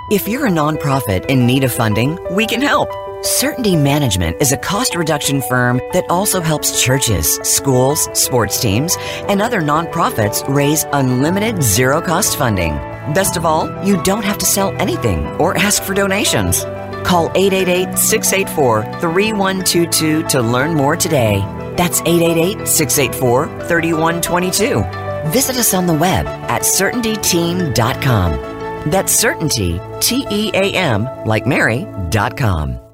If 0.09 0.27
you're 0.27 0.47
a 0.47 0.49
nonprofit 0.49 1.27
in 1.27 1.45
need 1.45 1.63
of 1.63 1.71
funding, 1.71 2.17
we 2.31 2.47
can 2.47 2.63
help. 2.63 2.89
Certainty 3.23 3.75
Management 3.75 4.41
is 4.41 4.53
a 4.53 4.57
cost 4.57 4.95
reduction 4.95 5.43
firm 5.43 5.81
that 5.93 6.09
also 6.09 6.41
helps 6.41 6.81
churches, 6.81 7.35
schools, 7.43 8.09
sports 8.13 8.59
teams, 8.59 8.97
and 9.29 9.39
other 9.39 9.61
nonprofits 9.61 10.43
raise 10.47 10.83
unlimited 10.93 11.61
zero 11.61 12.01
cost 12.01 12.37
funding. 12.37 12.73
Best 13.13 13.37
of 13.37 13.45
all, 13.45 13.69
you 13.85 14.01
don't 14.01 14.25
have 14.25 14.39
to 14.39 14.47
sell 14.47 14.75
anything 14.81 15.27
or 15.39 15.55
ask 15.57 15.83
for 15.83 15.93
donations. 15.93 16.65
Call 17.07 17.31
888 17.35 17.97
684 17.97 18.83
3122 18.99 20.23
to 20.23 20.41
learn 20.41 20.73
more 20.73 20.97
today. 20.97 21.39
That's 21.77 22.01
888 22.01 22.67
684 22.67 23.47
3122. 23.67 25.31
Visit 25.31 25.55
us 25.57 25.73
on 25.73 25.87
the 25.87 25.93
web 25.93 26.25
at 26.27 26.63
certaintyteam.com. 26.63 28.91
That's 28.91 29.13
certainty, 29.13 29.79
T 30.01 30.25
E 30.29 30.51
A 30.53 30.73
M, 30.73 31.07
like 31.25 31.47
Mary.com. 31.47 32.86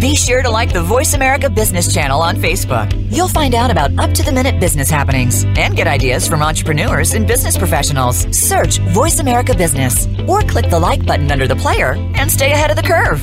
Be 0.00 0.14
sure 0.14 0.42
to 0.42 0.50
like 0.50 0.72
the 0.72 0.82
Voice 0.82 1.14
America 1.14 1.50
Business 1.50 1.92
channel 1.92 2.20
on 2.20 2.36
Facebook. 2.36 2.90
You'll 3.14 3.28
find 3.28 3.54
out 3.54 3.70
about 3.70 3.98
up 3.98 4.12
to 4.14 4.22
the 4.22 4.32
minute 4.32 4.58
business 4.58 4.88
happenings 4.88 5.44
and 5.58 5.76
get 5.76 5.86
ideas 5.86 6.26
from 6.26 6.42
entrepreneurs 6.42 7.14
and 7.14 7.26
business 7.26 7.58
professionals. 7.58 8.26
Search 8.36 8.78
Voice 8.78 9.20
America 9.20 9.54
Business 9.54 10.06
or 10.26 10.40
click 10.42 10.70
the 10.70 10.78
like 10.78 11.04
button 11.04 11.30
under 11.30 11.46
the 11.46 11.56
player 11.56 11.92
and 12.14 12.30
stay 12.30 12.52
ahead 12.52 12.70
of 12.70 12.76
the 12.76 12.82
curve. 12.82 13.20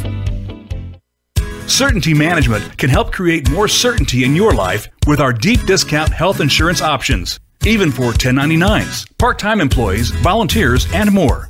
Certainty 1.70 2.14
Management 2.14 2.78
can 2.78 2.90
help 2.90 3.12
create 3.12 3.50
more 3.50 3.68
certainty 3.68 4.24
in 4.24 4.36
your 4.36 4.54
life 4.54 4.88
with 5.06 5.20
our 5.20 5.34
deep 5.34 5.66
discount 5.66 6.10
health 6.10 6.40
insurance 6.40 6.82
options, 6.82 7.40
even 7.66 7.92
for 7.92 8.14
1099s, 8.14 9.06
part 9.18 9.38
time 9.38 9.60
employees, 9.60 10.12
volunteers, 10.12 10.88
and 10.94 11.12
more. 11.12 11.50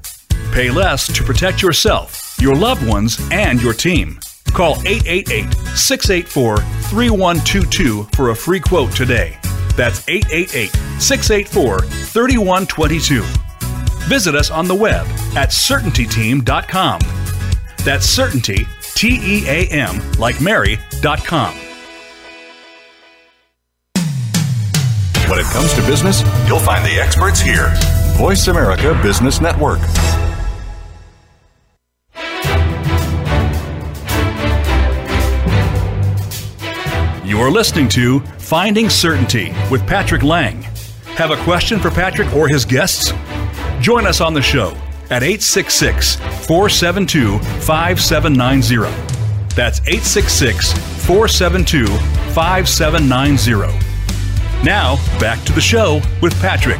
Pay 0.52 0.72
less 0.72 1.06
to 1.14 1.24
protect 1.24 1.62
yourself, 1.62 2.36
your 2.40 2.56
loved 2.56 2.88
ones, 2.88 3.20
and 3.32 3.62
your 3.62 3.74
team. 3.74 4.20
Call 4.54 4.76
888 4.86 5.54
684 5.78 6.58
3122 6.58 8.04
for 8.16 8.30
a 8.30 8.36
free 8.36 8.60
quote 8.60 8.92
today. 8.92 9.38
That's 9.76 10.08
888 10.08 10.72
684 11.02 11.80
3122. 11.82 13.24
Visit 14.08 14.36
us 14.36 14.50
on 14.50 14.68
the 14.68 14.76
web 14.76 15.06
at 15.36 15.50
CertaintyTeam.com. 15.50 17.00
That's 17.84 18.06
Certainty, 18.06 18.66
T 18.96 19.20
E 19.22 19.48
A 19.48 19.68
M, 19.68 20.02
like 20.14 20.42
Mary.com. 20.42 21.56
When 25.30 25.40
it 25.40 25.46
comes 25.48 25.74
to 25.74 25.82
business, 25.82 26.22
you'll 26.48 26.60
find 26.60 26.86
the 26.86 27.00
experts 27.02 27.42
here. 27.42 27.74
Voice 28.16 28.48
America 28.48 28.98
Business 29.04 29.42
Network. 29.42 29.80
You're 37.28 37.52
listening 37.52 37.90
to 37.90 38.22
Finding 38.40 38.90
Certainty 38.90 39.54
with 39.70 39.86
Patrick 39.86 40.24
Lang. 40.24 40.62
Have 41.18 41.30
a 41.30 41.36
question 41.44 41.78
for 41.78 41.92
Patrick 41.92 42.34
or 42.34 42.48
his 42.48 42.64
guests? 42.64 43.12
Join 43.82 44.08
us 44.08 44.22
on 44.22 44.34
the 44.34 44.42
show 44.42 44.70
at 45.10 45.24
866 45.24 46.16
472 46.16 47.38
5790. 47.40 48.90
That's 49.58 49.82
866 49.82 50.72
472 51.06 51.88
5790. 52.34 53.78
Now, 54.64 54.96
back 55.20 55.44
to 55.48 55.52
the 55.52 55.60
show 55.60 56.00
with 56.22 56.34
Patrick. 56.40 56.80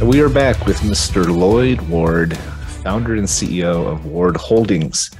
We 0.00 0.20
are 0.20 0.28
back 0.28 0.64
with 0.64 0.78
Mr. 0.82 1.26
Lloyd 1.26 1.80
Ward, 1.88 2.38
founder 2.84 3.16
and 3.16 3.26
CEO 3.26 3.90
of 3.90 4.06
Ward 4.06 4.36
Holdings. 4.36 5.10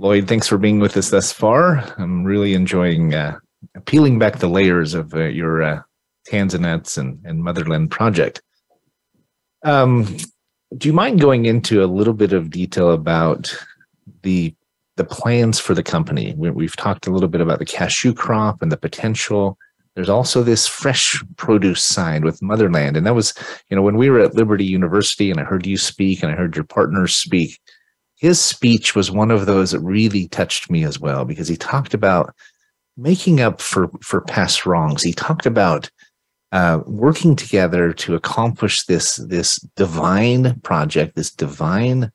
Lloyd, 0.00 0.28
thanks 0.28 0.46
for 0.46 0.58
being 0.58 0.78
with 0.78 0.96
us 0.96 1.10
thus 1.10 1.32
far. 1.32 1.78
I'm 1.98 2.22
really 2.22 2.54
enjoying 2.54 3.14
uh, 3.14 3.38
peeling 3.84 4.18
back 4.18 4.38
the 4.38 4.48
layers 4.48 4.94
of 4.94 5.12
uh, 5.12 5.24
your 5.24 5.62
uh, 5.62 5.82
Tanzanuts 6.28 6.98
and, 6.98 7.18
and 7.24 7.42
Motherland 7.42 7.90
project. 7.90 8.40
Um, 9.64 10.16
do 10.76 10.86
you 10.86 10.92
mind 10.92 11.20
going 11.20 11.46
into 11.46 11.82
a 11.82 11.86
little 11.86 12.14
bit 12.14 12.32
of 12.32 12.50
detail 12.50 12.92
about 12.92 13.52
the 14.22 14.54
the 14.96 15.04
plans 15.04 15.58
for 15.58 15.74
the 15.74 15.82
company? 15.82 16.32
We, 16.36 16.50
we've 16.50 16.76
talked 16.76 17.08
a 17.08 17.10
little 17.10 17.28
bit 17.28 17.40
about 17.40 17.58
the 17.58 17.64
cashew 17.64 18.14
crop 18.14 18.62
and 18.62 18.70
the 18.70 18.76
potential. 18.76 19.58
There's 19.96 20.08
also 20.08 20.44
this 20.44 20.68
fresh 20.68 21.20
produce 21.36 21.82
side 21.82 22.24
with 22.24 22.40
Motherland, 22.40 22.96
and 22.96 23.04
that 23.04 23.16
was, 23.16 23.34
you 23.68 23.76
know, 23.76 23.82
when 23.82 23.96
we 23.96 24.10
were 24.10 24.20
at 24.20 24.34
Liberty 24.34 24.64
University, 24.64 25.28
and 25.32 25.40
I 25.40 25.44
heard 25.44 25.66
you 25.66 25.76
speak, 25.76 26.22
and 26.22 26.30
I 26.30 26.36
heard 26.36 26.54
your 26.54 26.64
partners 26.64 27.16
speak 27.16 27.58
his 28.18 28.40
speech 28.40 28.94
was 28.94 29.10
one 29.10 29.30
of 29.30 29.46
those 29.46 29.70
that 29.70 29.80
really 29.80 30.28
touched 30.28 30.70
me 30.70 30.84
as 30.84 30.98
well 30.98 31.24
because 31.24 31.48
he 31.48 31.56
talked 31.56 31.94
about 31.94 32.34
making 32.96 33.40
up 33.40 33.60
for 33.60 33.88
for 34.02 34.20
past 34.22 34.66
wrongs. 34.66 35.02
He 35.02 35.12
talked 35.12 35.46
about 35.46 35.88
uh, 36.50 36.80
working 36.86 37.36
together 37.36 37.92
to 37.92 38.16
accomplish 38.16 38.84
this 38.86 39.16
this 39.16 39.56
divine 39.76 40.58
project, 40.60 41.14
this 41.14 41.30
divine 41.30 42.10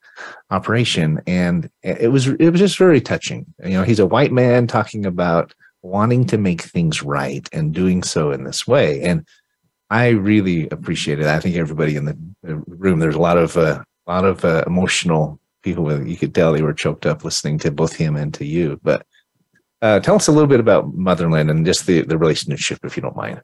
operation, 0.50 1.22
and 1.26 1.70
it 1.84 2.12
was 2.12 2.28
it 2.28 2.50
was 2.50 2.60
just 2.60 2.78
very 2.78 3.00
touching. 3.00 3.46
You 3.64 3.72
know, 3.72 3.84
he's 3.84 4.00
a 4.00 4.06
white 4.06 4.34
man 4.34 4.68
talking 4.68 5.06
about 5.06 5.54
wanting 5.84 6.26
to 6.26 6.38
make 6.38 6.62
things 6.62 7.02
right 7.02 7.48
and 7.54 7.74
doing 7.74 8.04
so 8.04 8.32
in 8.32 8.44
this 8.44 8.68
way, 8.68 9.02
and 9.02 9.26
I 9.90 10.10
really 10.10 10.68
appreciate 10.70 11.20
it. 11.20 11.28
I 11.28 11.40
think 11.40 11.56
everybody 11.56 11.96
in 11.96 12.06
the 12.06 12.18
room, 12.44 13.00
there's 13.00 13.16
a 13.16 13.22
lot 13.22 13.38
of 13.38 13.56
uh, 13.56 13.84
a 14.08 14.12
lot 14.12 14.26
of 14.26 14.44
uh, 14.44 14.64
emotional 14.68 15.40
people 15.64 15.84
with 15.84 16.08
you 16.08 16.18
could 16.18 16.36
tell 16.36 16.54
they 16.54 16.62
were 16.62 16.74
choked 16.74 17.06
up 17.06 17.24
listening 17.24 17.58
to 17.60 17.72
both 17.72 17.96
him 17.96 18.16
and 18.16 18.34
to 18.36 18.46
you. 18.46 18.80
But 18.84 19.06
uh, 19.82 20.00
tell 20.00 20.16
us 20.16 20.28
a 20.28 20.32
little 20.32 20.48
bit 20.48 20.60
about 20.60 20.94
Motherland 20.94 21.50
and 21.50 21.66
just 21.66 21.88
the, 21.88 22.02
the 22.04 22.18
relationship, 22.18 22.80
if 22.84 22.96
you 22.96 23.02
don't 23.02 23.16
mind. 23.16 23.42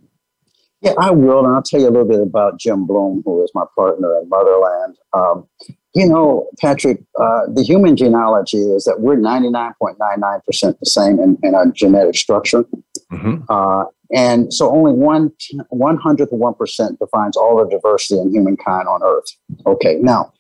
Yeah, 0.81 0.93
I 0.97 1.11
will. 1.11 1.45
And 1.45 1.53
I'll 1.53 1.63
tell 1.63 1.81
you 1.81 1.87
a 1.87 1.91
little 1.91 2.07
bit 2.07 2.21
about 2.21 2.59
Jim 2.59 2.85
Bloom, 2.85 3.21
who 3.25 3.43
is 3.43 3.51
my 3.53 3.65
partner 3.75 4.17
at 4.17 4.27
Motherland. 4.27 4.95
Um, 5.13 5.47
you 5.93 6.07
know, 6.07 6.47
Patrick, 6.61 7.03
uh, 7.19 7.41
the 7.53 7.63
human 7.63 7.97
genealogy 7.97 8.59
is 8.59 8.85
that 8.85 9.01
we're 9.01 9.17
99.99% 9.17 10.79
the 10.79 10.85
same 10.85 11.19
in, 11.19 11.37
in 11.43 11.55
our 11.55 11.67
genetic 11.67 12.15
structure. 12.15 12.63
Mm-hmm. 13.11 13.43
Uh, 13.49 13.85
and 14.11 14.53
so 14.53 14.71
only 14.71 14.91
one 14.91 15.31
one 15.69 15.97
hundredth 15.97 16.31
of 16.31 16.39
one 16.39 16.55
percent 16.55 16.97
defines 16.97 17.37
all 17.37 17.57
the 17.57 17.69
diversity 17.69 18.19
in 18.19 18.31
humankind 18.31 18.87
on 18.87 19.01
Earth. 19.03 19.25
Okay, 19.67 19.97
now 20.01 20.33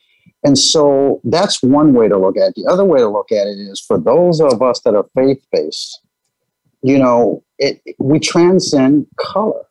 and 0.43 0.57
so 0.57 1.19
that's 1.23 1.61
one 1.61 1.93
way 1.93 2.07
to 2.07 2.17
look 2.17 2.37
at 2.37 2.49
it. 2.49 2.55
The 2.55 2.71
other 2.71 2.85
way 2.85 2.99
to 2.99 3.09
look 3.09 3.31
at 3.31 3.47
it 3.47 3.59
is 3.59 3.79
for 3.79 3.97
those 3.97 4.39
of 4.39 4.61
us 4.61 4.79
that 4.81 4.95
are 4.95 5.05
faith 5.15 5.45
based, 5.51 6.01
you 6.81 6.97
know, 6.97 7.43
it, 7.57 7.81
we 7.99 8.19
transcend 8.19 9.05
color. 9.17 9.65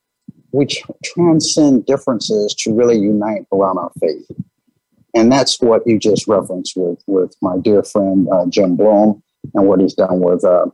We 0.53 0.67
tr- 0.67 0.93
transcend 1.05 1.87
differences 1.87 2.55
to 2.61 2.75
really 2.75 2.99
unite 2.99 3.47
around 3.53 3.79
our 3.79 3.93
faith. 3.99 4.31
And 5.15 5.33
that's 5.33 5.61
what 5.61 5.87
you 5.87 5.99
just 5.99 6.29
referenced 6.29 6.77
with, 6.77 7.03
with 7.07 7.35
my 7.41 7.57
dear 7.59 7.83
friend 7.83 8.29
uh, 8.31 8.47
Jim 8.47 8.77
Bloom 8.77 9.23
and 9.55 9.67
what 9.67 9.81
he's 9.81 9.95
done 9.95 10.21
with 10.21 10.45
uh, 10.45 10.67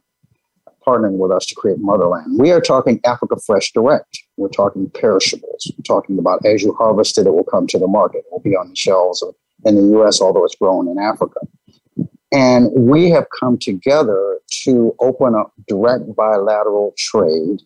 partnering 0.85 1.19
with 1.19 1.31
us 1.31 1.47
to 1.47 1.55
create 1.55 1.79
Motherland. 1.79 2.39
We 2.39 2.51
are 2.51 2.61
talking 2.61 3.01
Africa 3.05 3.37
Fresh 3.47 3.73
Direct. 3.73 4.19
We're 4.37 4.49
talking 4.49 4.91
perishables. 4.91 5.73
We're 5.79 5.83
talking 5.85 6.19
about 6.19 6.45
as 6.45 6.63
you 6.63 6.75
harvest 6.75 7.17
it, 7.17 7.29
it 7.29 7.33
will 7.33 7.45
come 7.45 7.69
to 7.69 7.79
the 7.79 7.87
market. 7.87 8.19
It 8.19 8.33
will 8.33 8.41
be 8.41 8.57
on 8.57 8.71
the 8.71 8.77
shelves 8.77 9.23
of 9.23 9.35
in 9.65 9.77
the 9.77 10.01
US, 10.01 10.21
although 10.21 10.45
it's 10.45 10.57
grown 10.57 10.89
in 10.89 10.99
Africa. 10.99 11.41
And 12.33 12.71
we 12.75 13.11
have 13.11 13.27
come 13.39 13.59
together 13.59 14.41
to 14.65 14.95
open 14.99 15.35
up 15.35 15.53
direct 15.69 16.15
bilateral 16.17 16.93
trade. 16.99 17.63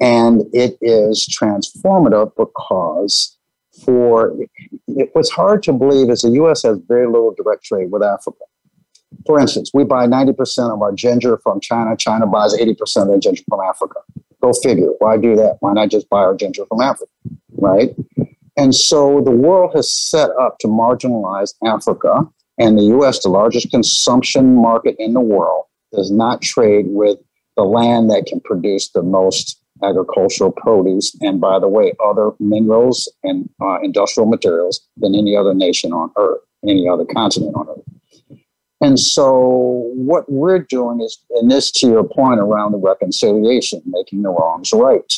And 0.00 0.42
it 0.52 0.78
is 0.80 1.26
transformative 1.28 2.32
because 2.36 3.38
for 3.84 4.34
it, 4.88 5.10
what's 5.12 5.30
hard 5.30 5.62
to 5.64 5.72
believe 5.72 6.10
is 6.10 6.22
the 6.22 6.30
US 6.30 6.62
has 6.64 6.78
very 6.88 7.06
little 7.06 7.34
direct 7.36 7.64
trade 7.64 7.90
with 7.90 8.02
Africa. 8.02 8.44
For 9.26 9.38
instance, 9.38 9.70
we 9.72 9.84
buy 9.84 10.06
90% 10.06 10.72
of 10.72 10.82
our 10.82 10.92
ginger 10.92 11.38
from 11.38 11.60
China. 11.60 11.96
China 11.96 12.26
buys 12.26 12.54
80% 12.54 13.02
of 13.02 13.08
their 13.08 13.18
ginger 13.18 13.42
from 13.48 13.60
Africa. 13.60 14.00
Go 14.42 14.52
figure. 14.52 14.90
Why 14.98 15.16
do 15.16 15.36
that? 15.36 15.58
Why 15.60 15.72
not 15.72 15.90
just 15.90 16.08
buy 16.08 16.20
our 16.20 16.34
ginger 16.34 16.66
from 16.66 16.80
Africa? 16.80 17.10
Right? 17.52 17.94
And 18.58 18.74
so 18.74 19.20
the 19.24 19.30
world 19.30 19.70
has 19.76 19.88
set 19.88 20.30
up 20.30 20.58
to 20.58 20.66
marginalize 20.66 21.54
Africa, 21.64 22.28
and 22.58 22.76
the 22.76 22.98
US, 22.98 23.22
the 23.22 23.28
largest 23.28 23.70
consumption 23.70 24.56
market 24.56 24.96
in 24.98 25.14
the 25.14 25.20
world, 25.20 25.66
does 25.92 26.10
not 26.10 26.42
trade 26.42 26.86
with 26.88 27.18
the 27.56 27.62
land 27.62 28.10
that 28.10 28.26
can 28.26 28.40
produce 28.40 28.90
the 28.90 29.02
most 29.02 29.62
agricultural 29.84 30.50
produce 30.50 31.16
and, 31.20 31.40
by 31.40 31.60
the 31.60 31.68
way, 31.68 31.92
other 32.04 32.32
minerals 32.40 33.08
and 33.22 33.48
uh, 33.62 33.78
industrial 33.80 34.28
materials 34.28 34.80
than 34.96 35.14
any 35.14 35.36
other 35.36 35.54
nation 35.54 35.92
on 35.92 36.10
earth, 36.18 36.40
any 36.66 36.88
other 36.88 37.04
continent 37.04 37.54
on 37.54 37.68
earth. 37.68 38.40
And 38.80 38.98
so, 38.98 39.92
what 39.94 40.30
we're 40.30 40.58
doing 40.58 41.00
is, 41.00 41.16
and 41.30 41.48
this 41.48 41.70
to 41.72 41.86
your 41.86 42.04
point 42.04 42.40
around 42.40 42.72
the 42.72 42.78
reconciliation, 42.78 43.82
making 43.86 44.22
the 44.22 44.30
wrongs 44.30 44.72
right 44.72 45.14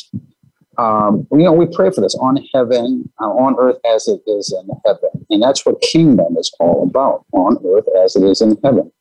um, 0.77 1.27
you 1.31 1.39
know, 1.39 1.51
we 1.51 1.65
pray 1.65 1.91
for 1.91 2.01
this 2.01 2.15
on 2.15 2.37
heaven, 2.53 3.11
uh, 3.21 3.25
on 3.25 3.55
earth 3.59 3.77
as 3.85 4.07
it 4.07 4.21
is 4.25 4.53
in 4.53 4.69
heaven. 4.85 5.09
And 5.29 5.41
that's 5.41 5.65
what 5.65 5.81
kingdom 5.81 6.37
is 6.37 6.53
all 6.59 6.83
about 6.83 7.25
on 7.33 7.57
earth 7.65 7.85
as 8.03 8.15
it 8.15 8.23
is 8.23 8.41
in 8.41 8.57
heaven. 8.63 8.91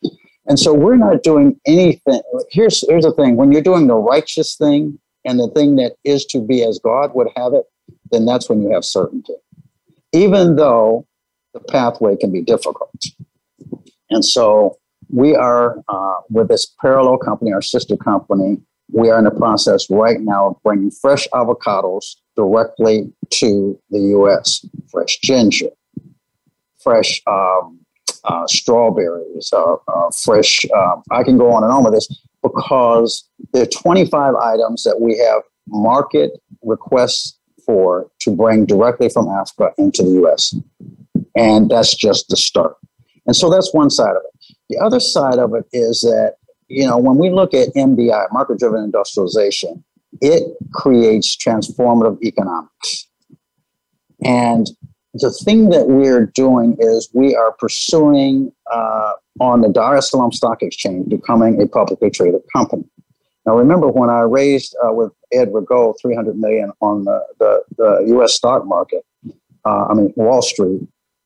And 0.47 0.59
so 0.59 0.75
we're 0.75 0.97
not 0.97 1.23
doing 1.23 1.61
anything. 1.67 2.21
Here's, 2.51 2.85
here's 2.89 3.05
the 3.05 3.13
thing 3.13 3.37
when 3.37 3.53
you're 3.53 3.63
doing 3.63 3.87
the 3.87 3.95
righteous 3.95 4.57
thing 4.57 4.99
and 5.25 5.39
the 5.39 5.49
thing 5.49 5.77
that 5.77 5.95
is 6.05 6.25
to 6.27 6.41
be 6.41 6.65
as 6.65 6.81
God 6.83 7.15
would 7.15 7.29
have 7.37 7.55
it, 7.55 7.65
then 8.11 8.25
that's 8.25 8.49
when 8.49 8.63
you 8.63 8.71
have 8.73 8.85
certainty, 8.85 9.35
even 10.13 10.57
though 10.57 11.07
the 11.55 11.61
pathway 11.61 12.17
can 12.17 12.33
be 12.33 12.43
difficult. 12.43 12.91
And 14.11 14.25
so 14.25 14.79
we 15.09 15.37
are 15.37 15.77
uh, 15.89 16.17
with 16.31 16.49
this 16.49 16.75
parallel 16.81 17.19
company, 17.19 17.53
our 17.53 17.63
sister 17.63 17.97
company, 17.97 18.61
we 18.93 19.11
are 19.11 19.19
in 19.19 19.25
the 19.25 19.31
process 19.31 19.89
right 19.91 20.21
now 20.21 20.49
of 20.49 20.63
bringing 20.63 20.91
fresh 20.91 21.27
avocados 21.33 22.17
directly 22.37 23.13
to 23.31 23.79
the 23.91 24.01
US, 24.19 24.65
fresh 24.91 25.19
ginger, 25.21 25.71
fresh 26.83 27.23
um, 27.27 27.79
uh, 28.25 28.47
strawberries, 28.47 29.51
uh, 29.53 29.75
uh, 29.89 30.11
fresh. 30.11 30.65
Um, 30.77 31.03
I 31.11 31.23
can 31.23 31.39
go 31.39 31.53
on 31.53 31.63
and 31.63 31.73
on 31.73 31.85
with 31.85 31.95
this 31.95 32.09
because 32.43 33.29
there 33.53 33.63
are 33.63 33.67
25 33.67 34.35
items 34.35 34.85
that 34.85 35.01
we 35.01 35.19
have 35.19 35.43
market 35.69 36.33
requests 36.63 37.39
for 37.65 38.11
to 38.21 38.35
bring 38.35 38.67
directly 38.67 39.09
from 39.09 39.29
Africa 39.29 39.73
into 39.79 40.03
the 40.03 40.27
US. 40.27 40.55
And 41.37 41.71
that's 41.71 41.95
just 41.95 42.29
the 42.29 42.37
start. 42.37 42.77
And 43.27 43.37
so 43.37 43.51
that's 43.51 43.73
one 43.73 43.91
side 43.91 44.17
of 44.17 44.23
it. 44.25 44.57
The 44.71 44.79
other 44.79 45.01
side 45.01 45.39
of 45.39 45.55
it 45.55 45.67
is 45.73 46.01
that, 46.01 46.37
you 46.71 46.87
know, 46.87 46.97
when 46.97 47.17
we 47.17 47.31
look 47.31 47.53
at 47.53 47.75
MDI, 47.75 48.33
market 48.33 48.59
driven 48.59 48.85
industrialization, 48.85 49.85
it 50.21 50.57
creates 50.73 51.37
transformative 51.37 52.23
economics. 52.23 53.09
And 54.25 54.71
the 55.15 55.33
thing 55.33 55.71
that 55.71 55.89
we're 55.89 56.27
doing 56.27 56.77
is 56.79 57.11
we 57.13 57.35
are 57.35 57.53
pursuing 57.59 58.53
uh, 58.73 59.13
on 59.41 59.63
the 59.63 59.69
Dar 59.69 59.97
es 59.97 60.11
Salaam 60.11 60.31
Stock 60.31 60.63
Exchange 60.63 61.09
becoming 61.09 61.61
a 61.61 61.67
publicly 61.67 62.09
traded 62.11 62.43
company. 62.55 62.85
Now, 63.47 63.57
remember 63.57 63.89
when 63.89 64.11
I 64.11 64.21
raised 64.21 64.77
uh, 64.85 64.93
with 64.93 65.13
Ed 65.33 65.53
Rigaud 65.53 65.95
300 66.01 66.39
million 66.39 66.71
on 66.81 67.05
the, 67.05 67.25
the, 67.41 67.63
the 67.77 68.05
U.S. 68.09 68.35
stock 68.35 68.65
market, 68.65 69.05
uh, 69.65 69.87
I 69.87 69.95
mean 69.95 70.13
Wall 70.15 70.43
Street. 70.43 70.83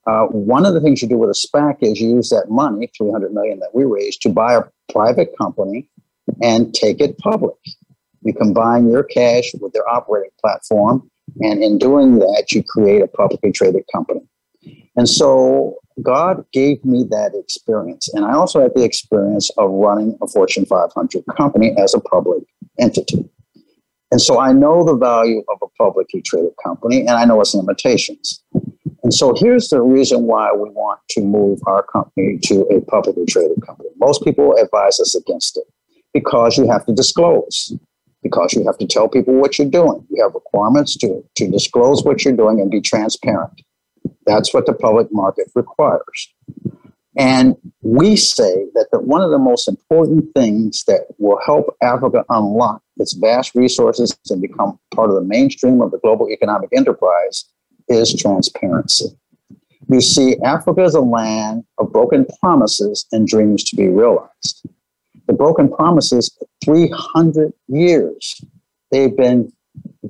Uh, 0.07 0.26
one 0.26 0.64
of 0.64 0.74
the 0.74 0.80
things 0.80 1.03
you 1.03 1.09
do 1.09 1.18
with 1.18 1.30
a 1.30 1.32
SPAC 1.32 1.78
is 1.80 2.01
you 2.01 2.11
use 2.11 2.28
that 2.28 2.51
money, 2.51 2.90
300 2.97 3.32
million 3.32 3.59
that 3.59 3.74
we 3.74 3.84
raised, 3.84 4.22
to 4.22 4.28
buy 4.28 4.55
a 4.55 4.62
private 4.93 5.30
company 5.39 5.89
and 6.43 6.74
take 6.74 7.01
it 7.01 7.18
public. 7.18 7.57
You 8.22 8.32
combine 8.32 8.91
your 8.91 9.03
cash 9.03 9.53
with 9.61 9.72
their 9.72 9.89
operating 9.89 10.30
platform, 10.41 11.11
and 11.41 11.62
in 11.62 11.78
doing 11.78 12.18
that, 12.18 12.47
you 12.53 12.62
create 12.62 13.03
a 13.03 13.07
publicly 13.07 13.53
traded 13.53 13.85
company. 13.93 14.20
And 14.97 15.09
so 15.09 15.76
God 16.03 16.45
gave 16.53 16.85
me 16.85 17.05
that 17.11 17.32
experience. 17.35 18.09
And 18.12 18.24
I 18.24 18.35
also 18.35 18.61
had 18.61 18.74
the 18.74 18.85
experience 18.85 19.51
of 19.59 19.70
running 19.70 20.16
a 20.22 20.26
Fortune 20.26 20.66
500 20.66 21.24
company 21.37 21.74
as 21.78 21.95
a 21.95 22.01
public 22.01 22.45
entity. 22.78 23.28
And 24.11 24.20
so 24.20 24.41
I 24.41 24.53
know 24.53 24.85
the 24.85 24.97
value 24.97 25.43
of 25.49 25.59
a 25.62 25.66
publicly 25.82 26.22
traded 26.22 26.53
company 26.62 27.01
and 27.01 27.11
I 27.11 27.24
know 27.24 27.41
its 27.41 27.55
limitations. 27.55 28.43
And 29.05 29.13
so 29.13 29.35
here's 29.37 29.69
the 29.69 29.83
reason 29.83 30.23
why 30.23 30.51
we 30.53 30.71
want 30.71 30.99
to 31.11 31.21
move 31.21 31.61
our 31.67 31.83
company 31.83 32.39
to 32.45 32.63
a 32.63 32.81
publicly 32.81 33.27
traded 33.27 33.61
company. 33.65 33.91
Most 33.99 34.25
people 34.25 34.57
advise 34.57 34.99
us 34.99 35.15
against 35.15 35.59
it 35.59 35.65
because 36.15 36.57
you 36.57 36.71
have 36.71 36.87
to 36.87 36.95
disclose, 36.95 37.77
because 38.23 38.55
you 38.55 38.65
have 38.65 38.79
to 38.79 38.87
tell 38.87 39.11
people 39.11 39.35
what 39.35 39.59
you're 39.59 39.69
doing. 39.69 40.07
You 40.09 40.23
have 40.23 40.33
requirements 40.33 40.97
to, 40.99 41.23
to 41.35 41.51
disclose 41.51 42.03
what 42.03 42.25
you're 42.25 42.35
doing 42.35 42.61
and 42.61 42.71
be 42.71 42.81
transparent. 42.81 43.61
That's 44.25 44.55
what 44.55 44.65
the 44.65 44.73
public 44.73 45.13
market 45.13 45.51
requires. 45.55 46.33
And 47.17 47.57
we 47.83 48.17
say 48.17 48.67
that 48.75 48.89
the, 48.91 49.01
one 49.01 49.21
of 49.21 49.31
the 49.31 49.39
most 49.39 49.69
important 49.69 50.33
things 50.35 50.83
that 50.85 51.03
will 51.19 51.39
help 51.45 51.77
Africa 51.83 52.25
unlock 52.31 52.83
its 52.97 53.13
vast 53.13 53.55
resources 53.55 54.17
and 54.31 54.41
become 54.41 54.79
part 54.95 55.11
of 55.11 55.17
the 55.17 55.23
mainstream 55.23 55.83
of 55.83 55.91
the 55.91 55.99
global 55.99 56.31
economic 56.31 56.71
enterprise 56.75 57.45
is 57.89 58.14
transparency. 58.14 59.07
You 59.89 60.01
see, 60.01 60.37
Africa 60.45 60.82
is 60.82 60.95
a 60.95 61.01
land 61.01 61.64
of 61.78 61.93
broken 61.93 62.26
promises 62.41 63.07
and 63.12 63.26
dreams 63.26 63.64
to 63.64 63.76
be 63.76 63.89
realized. 63.89 64.66
The 65.26 65.32
broken 65.32 65.70
promises, 65.70 66.37
300 66.64 67.53
years, 67.68 68.41
they've 68.91 69.14
been 69.14 69.53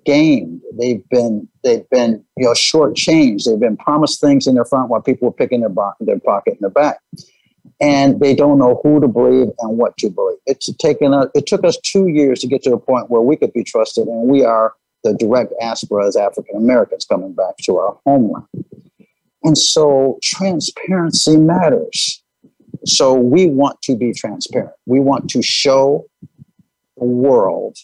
gamed. 0.05 0.61
They've 0.79 1.09
been 1.09 1.49
they've 1.62 1.89
been 1.91 2.25
you 2.37 2.47
know 2.47 2.53
shortchanged. 2.53 3.45
They've 3.45 3.59
been 3.59 3.77
promised 3.77 4.20
things 4.20 4.47
in 4.47 4.55
their 4.55 4.64
front 4.64 4.91
while 4.91 5.01
people 5.01 5.29
were 5.29 5.35
picking 5.35 5.61
their 5.61 5.68
bo- 5.68 5.95
their 6.01 6.18
pocket 6.18 6.55
in 6.55 6.59
the 6.61 6.70
back, 6.70 6.99
and 7.81 8.20
they 8.20 8.35
don't 8.35 8.59
know 8.59 8.81
who 8.83 9.01
to 9.01 9.09
believe 9.09 9.49
and 9.61 9.79
what 9.79 9.97
to 9.99 10.11
believe. 10.11 10.39
It's 10.47 10.72
taken 10.77 11.14
a, 11.14 11.31
it 11.35 11.47
took 11.47 11.64
us 11.64 11.79
two 11.79 12.09
years 12.09 12.41
to 12.41 12.47
get 12.47 12.62
to 12.64 12.72
a 12.72 12.79
point 12.79 13.11
where 13.11 13.22
we 13.22 13.37
could 13.37 13.53
be 13.53 13.64
trusted, 13.64 14.09
and 14.09 14.29
we 14.29 14.45
are 14.45 14.75
the 15.05 15.15
direct 15.15 15.53
aspira 15.63 16.07
as 16.07 16.17
African 16.17 16.57
Americans 16.57 17.05
coming 17.05 17.33
back 17.33 17.57
to 17.65 17.77
our 17.77 17.99
homeland. 18.05 18.47
And 19.45 19.57
so 19.57 20.19
transparency 20.23 21.37
matters. 21.37 22.23
So 22.87 23.15
we 23.15 23.47
want 23.47 23.81
to 23.83 23.97
be 23.97 24.13
transparent. 24.13 24.73
We 24.87 25.01
want 25.01 25.31
to 25.31 25.43
show 25.43 26.07
the 26.97 27.05
world 27.05 27.77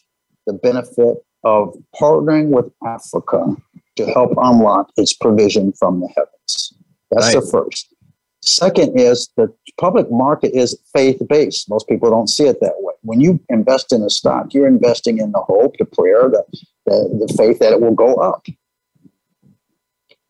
the 0.46 0.54
benefit 0.54 1.18
of 1.44 1.74
partnering 1.98 2.48
with 2.48 2.70
Africa 2.86 3.56
to 3.96 4.06
help 4.06 4.32
unlock 4.36 4.90
its 4.96 5.12
provision 5.12 5.72
from 5.72 6.00
the 6.00 6.08
heavens. 6.16 6.74
That's 7.10 7.34
right. 7.34 7.42
the 7.42 7.50
first. 7.50 7.94
Second 8.42 8.98
is 8.98 9.28
the 9.36 9.52
public 9.78 10.10
market 10.10 10.52
is 10.54 10.78
faith 10.94 11.20
based. 11.28 11.68
Most 11.68 11.88
people 11.88 12.10
don't 12.10 12.28
see 12.28 12.46
it 12.46 12.60
that 12.60 12.74
way. 12.78 12.94
When 13.02 13.20
you 13.20 13.38
invest 13.48 13.92
in 13.92 14.02
a 14.02 14.10
stock, 14.10 14.54
you're 14.54 14.66
investing 14.66 15.18
in 15.18 15.32
the 15.32 15.40
hope, 15.40 15.76
the 15.78 15.84
prayer, 15.84 16.28
the, 16.28 16.42
the, 16.90 17.26
the 17.26 17.34
faith 17.34 17.58
that 17.60 17.72
it 17.72 17.80
will 17.80 17.94
go 17.94 18.14
up. 18.16 18.44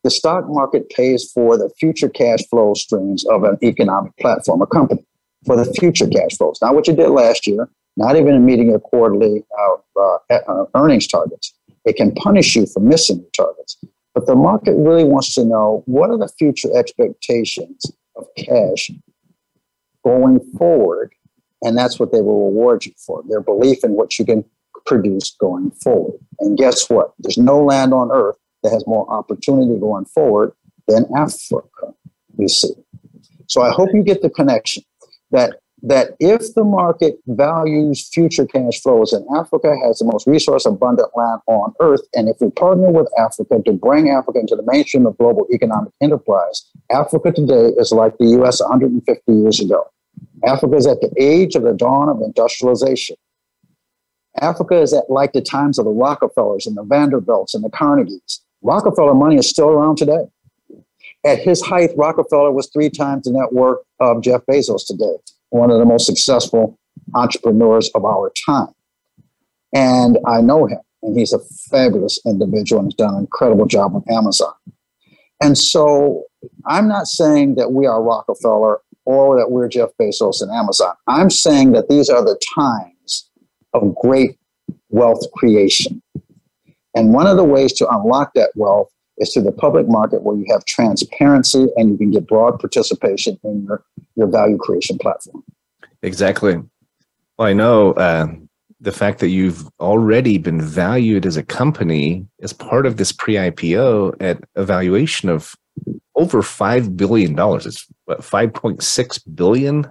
The 0.03 0.11
stock 0.11 0.45
market 0.47 0.89
pays 0.89 1.29
for 1.31 1.57
the 1.57 1.69
future 1.79 2.09
cash 2.09 2.39
flow 2.49 2.73
streams 2.73 3.25
of 3.25 3.43
an 3.43 3.57
economic 3.63 4.15
platform, 4.17 4.61
a 4.61 4.67
company, 4.67 5.05
for 5.45 5.55
the 5.55 5.71
future 5.73 6.07
cash 6.07 6.37
flows. 6.37 6.59
Not 6.61 6.75
what 6.75 6.87
you 6.87 6.95
did 6.95 7.09
last 7.09 7.45
year, 7.45 7.69
not 7.97 8.15
even 8.15 8.33
in 8.33 8.45
meeting 8.45 8.69
your 8.69 8.79
quarterly 8.79 9.43
uh, 9.59 10.17
uh, 10.31 10.65
earnings 10.75 11.07
targets. 11.07 11.53
It 11.85 11.95
can 11.95 12.13
punish 12.15 12.55
you 12.55 12.65
for 12.65 12.79
missing 12.79 13.17
your 13.17 13.29
targets. 13.45 13.77
But 14.13 14.27
the 14.27 14.35
market 14.35 14.75
really 14.75 15.03
wants 15.03 15.33
to 15.35 15.45
know 15.45 15.83
what 15.85 16.09
are 16.09 16.17
the 16.17 16.27
future 16.27 16.69
expectations 16.75 17.91
of 18.15 18.25
cash 18.37 18.91
going 20.03 20.39
forward. 20.57 21.13
And 21.63 21.77
that's 21.77 21.99
what 21.99 22.11
they 22.11 22.21
will 22.21 22.47
reward 22.47 22.85
you 22.85 22.93
for 23.05 23.23
their 23.29 23.41
belief 23.41 23.83
in 23.83 23.91
what 23.91 24.17
you 24.17 24.25
can 24.25 24.43
produce 24.85 25.35
going 25.39 25.71
forward. 25.71 26.19
And 26.39 26.57
guess 26.57 26.89
what? 26.89 27.13
There's 27.19 27.37
no 27.37 27.63
land 27.63 27.93
on 27.93 28.11
earth 28.11 28.37
that 28.63 28.71
has 28.71 28.85
more 28.87 29.09
opportunity 29.11 29.79
going 29.79 30.05
forward 30.05 30.53
than 30.87 31.05
Africa, 31.15 31.93
you 32.37 32.47
see. 32.47 32.73
So 33.47 33.61
I 33.61 33.71
hope 33.71 33.89
you 33.93 34.03
get 34.03 34.21
the 34.21 34.29
connection 34.29 34.83
that 35.31 35.61
that 35.83 36.15
if 36.19 36.53
the 36.53 36.63
market 36.63 37.15
values 37.27 38.07
future 38.13 38.45
cash 38.45 38.79
flows 38.81 39.13
and 39.13 39.25
Africa 39.35 39.73
has 39.83 39.97
the 39.97 40.05
most 40.05 40.27
resource 40.27 40.65
abundant 40.65 41.09
land 41.15 41.41
on 41.47 41.73
earth, 41.79 42.01
and 42.13 42.29
if 42.29 42.37
we 42.39 42.51
partner 42.51 42.91
with 42.91 43.09
Africa 43.17 43.59
to 43.65 43.73
bring 43.73 44.09
Africa 44.09 44.39
into 44.39 44.55
the 44.55 44.63
mainstream 44.63 45.07
of 45.07 45.17
global 45.17 45.47
economic 45.51 45.91
enterprise, 45.99 46.69
Africa 46.91 47.31
today 47.31 47.71
is 47.77 47.91
like 47.91 48.17
the 48.19 48.27
US 48.41 48.61
150 48.61 49.33
years 49.33 49.59
ago. 49.59 49.83
Africa 50.45 50.75
is 50.75 50.87
at 50.87 51.01
the 51.01 51.11
age 51.17 51.55
of 51.55 51.63
the 51.63 51.73
dawn 51.73 52.09
of 52.09 52.21
industrialization. 52.21 53.15
Africa 54.39 54.81
is 54.81 54.93
at 54.93 55.09
like 55.09 55.33
the 55.33 55.41
times 55.41 55.77
of 55.77 55.85
the 55.85 55.91
Rockefellers 55.91 56.65
and 56.65 56.77
the 56.77 56.83
Vanderbilts 56.83 57.53
and 57.53 57.63
the 57.63 57.69
Carnegies. 57.69 58.41
Rockefeller 58.61 59.13
money 59.13 59.35
is 59.35 59.49
still 59.49 59.69
around 59.69 59.97
today. 59.97 60.25
At 61.25 61.39
his 61.39 61.61
height, 61.61 61.91
Rockefeller 61.95 62.51
was 62.51 62.69
three 62.69 62.89
times 62.89 63.25
the 63.25 63.33
net 63.33 63.53
worth 63.53 63.79
of 63.99 64.21
Jeff 64.21 64.41
Bezos 64.49 64.85
today 64.85 65.15
one 65.51 65.69
of 65.69 65.79
the 65.79 65.85
most 65.85 66.05
successful 66.05 66.79
entrepreneurs 67.13 67.91
of 67.93 68.05
our 68.05 68.31
time. 68.45 68.73
And 69.73 70.17
I 70.25 70.41
know 70.41 70.65
him, 70.65 70.79
and 71.03 71.17
he's 71.17 71.33
a 71.33 71.39
fabulous 71.69 72.19
individual 72.25 72.81
and 72.81 72.87
has 72.87 72.95
done 72.95 73.13
an 73.13 73.21
incredible 73.21 73.65
job 73.65 73.93
with 73.93 74.09
Amazon. 74.09 74.53
And 75.41 75.57
so 75.57 76.23
I'm 76.67 76.87
not 76.87 77.07
saying 77.07 77.55
that 77.55 77.71
we 77.73 77.85
are 77.85 78.01
Rockefeller 78.01 78.79
or 79.05 79.37
that 79.37 79.51
we're 79.51 79.67
Jeff 79.67 79.89
Bezos 79.99 80.41
and 80.41 80.51
Amazon. 80.51 80.93
I'm 81.07 81.29
saying 81.29 81.71
that 81.73 81.89
these 81.89 82.09
are 82.09 82.23
the 82.23 82.39
times 82.55 82.90
of 83.73 83.95
great 83.95 84.37
wealth 84.89 85.25
creation. 85.33 86.01
And 86.95 87.13
one 87.13 87.27
of 87.27 87.37
the 87.37 87.43
ways 87.43 87.73
to 87.73 87.89
unlock 87.89 88.33
that 88.35 88.51
wealth 88.55 88.89
is 89.17 89.33
through 89.33 89.43
the 89.43 89.51
public 89.51 89.87
market 89.87 90.23
where 90.23 90.35
you 90.35 90.45
have 90.49 90.65
transparency 90.65 91.67
and 91.75 91.91
you 91.91 91.97
can 91.97 92.11
get 92.11 92.27
broad 92.27 92.59
participation 92.59 93.39
in 93.43 93.65
your, 93.65 93.83
your 94.15 94.27
value 94.27 94.57
creation 94.57 94.97
platform. 94.97 95.43
Exactly. 96.01 96.55
Well, 97.37 97.47
I 97.47 97.53
know 97.53 97.93
uh, 97.93 98.27
the 98.79 98.91
fact 98.91 99.19
that 99.19 99.29
you've 99.29 99.69
already 99.79 100.37
been 100.37 100.61
valued 100.61 101.25
as 101.25 101.37
a 101.37 101.43
company 101.43 102.25
as 102.41 102.51
part 102.51 102.85
of 102.85 102.97
this 102.97 103.11
pre 103.11 103.35
IPO 103.35 104.15
at 104.19 104.43
a 104.55 104.65
valuation 104.65 105.29
of 105.29 105.55
over 106.15 106.41
$5 106.41 106.97
billion. 106.97 107.35
It's 107.37 107.87
what, 108.05 108.21
5.6 108.21 109.35
billion? 109.35 109.89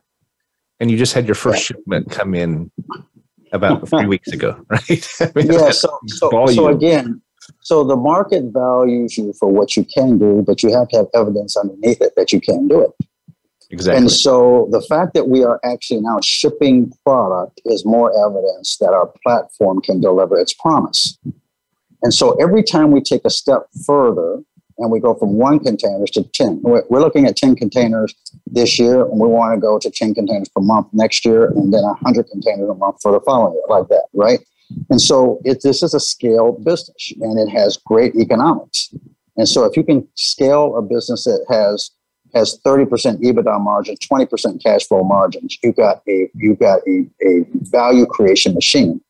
And 0.80 0.90
you 0.90 0.96
just 0.96 1.12
had 1.12 1.26
your 1.26 1.34
first 1.34 1.62
shipment 1.64 2.10
come 2.10 2.34
in 2.34 2.70
about 3.53 3.88
three 3.88 4.07
weeks 4.07 4.28
ago, 4.28 4.64
right? 4.68 5.09
Yeah. 5.36 5.70
So, 5.70 5.98
so, 6.07 6.46
so 6.46 6.68
again, 6.68 7.20
so 7.61 7.84
the 7.84 7.96
market 7.96 8.44
values 8.53 9.16
you 9.16 9.32
for 9.38 9.51
what 9.51 9.76
you 9.76 9.84
can 9.84 10.18
do, 10.18 10.42
but 10.46 10.62
you 10.62 10.72
have 10.72 10.88
to 10.88 10.98
have 10.98 11.07
evidence 11.14 11.57
underneath 11.57 12.01
it 12.01 12.14
that 12.16 12.32
you 12.32 12.40
can 12.40 12.68
do 12.68 12.80
it. 12.80 12.90
Exactly. 13.70 13.98
And 14.01 14.11
so 14.11 14.68
the 14.72 14.80
fact 14.82 15.14
that 15.14 15.28
we 15.28 15.44
are 15.44 15.61
actually 15.64 16.01
now 16.01 16.18
shipping 16.22 16.92
product 17.07 17.61
is 17.64 17.84
more 17.84 18.11
evidence 18.26 18.76
that 18.78 18.92
our 18.92 19.12
platform 19.22 19.80
can 19.80 20.01
deliver 20.01 20.38
its 20.38 20.53
promise. 20.53 21.16
And 22.03 22.12
so 22.12 22.32
every 22.42 22.62
time 22.62 22.90
we 22.90 23.01
take 23.01 23.24
a 23.24 23.30
step 23.30 23.66
further 23.86 24.42
and 24.80 24.90
we 24.90 24.98
go 24.98 25.14
from 25.14 25.34
one 25.34 25.58
containers 25.60 26.10
to 26.12 26.24
10. 26.24 26.60
We're, 26.62 26.82
looking 26.88 27.26
at 27.26 27.36
10 27.36 27.54
containers 27.56 28.14
this 28.46 28.78
year, 28.78 29.02
and 29.02 29.20
we 29.20 29.28
want 29.28 29.54
to 29.54 29.60
go 29.60 29.78
to 29.78 29.90
10 29.90 30.14
containers 30.14 30.48
per 30.48 30.62
month 30.62 30.88
next 30.92 31.24
year, 31.24 31.46
and 31.46 31.72
then 31.72 31.82
100 31.82 32.26
containers 32.28 32.68
a 32.68 32.74
month 32.74 32.96
for 33.02 33.12
the 33.12 33.20
following 33.20 33.54
year, 33.54 33.62
like 33.68 33.88
that, 33.88 34.06
right? 34.14 34.40
And 34.88 35.00
so 35.00 35.40
it, 35.44 35.60
this 35.62 35.82
is 35.82 35.94
a 35.94 36.00
scale 36.00 36.52
business, 36.52 37.12
and 37.20 37.38
it 37.38 37.50
has 37.50 37.76
great 37.76 38.14
economics. 38.16 38.92
And 39.36 39.48
so 39.48 39.64
if 39.64 39.76
you 39.76 39.84
can 39.84 40.06
scale 40.14 40.76
a 40.76 40.82
business 40.82 41.24
that 41.24 41.44
has 41.48 41.90
has 42.34 42.60
30% 42.64 42.86
EBITDA 43.22 43.60
margins, 43.60 43.98
20% 43.98 44.62
cash 44.62 44.86
flow 44.86 45.02
margins, 45.02 45.58
you've 45.62 45.74
got 45.76 46.00
a 46.08 46.30
you've 46.34 46.58
got 46.58 46.80
a, 46.86 47.06
a 47.26 47.44
value 47.54 48.06
creation 48.06 48.54
machine. 48.54 49.00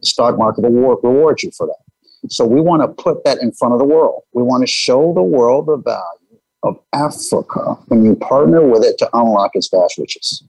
The 0.00 0.06
stock 0.06 0.36
market 0.36 0.62
will 0.62 0.96
reward 0.96 1.42
you 1.42 1.50
for 1.56 1.66
that. 1.66 1.91
So 2.28 2.44
we 2.44 2.60
want 2.60 2.82
to 2.82 3.02
put 3.02 3.24
that 3.24 3.38
in 3.38 3.52
front 3.52 3.74
of 3.74 3.80
the 3.80 3.84
world. 3.84 4.22
We 4.32 4.42
want 4.42 4.62
to 4.62 4.66
show 4.66 5.12
the 5.12 5.22
world 5.22 5.66
the 5.66 5.76
value 5.76 6.40
of 6.62 6.78
Africa 6.92 7.74
when 7.88 8.04
you 8.04 8.14
partner 8.14 8.66
with 8.66 8.84
it 8.84 8.98
to 8.98 9.10
unlock 9.12 9.52
its 9.54 9.68
vast 9.68 9.98
riches. 9.98 10.44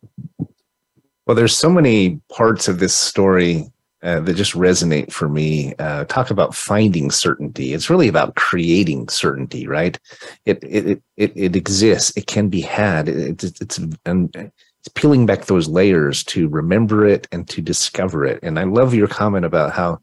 Well, 1.26 1.36
there's 1.36 1.56
so 1.56 1.70
many 1.70 2.20
parts 2.30 2.68
of 2.68 2.80
this 2.80 2.94
story 2.94 3.72
uh, 4.04 4.20
that 4.20 4.36
just 4.36 4.54
resonate 4.54 5.12
for 5.12 5.30
me. 5.30 5.74
Uh, 5.80 6.04
talk 6.06 6.30
about 6.30 6.54
finding 6.54 7.10
certainty. 7.10 7.74
It's 7.74 7.90
really 7.90 8.10
about 8.10 8.36
creating 8.36 9.08
certainty, 9.08 9.66
right? 9.66 9.98
It 10.46 10.60
it 10.62 11.02
it 11.16 11.32
it 11.36 11.56
exists. 11.56 12.16
It 12.18 12.28
can 12.28 12.50
be 12.50 12.60
had. 12.60 13.08
It, 13.08 13.44
it's 13.44 13.62
it's 13.62 13.80
and 14.06 14.36
it's 14.36 14.90
peeling 14.94 15.26
back 15.26 15.46
those 15.46 15.70
layers 15.70 16.26
to 16.26 16.50
remember 16.50 17.06
it 17.06 17.30
and 17.32 17.48
to 17.48 17.62
discover 17.62 18.26
it. 18.26 18.40
And 18.44 18.60
I 18.60 18.66
love 18.66 18.94
your 18.94 19.08
comment 19.08 19.46
about 19.46 19.72
how 19.72 20.00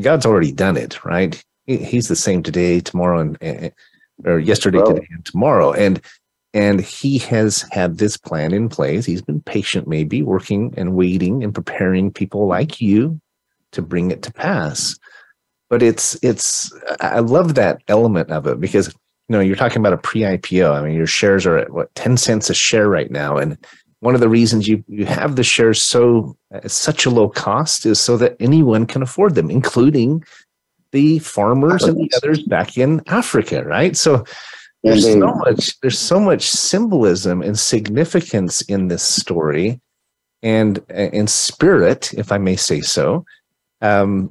God's 0.00 0.26
already 0.26 0.52
done 0.52 0.76
it, 0.76 1.04
right? 1.04 1.42
He's 1.66 2.08
the 2.08 2.16
same 2.16 2.42
today, 2.42 2.80
tomorrow, 2.80 3.34
and 3.40 3.72
or 4.24 4.38
yesterday, 4.38 4.78
well, 4.78 4.94
today, 4.94 5.08
and 5.10 5.24
tomorrow, 5.24 5.72
and 5.72 6.00
and 6.54 6.80
he 6.80 7.18
has 7.18 7.66
had 7.70 7.98
this 7.98 8.16
plan 8.16 8.54
in 8.54 8.68
place. 8.68 9.04
He's 9.04 9.20
been 9.20 9.42
patient, 9.42 9.86
maybe 9.86 10.22
working 10.22 10.72
and 10.76 10.94
waiting 10.94 11.44
and 11.44 11.54
preparing 11.54 12.10
people 12.10 12.46
like 12.46 12.80
you 12.80 13.20
to 13.72 13.82
bring 13.82 14.10
it 14.10 14.22
to 14.22 14.32
pass. 14.32 14.98
But 15.68 15.82
it's 15.82 16.16
it's 16.22 16.72
I 17.00 17.18
love 17.18 17.56
that 17.56 17.82
element 17.88 18.30
of 18.30 18.46
it 18.46 18.60
because 18.60 18.88
you 18.88 18.94
know 19.32 19.40
you're 19.40 19.56
talking 19.56 19.78
about 19.78 19.92
a 19.92 19.98
pre-IPO. 19.98 20.72
I 20.72 20.82
mean, 20.82 20.96
your 20.96 21.06
shares 21.06 21.44
are 21.44 21.58
at 21.58 21.72
what 21.72 21.94
ten 21.94 22.16
cents 22.16 22.48
a 22.48 22.54
share 22.54 22.88
right 22.88 23.10
now, 23.10 23.36
and 23.36 23.58
one 24.06 24.14
of 24.14 24.20
the 24.20 24.28
reasons 24.28 24.68
you, 24.68 24.84
you 24.86 25.04
have 25.04 25.34
the 25.34 25.42
shares 25.42 25.82
so 25.82 26.36
at 26.52 26.70
such 26.70 27.06
a 27.06 27.10
low 27.10 27.28
cost 27.28 27.84
is 27.84 27.98
so 27.98 28.16
that 28.16 28.36
anyone 28.38 28.86
can 28.86 29.02
afford 29.02 29.34
them, 29.34 29.50
including 29.50 30.22
the 30.92 31.18
farmers 31.18 31.82
and 31.82 31.96
the 31.98 32.08
others 32.16 32.40
back 32.44 32.78
in 32.78 33.02
Africa, 33.08 33.64
right? 33.64 33.96
So 33.96 34.24
there's 34.84 35.04
so 35.12 35.34
much 35.34 35.80
there's 35.80 35.98
so 35.98 36.20
much 36.20 36.42
symbolism 36.48 37.42
and 37.42 37.58
significance 37.58 38.62
in 38.62 38.86
this 38.86 39.02
story 39.02 39.80
and 40.40 40.78
and 40.88 41.28
spirit, 41.28 42.14
if 42.14 42.30
I 42.30 42.38
may 42.38 42.54
say 42.54 42.82
so. 42.82 43.24
Um, 43.80 44.30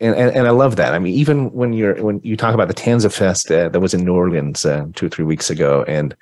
and, 0.00 0.14
and, 0.14 0.34
and 0.34 0.46
I 0.46 0.50
love 0.50 0.76
that. 0.76 0.94
I 0.94 0.98
mean, 0.98 1.12
even 1.12 1.52
when 1.52 1.74
you're 1.74 2.02
when 2.02 2.20
you 2.22 2.38
talk 2.38 2.54
about 2.54 2.68
the 2.68 2.80
Tanza 2.82 3.12
Fest 3.12 3.50
uh, 3.50 3.68
that 3.68 3.80
was 3.80 3.92
in 3.92 4.02
New 4.02 4.14
Orleans 4.14 4.64
uh, 4.64 4.86
two 4.94 5.06
or 5.06 5.10
three 5.10 5.26
weeks 5.26 5.50
ago, 5.50 5.84
and 5.86 6.16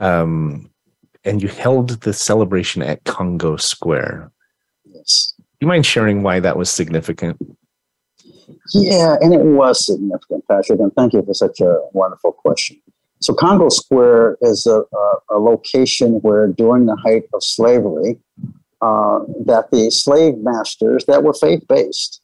um, 0.00 0.68
and 1.24 1.42
you 1.42 1.48
held 1.48 1.90
the 2.02 2.12
celebration 2.12 2.82
at 2.82 3.04
Congo 3.04 3.56
Square. 3.56 4.30
Yes. 4.84 5.32
Do 5.36 5.44
you 5.60 5.68
mind 5.68 5.86
sharing 5.86 6.22
why 6.22 6.40
that 6.40 6.56
was 6.56 6.70
significant? 6.70 7.38
Yeah, 8.72 9.16
and 9.20 9.32
it 9.32 9.40
was 9.40 9.84
significant, 9.86 10.46
Patrick, 10.48 10.80
and 10.80 10.92
thank 10.94 11.12
you 11.12 11.22
for 11.22 11.34
such 11.34 11.60
a 11.60 11.80
wonderful 11.92 12.32
question. 12.32 12.80
So, 13.20 13.32
Congo 13.32 13.68
Square 13.68 14.38
is 14.42 14.66
a, 14.66 14.80
a, 14.80 15.14
a 15.30 15.38
location 15.38 16.14
where, 16.20 16.48
during 16.48 16.86
the 16.86 16.96
height 16.96 17.24
of 17.32 17.42
slavery, 17.42 18.18
uh, 18.82 19.20
that 19.46 19.70
the 19.70 19.90
slave 19.90 20.38
masters 20.38 21.06
that 21.06 21.22
were 21.22 21.32
faith 21.32 21.66
based 21.68 22.20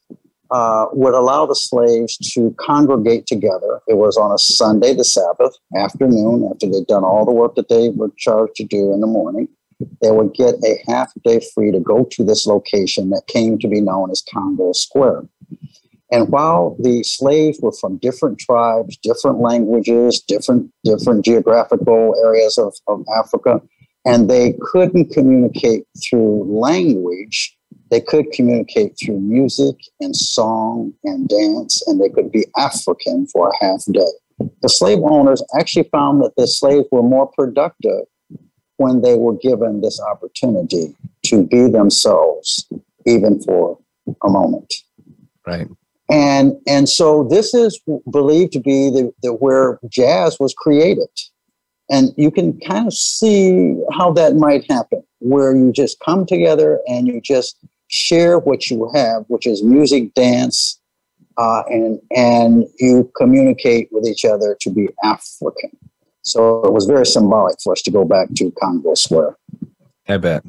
uh, 0.51 0.87
would 0.91 1.13
allow 1.13 1.45
the 1.45 1.55
slaves 1.55 2.17
to 2.33 2.53
congregate 2.59 3.25
together. 3.25 3.79
It 3.87 3.95
was 3.95 4.17
on 4.17 4.31
a 4.31 4.37
Sunday, 4.37 4.93
the 4.93 5.05
Sabbath 5.05 5.55
afternoon, 5.77 6.49
after 6.51 6.67
they'd 6.67 6.87
done 6.87 7.03
all 7.03 7.25
the 7.25 7.31
work 7.31 7.55
that 7.55 7.69
they 7.69 7.89
were 7.89 8.11
charged 8.17 8.55
to 8.55 8.65
do 8.65 8.93
in 8.93 8.99
the 8.99 9.07
morning. 9.07 9.47
They 10.01 10.11
would 10.11 10.33
get 10.33 10.55
a 10.63 10.77
half 10.87 11.11
day 11.23 11.39
free 11.55 11.71
to 11.71 11.79
go 11.79 12.05
to 12.11 12.23
this 12.23 12.45
location 12.45 13.09
that 13.11 13.27
came 13.27 13.57
to 13.59 13.67
be 13.67 13.81
known 13.81 14.11
as 14.11 14.23
Congo 14.31 14.73
Square. 14.73 15.23
And 16.11 16.29
while 16.29 16.75
the 16.77 17.03
slaves 17.03 17.59
were 17.61 17.71
from 17.71 17.97
different 17.97 18.37
tribes, 18.37 18.97
different 18.97 19.39
languages, 19.39 20.19
different 20.19 20.69
different 20.83 21.23
geographical 21.23 22.13
areas 22.25 22.57
of, 22.57 22.75
of 22.87 23.05
Africa, 23.17 23.61
and 24.05 24.29
they 24.29 24.55
couldn't 24.59 25.11
communicate 25.11 25.85
through 26.03 26.43
language, 26.43 27.57
they 27.91 28.01
could 28.01 28.31
communicate 28.31 28.97
through 28.97 29.19
music 29.19 29.75
and 29.99 30.15
song 30.15 30.93
and 31.03 31.27
dance, 31.27 31.85
and 31.87 32.01
they 32.01 32.09
could 32.09 32.31
be 32.31 32.45
African 32.57 33.27
for 33.27 33.49
a 33.49 33.65
half 33.65 33.83
day. 33.91 34.47
The 34.61 34.69
slave 34.69 34.99
owners 35.03 35.43
actually 35.59 35.89
found 35.91 36.23
that 36.23 36.35
the 36.37 36.47
slaves 36.47 36.87
were 36.91 37.03
more 37.03 37.27
productive 37.27 38.05
when 38.77 39.01
they 39.01 39.15
were 39.15 39.35
given 39.35 39.81
this 39.81 40.01
opportunity 40.01 40.95
to 41.25 41.45
be 41.45 41.67
themselves, 41.67 42.65
even 43.05 43.41
for 43.41 43.77
a 44.23 44.29
moment. 44.29 44.73
Right. 45.45 45.67
And 46.09 46.53
and 46.67 46.89
so 46.89 47.25
this 47.29 47.53
is 47.53 47.79
believed 48.09 48.53
to 48.53 48.59
be 48.59 48.89
the, 48.89 49.13
the 49.21 49.33
where 49.33 49.79
jazz 49.89 50.37
was 50.39 50.53
created. 50.53 51.09
And 51.89 52.13
you 52.15 52.31
can 52.31 52.57
kind 52.61 52.87
of 52.87 52.93
see 52.93 53.75
how 53.91 54.13
that 54.13 54.37
might 54.37 54.69
happen, 54.71 55.03
where 55.19 55.53
you 55.55 55.73
just 55.73 55.99
come 55.99 56.25
together 56.25 56.79
and 56.87 57.05
you 57.05 57.19
just 57.19 57.57
share 57.91 58.39
what 58.39 58.69
you 58.69 58.89
have, 58.93 59.25
which 59.27 59.45
is 59.45 59.61
music, 59.61 60.13
dance, 60.13 60.79
uh, 61.37 61.63
and 61.67 61.99
and 62.15 62.65
you 62.79 63.11
communicate 63.15 63.89
with 63.91 64.07
each 64.07 64.25
other 64.25 64.57
to 64.61 64.69
be 64.69 64.89
African. 65.03 65.71
So 66.23 66.63
it 66.63 66.73
was 66.73 66.85
very 66.85 67.05
symbolic 67.05 67.57
for 67.63 67.73
us 67.73 67.81
to 67.83 67.91
go 67.91 68.05
back 68.05 68.29
to 68.35 68.51
Congo 68.59 68.93
Square. 68.95 69.37
I 70.07 70.17
bet. 70.17 70.43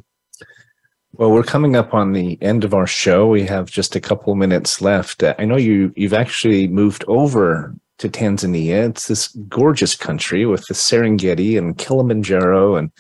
Well, 1.15 1.31
we're 1.31 1.43
coming 1.43 1.77
up 1.77 1.93
on 1.93 2.13
the 2.13 2.39
end 2.41 2.65
of 2.65 2.73
our 2.75 2.87
show. 2.87 3.29
We 3.29 3.43
have 3.45 3.71
just 3.71 3.95
a 3.95 4.01
couple 4.01 4.35
minutes 4.35 4.81
left. 4.81 5.23
I 5.23 5.45
know 5.45 5.57
you 5.57 5.93
you've 5.97 6.15
actually 6.15 6.69
moved 6.69 7.05
over 7.07 7.75
to 7.99 8.09
Tanzania. 8.09 8.89
It's 8.89 9.09
this 9.09 9.29
gorgeous 9.49 9.95
country 9.95 10.47
with 10.47 10.67
the 10.67 10.75
Serengeti 10.75 11.59
and 11.59 11.77
Kilimanjaro 11.77 12.77
and 12.77 12.91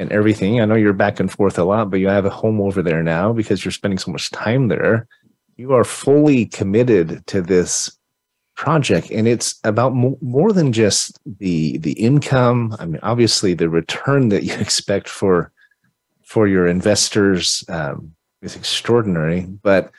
and 0.00 0.10
everything. 0.10 0.60
I 0.60 0.64
know 0.64 0.76
you're 0.76 0.94
back 0.94 1.20
and 1.20 1.30
forth 1.30 1.58
a 1.58 1.64
lot, 1.64 1.90
but 1.90 2.00
you 2.00 2.08
have 2.08 2.24
a 2.24 2.30
home 2.30 2.58
over 2.60 2.82
there 2.82 3.02
now 3.02 3.34
because 3.34 3.64
you're 3.64 3.70
spending 3.70 3.98
so 3.98 4.10
much 4.10 4.30
time 4.30 4.68
there. 4.68 5.06
You 5.56 5.74
are 5.74 5.84
fully 5.84 6.46
committed 6.46 7.24
to 7.26 7.42
this 7.42 7.94
project, 8.56 9.10
and 9.10 9.28
it's 9.28 9.60
about 9.62 9.94
mo- 9.94 10.18
more 10.22 10.54
than 10.54 10.72
just 10.72 11.20
the 11.38 11.76
the 11.78 11.92
income. 11.92 12.74
I 12.80 12.86
mean, 12.86 13.00
obviously, 13.02 13.52
the 13.52 13.68
return 13.68 14.30
that 14.30 14.42
you 14.42 14.54
expect 14.66 15.06
for 15.06 15.52
for 16.24 16.48
your 16.48 16.66
investors 16.66 17.62
um, 17.68 18.14
is 18.40 18.56
extraordinary. 18.56 19.42
But 19.42 19.92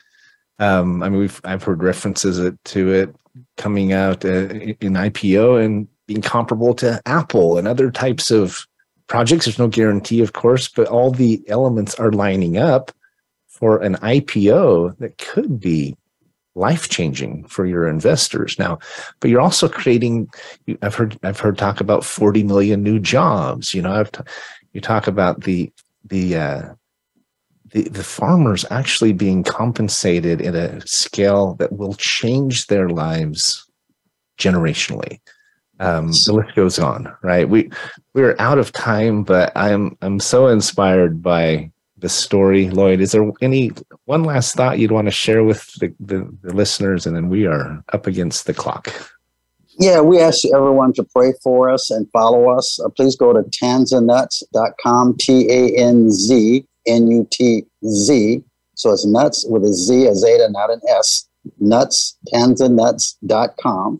um, 0.58 1.04
I 1.04 1.10
mean, 1.10 1.20
we've 1.20 1.40
I've 1.44 1.64
heard 1.64 1.84
references 1.84 2.40
to 2.64 2.92
it 2.92 3.16
coming 3.58 3.94
out 3.94 4.26
uh, 4.26 4.50
in 4.50 4.94
IPO 4.96 5.64
and 5.64 5.88
being 6.08 6.24
comparable 6.24 6.74
to 6.74 7.00
Apple 7.06 7.60
and 7.60 7.68
other 7.68 7.92
types 7.92 8.32
of 8.32 8.66
projects. 9.12 9.44
There's 9.44 9.60
no 9.60 9.68
guarantee, 9.68 10.22
of 10.22 10.32
course, 10.32 10.70
but 10.70 10.88
all 10.88 11.12
the 11.12 11.44
elements 11.50 11.96
are 11.96 12.14
lining 12.14 12.58
up 12.58 12.94
for 13.50 13.80
an 13.80 13.96
IPO 13.96 14.98
that 15.00 15.18
could 15.18 15.60
be 15.60 15.98
life 16.56 16.88
changing 16.88 17.46
for 17.48 17.66
your 17.66 17.88
investors 17.88 18.60
now 18.60 18.78
but 19.22 19.30
you're 19.30 19.40
also 19.40 19.70
creating 19.70 20.30
i've 20.82 20.94
heard 20.94 21.18
i've 21.24 21.40
heard 21.40 21.58
talk 21.58 21.80
about 21.80 22.04
40 22.04 22.44
million 22.44 22.84
new 22.84 23.00
jobs 23.00 23.74
you 23.74 23.82
know 23.82 23.94
i've 23.94 24.12
t- 24.12 24.20
you 24.74 24.82
talk 24.82 25.08
about 25.08 25.46
the 25.46 25.72
the 26.04 26.36
uh 26.36 26.74
the, 27.72 27.84
the 27.84 28.04
farmers 28.04 28.66
actually 28.70 29.14
being 29.14 29.46
compensated 29.46 30.42
at 30.42 30.54
a 30.54 30.86
scale 30.86 31.54
that 31.54 31.72
will 31.72 31.94
change 31.94 32.68
their 32.68 32.90
lives 32.90 33.66
generationally 34.38 35.22
um, 35.82 36.12
the 36.12 36.34
list 36.34 36.56
goes 36.56 36.80
on, 36.80 37.14
right? 37.24 37.50
We 37.50 37.70
we're 38.14 38.36
out 38.38 38.60
of 38.60 38.72
time, 38.72 39.24
but 39.24 39.52
I'm 39.56 39.98
I'm 40.02 40.20
so 40.20 40.48
inspired 40.48 41.24
by 41.24 41.72
the 41.98 42.08
story, 42.08 42.70
Lloyd. 42.70 43.02
Is 43.02 43.12
there 43.12 43.30
any 43.42 43.72
one 44.06 44.24
last 44.24 44.56
thought 44.56 44.78
you'd 44.78 44.92
want 44.92 45.08
to 45.08 45.12
share 45.12 45.44
with 45.44 45.72
the, 45.80 45.94
the, 46.00 46.30
the 46.44 46.54
listeners, 46.54 47.08
and 47.08 47.16
then 47.16 47.30
we 47.30 47.48
are 47.48 47.84
up 47.94 48.06
against 48.06 48.46
the 48.46 48.54
clock. 48.54 48.94
Yeah, 49.80 50.02
we 50.02 50.20
ask 50.20 50.46
everyone 50.54 50.94
to 50.94 51.04
pray 51.04 51.34
for 51.42 51.72
us 51.72 51.90
and 51.90 52.08
follow 52.12 52.50
us. 52.50 52.80
Uh, 52.80 52.90
please 52.90 53.16
go 53.16 53.34
to 53.34 53.42
tanzanutz.com, 53.50 55.18
T 55.18 55.48
A 55.50 55.76
N 55.78 56.12
Z 56.12 56.64
N 56.86 57.08
U 57.08 57.28
T 57.32 57.66
Z. 57.88 58.44
So 58.76 58.92
it's 58.92 59.06
nuts 59.06 59.46
with 59.48 59.64
a 59.64 59.74
Z, 59.74 60.06
a 60.06 60.16
zeta, 60.16 60.48
not 60.52 60.70
an 60.70 60.82
S. 60.88 61.28
Nuts, 61.60 62.18
tanzanutz.com 62.32 64.00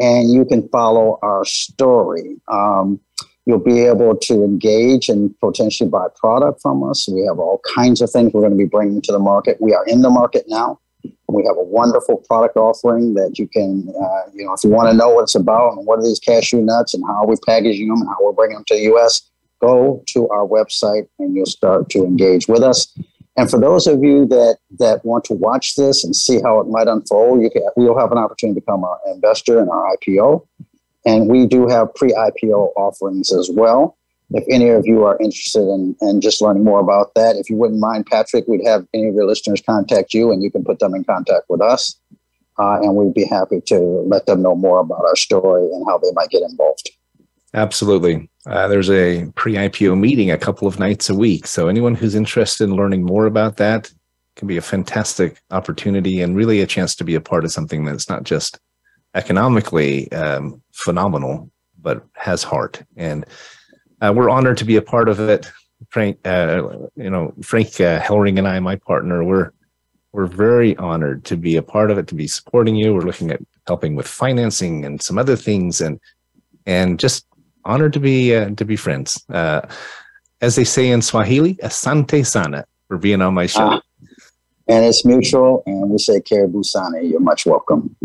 and 0.00 0.32
you 0.32 0.44
can 0.44 0.68
follow 0.68 1.18
our 1.22 1.44
story. 1.44 2.36
Um, 2.48 3.00
you'll 3.46 3.58
be 3.58 3.80
able 3.80 4.16
to 4.16 4.42
engage 4.42 5.08
and 5.08 5.38
potentially 5.40 5.88
buy 5.88 6.06
product 6.16 6.62
from 6.62 6.82
us. 6.88 7.08
We 7.08 7.24
have 7.26 7.38
all 7.38 7.60
kinds 7.74 8.00
of 8.00 8.10
things 8.10 8.32
we're 8.32 8.40
going 8.40 8.52
to 8.52 8.58
be 8.58 8.64
bringing 8.64 9.02
to 9.02 9.12
the 9.12 9.18
market. 9.18 9.58
We 9.60 9.74
are 9.74 9.84
in 9.86 10.02
the 10.02 10.10
market 10.10 10.44
now. 10.48 10.80
We 11.28 11.44
have 11.46 11.56
a 11.56 11.62
wonderful 11.62 12.18
product 12.28 12.56
offering 12.56 13.14
that 13.14 13.38
you 13.38 13.48
can, 13.48 13.88
uh, 13.88 14.30
you 14.32 14.46
know, 14.46 14.54
if 14.54 14.64
you 14.64 14.70
want 14.70 14.90
to 14.90 14.96
know 14.96 15.10
what 15.10 15.24
it's 15.24 15.34
about 15.34 15.76
and 15.76 15.86
what 15.86 15.98
are 15.98 16.02
these 16.02 16.20
cashew 16.20 16.62
nuts 16.62 16.94
and 16.94 17.04
how 17.06 17.26
we're 17.26 17.36
packaging 17.46 17.88
them 17.88 18.00
and 18.00 18.08
how 18.08 18.16
we're 18.20 18.32
bringing 18.32 18.54
them 18.56 18.64
to 18.68 18.74
the 18.74 18.82
U.S., 18.82 19.28
go 19.60 20.02
to 20.06 20.28
our 20.28 20.46
website 20.46 21.08
and 21.18 21.34
you'll 21.34 21.46
start 21.46 21.88
to 21.90 22.04
engage 22.04 22.48
with 22.48 22.62
us. 22.62 22.92
And 23.36 23.50
for 23.50 23.58
those 23.58 23.86
of 23.86 24.02
you 24.02 24.26
that 24.26 24.58
that 24.78 25.04
want 25.04 25.24
to 25.24 25.34
watch 25.34 25.74
this 25.74 26.04
and 26.04 26.14
see 26.14 26.40
how 26.40 26.60
it 26.60 26.68
might 26.68 26.86
unfold, 26.86 27.42
you 27.42 27.50
can, 27.50 27.62
we'll 27.76 27.98
have 27.98 28.12
an 28.12 28.18
opportunity 28.18 28.60
to 28.60 28.64
become 28.64 28.84
an 28.84 29.14
investor 29.14 29.60
in 29.60 29.68
our 29.68 29.96
IPO. 29.96 30.46
And 31.04 31.28
we 31.28 31.46
do 31.46 31.66
have 31.68 31.94
pre-IPO 31.94 32.72
offerings 32.76 33.32
as 33.32 33.50
well. 33.52 33.96
If 34.30 34.44
any 34.50 34.70
of 34.70 34.86
you 34.86 35.04
are 35.04 35.18
interested 35.20 35.62
in, 35.62 35.94
in 36.00 36.20
just 36.20 36.40
learning 36.40 36.64
more 36.64 36.80
about 36.80 37.14
that, 37.14 37.36
if 37.36 37.50
you 37.50 37.56
wouldn't 37.56 37.80
mind, 37.80 38.06
Patrick, 38.06 38.46
we'd 38.48 38.66
have 38.66 38.86
any 38.94 39.08
of 39.08 39.14
your 39.14 39.26
listeners 39.26 39.62
contact 39.64 40.14
you 40.14 40.32
and 40.32 40.42
you 40.42 40.50
can 40.50 40.64
put 40.64 40.78
them 40.78 40.94
in 40.94 41.04
contact 41.04 41.44
with 41.48 41.60
us. 41.60 42.00
Uh, 42.58 42.78
and 42.80 42.94
we'd 42.94 43.12
be 43.12 43.26
happy 43.26 43.60
to 43.66 43.78
let 44.06 44.26
them 44.26 44.40
know 44.40 44.54
more 44.54 44.78
about 44.78 45.04
our 45.04 45.16
story 45.16 45.64
and 45.64 45.84
how 45.86 45.98
they 45.98 46.12
might 46.12 46.30
get 46.30 46.42
involved. 46.42 46.88
Absolutely. 47.54 48.28
Uh, 48.46 48.66
there's 48.66 48.90
a 48.90 49.26
pre 49.36 49.54
IPO 49.54 49.98
meeting 49.98 50.30
a 50.30 50.38
couple 50.38 50.66
of 50.66 50.80
nights 50.80 51.08
a 51.08 51.14
week. 51.14 51.46
So, 51.46 51.68
anyone 51.68 51.94
who's 51.94 52.16
interested 52.16 52.64
in 52.64 52.76
learning 52.76 53.04
more 53.04 53.26
about 53.26 53.56
that 53.58 53.90
can 54.36 54.48
be 54.48 54.56
a 54.56 54.62
fantastic 54.62 55.40
opportunity 55.52 56.20
and 56.20 56.36
really 56.36 56.60
a 56.60 56.66
chance 56.66 56.96
to 56.96 57.04
be 57.04 57.14
a 57.14 57.20
part 57.20 57.44
of 57.44 57.52
something 57.52 57.84
that's 57.84 58.08
not 58.08 58.24
just 58.24 58.58
economically 59.14 60.10
um, 60.10 60.60
phenomenal, 60.72 61.48
but 61.80 62.04
has 62.14 62.42
heart. 62.42 62.82
And 62.96 63.24
uh, 64.00 64.12
we're 64.14 64.30
honored 64.30 64.58
to 64.58 64.64
be 64.64 64.74
a 64.74 64.82
part 64.82 65.08
of 65.08 65.20
it. 65.20 65.48
Frank, 65.90 66.18
uh, 66.24 66.68
you 66.96 67.10
know, 67.10 67.32
Frank 67.42 67.80
uh, 67.80 68.00
Helring 68.00 68.38
and 68.38 68.48
I, 68.48 68.58
my 68.58 68.76
partner, 68.76 69.22
we're 69.22 69.52
we're 70.10 70.26
very 70.26 70.76
honored 70.76 71.24
to 71.26 71.36
be 71.36 71.56
a 71.56 71.62
part 71.62 71.90
of 71.90 71.98
it, 71.98 72.08
to 72.08 72.14
be 72.16 72.26
supporting 72.26 72.74
you. 72.74 72.94
We're 72.94 73.02
looking 73.02 73.30
at 73.30 73.40
helping 73.68 73.94
with 73.94 74.08
financing 74.08 74.84
and 74.84 75.00
some 75.00 75.18
other 75.18 75.36
things, 75.36 75.80
and 75.80 76.00
and 76.66 76.98
just 76.98 77.26
honored 77.64 77.92
to 77.94 78.00
be 78.00 78.34
uh, 78.34 78.50
to 78.50 78.64
be 78.64 78.76
friends. 78.76 79.24
Uh, 79.28 79.62
as 80.40 80.56
they 80.56 80.64
say 80.64 80.90
in 80.90 81.00
Swahili, 81.00 81.54
asante 81.56 82.26
sana 82.26 82.64
for 82.88 82.98
being 82.98 83.22
on 83.22 83.34
my 83.34 83.46
show. 83.46 83.66
Uh, 83.66 83.80
and 84.68 84.84
it's 84.84 85.04
mutual, 85.04 85.62
and 85.66 85.90
we 85.90 85.98
say 85.98 86.20
karibu 86.20 86.64
sana. 86.64 87.02
You're 87.02 87.20
much 87.20 87.46
welcome. 87.46 87.96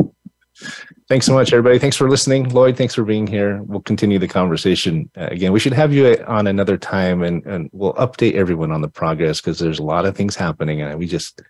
Thanks 1.08 1.26
so 1.26 1.34
much, 1.34 1.54
everybody. 1.54 1.80
Thanks 1.80 1.96
for 1.96 2.10
listening. 2.10 2.50
Lloyd, 2.50 2.78
thanks 2.78 2.94
for 2.94 3.04
being 3.04 3.26
here. 3.26 3.64
We'll 3.64 3.82
continue 3.82 4.20
the 4.20 4.28
conversation. 4.28 5.10
Uh, 5.18 5.28
again, 5.32 5.52
we 5.52 5.60
should 5.60 5.74
have 5.74 5.92
you 5.92 6.24
on 6.28 6.46
another 6.46 6.78
time 6.78 7.24
and, 7.24 7.44
and 7.46 7.70
we'll 7.74 7.94
update 7.94 8.34
everyone 8.34 8.72
on 8.72 8.82
the 8.82 8.90
progress 8.90 9.42
because 9.42 9.58
there's 9.58 9.80
a 9.80 9.84
lot 9.84 10.06
of 10.06 10.16
things 10.16 10.36
happening 10.36 10.82
and 10.82 11.00
we 11.00 11.08
just 11.08 11.42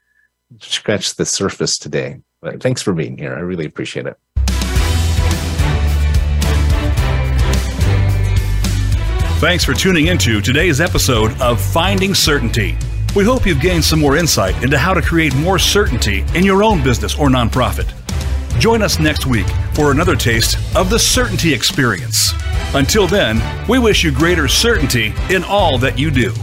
scratched 0.60 1.18
the 1.18 1.26
surface 1.26 1.78
today. 1.78 2.22
But 2.42 2.64
thanks 2.64 2.82
for 2.82 2.94
being 2.94 3.18
here. 3.18 3.36
I 3.36 3.40
really 3.40 3.66
appreciate 3.66 4.06
it. 4.06 4.18
Thanks 9.40 9.64
for 9.64 9.74
tuning 9.74 10.08
into 10.08 10.42
today's 10.42 10.82
episode 10.82 11.32
of 11.40 11.62
Finding 11.62 12.14
Certainty. 12.14 12.78
We 13.16 13.24
hope 13.24 13.46
you've 13.46 13.62
gained 13.62 13.86
some 13.86 14.02
more 14.02 14.18
insight 14.18 14.62
into 14.62 14.78
how 14.78 14.94
to 14.94 15.02
create 15.02 15.34
more 15.34 15.58
certainty 15.58 16.26
in 16.36 16.44
your 16.44 16.62
own 16.62 16.84
business 16.84 17.18
or 17.18 17.30
nonprofit. 17.30 17.90
Join 18.60 18.82
us 18.82 19.00
next 19.00 19.26
week 19.26 19.48
for 19.76 19.92
another 19.92 20.18
taste 20.18 20.58
of 20.76 20.90
the 20.90 21.00
certainty 21.00 21.54
experience. 21.54 22.34
Until 22.74 23.08
then, 23.08 23.42
we 23.70 23.80
wish 23.80 24.04
you 24.04 24.12
greater 24.12 24.50
certainty 24.50 25.14
in 25.30 25.46
all 25.46 25.78
that 25.78 25.98
you 25.98 26.12
do. 26.12 26.34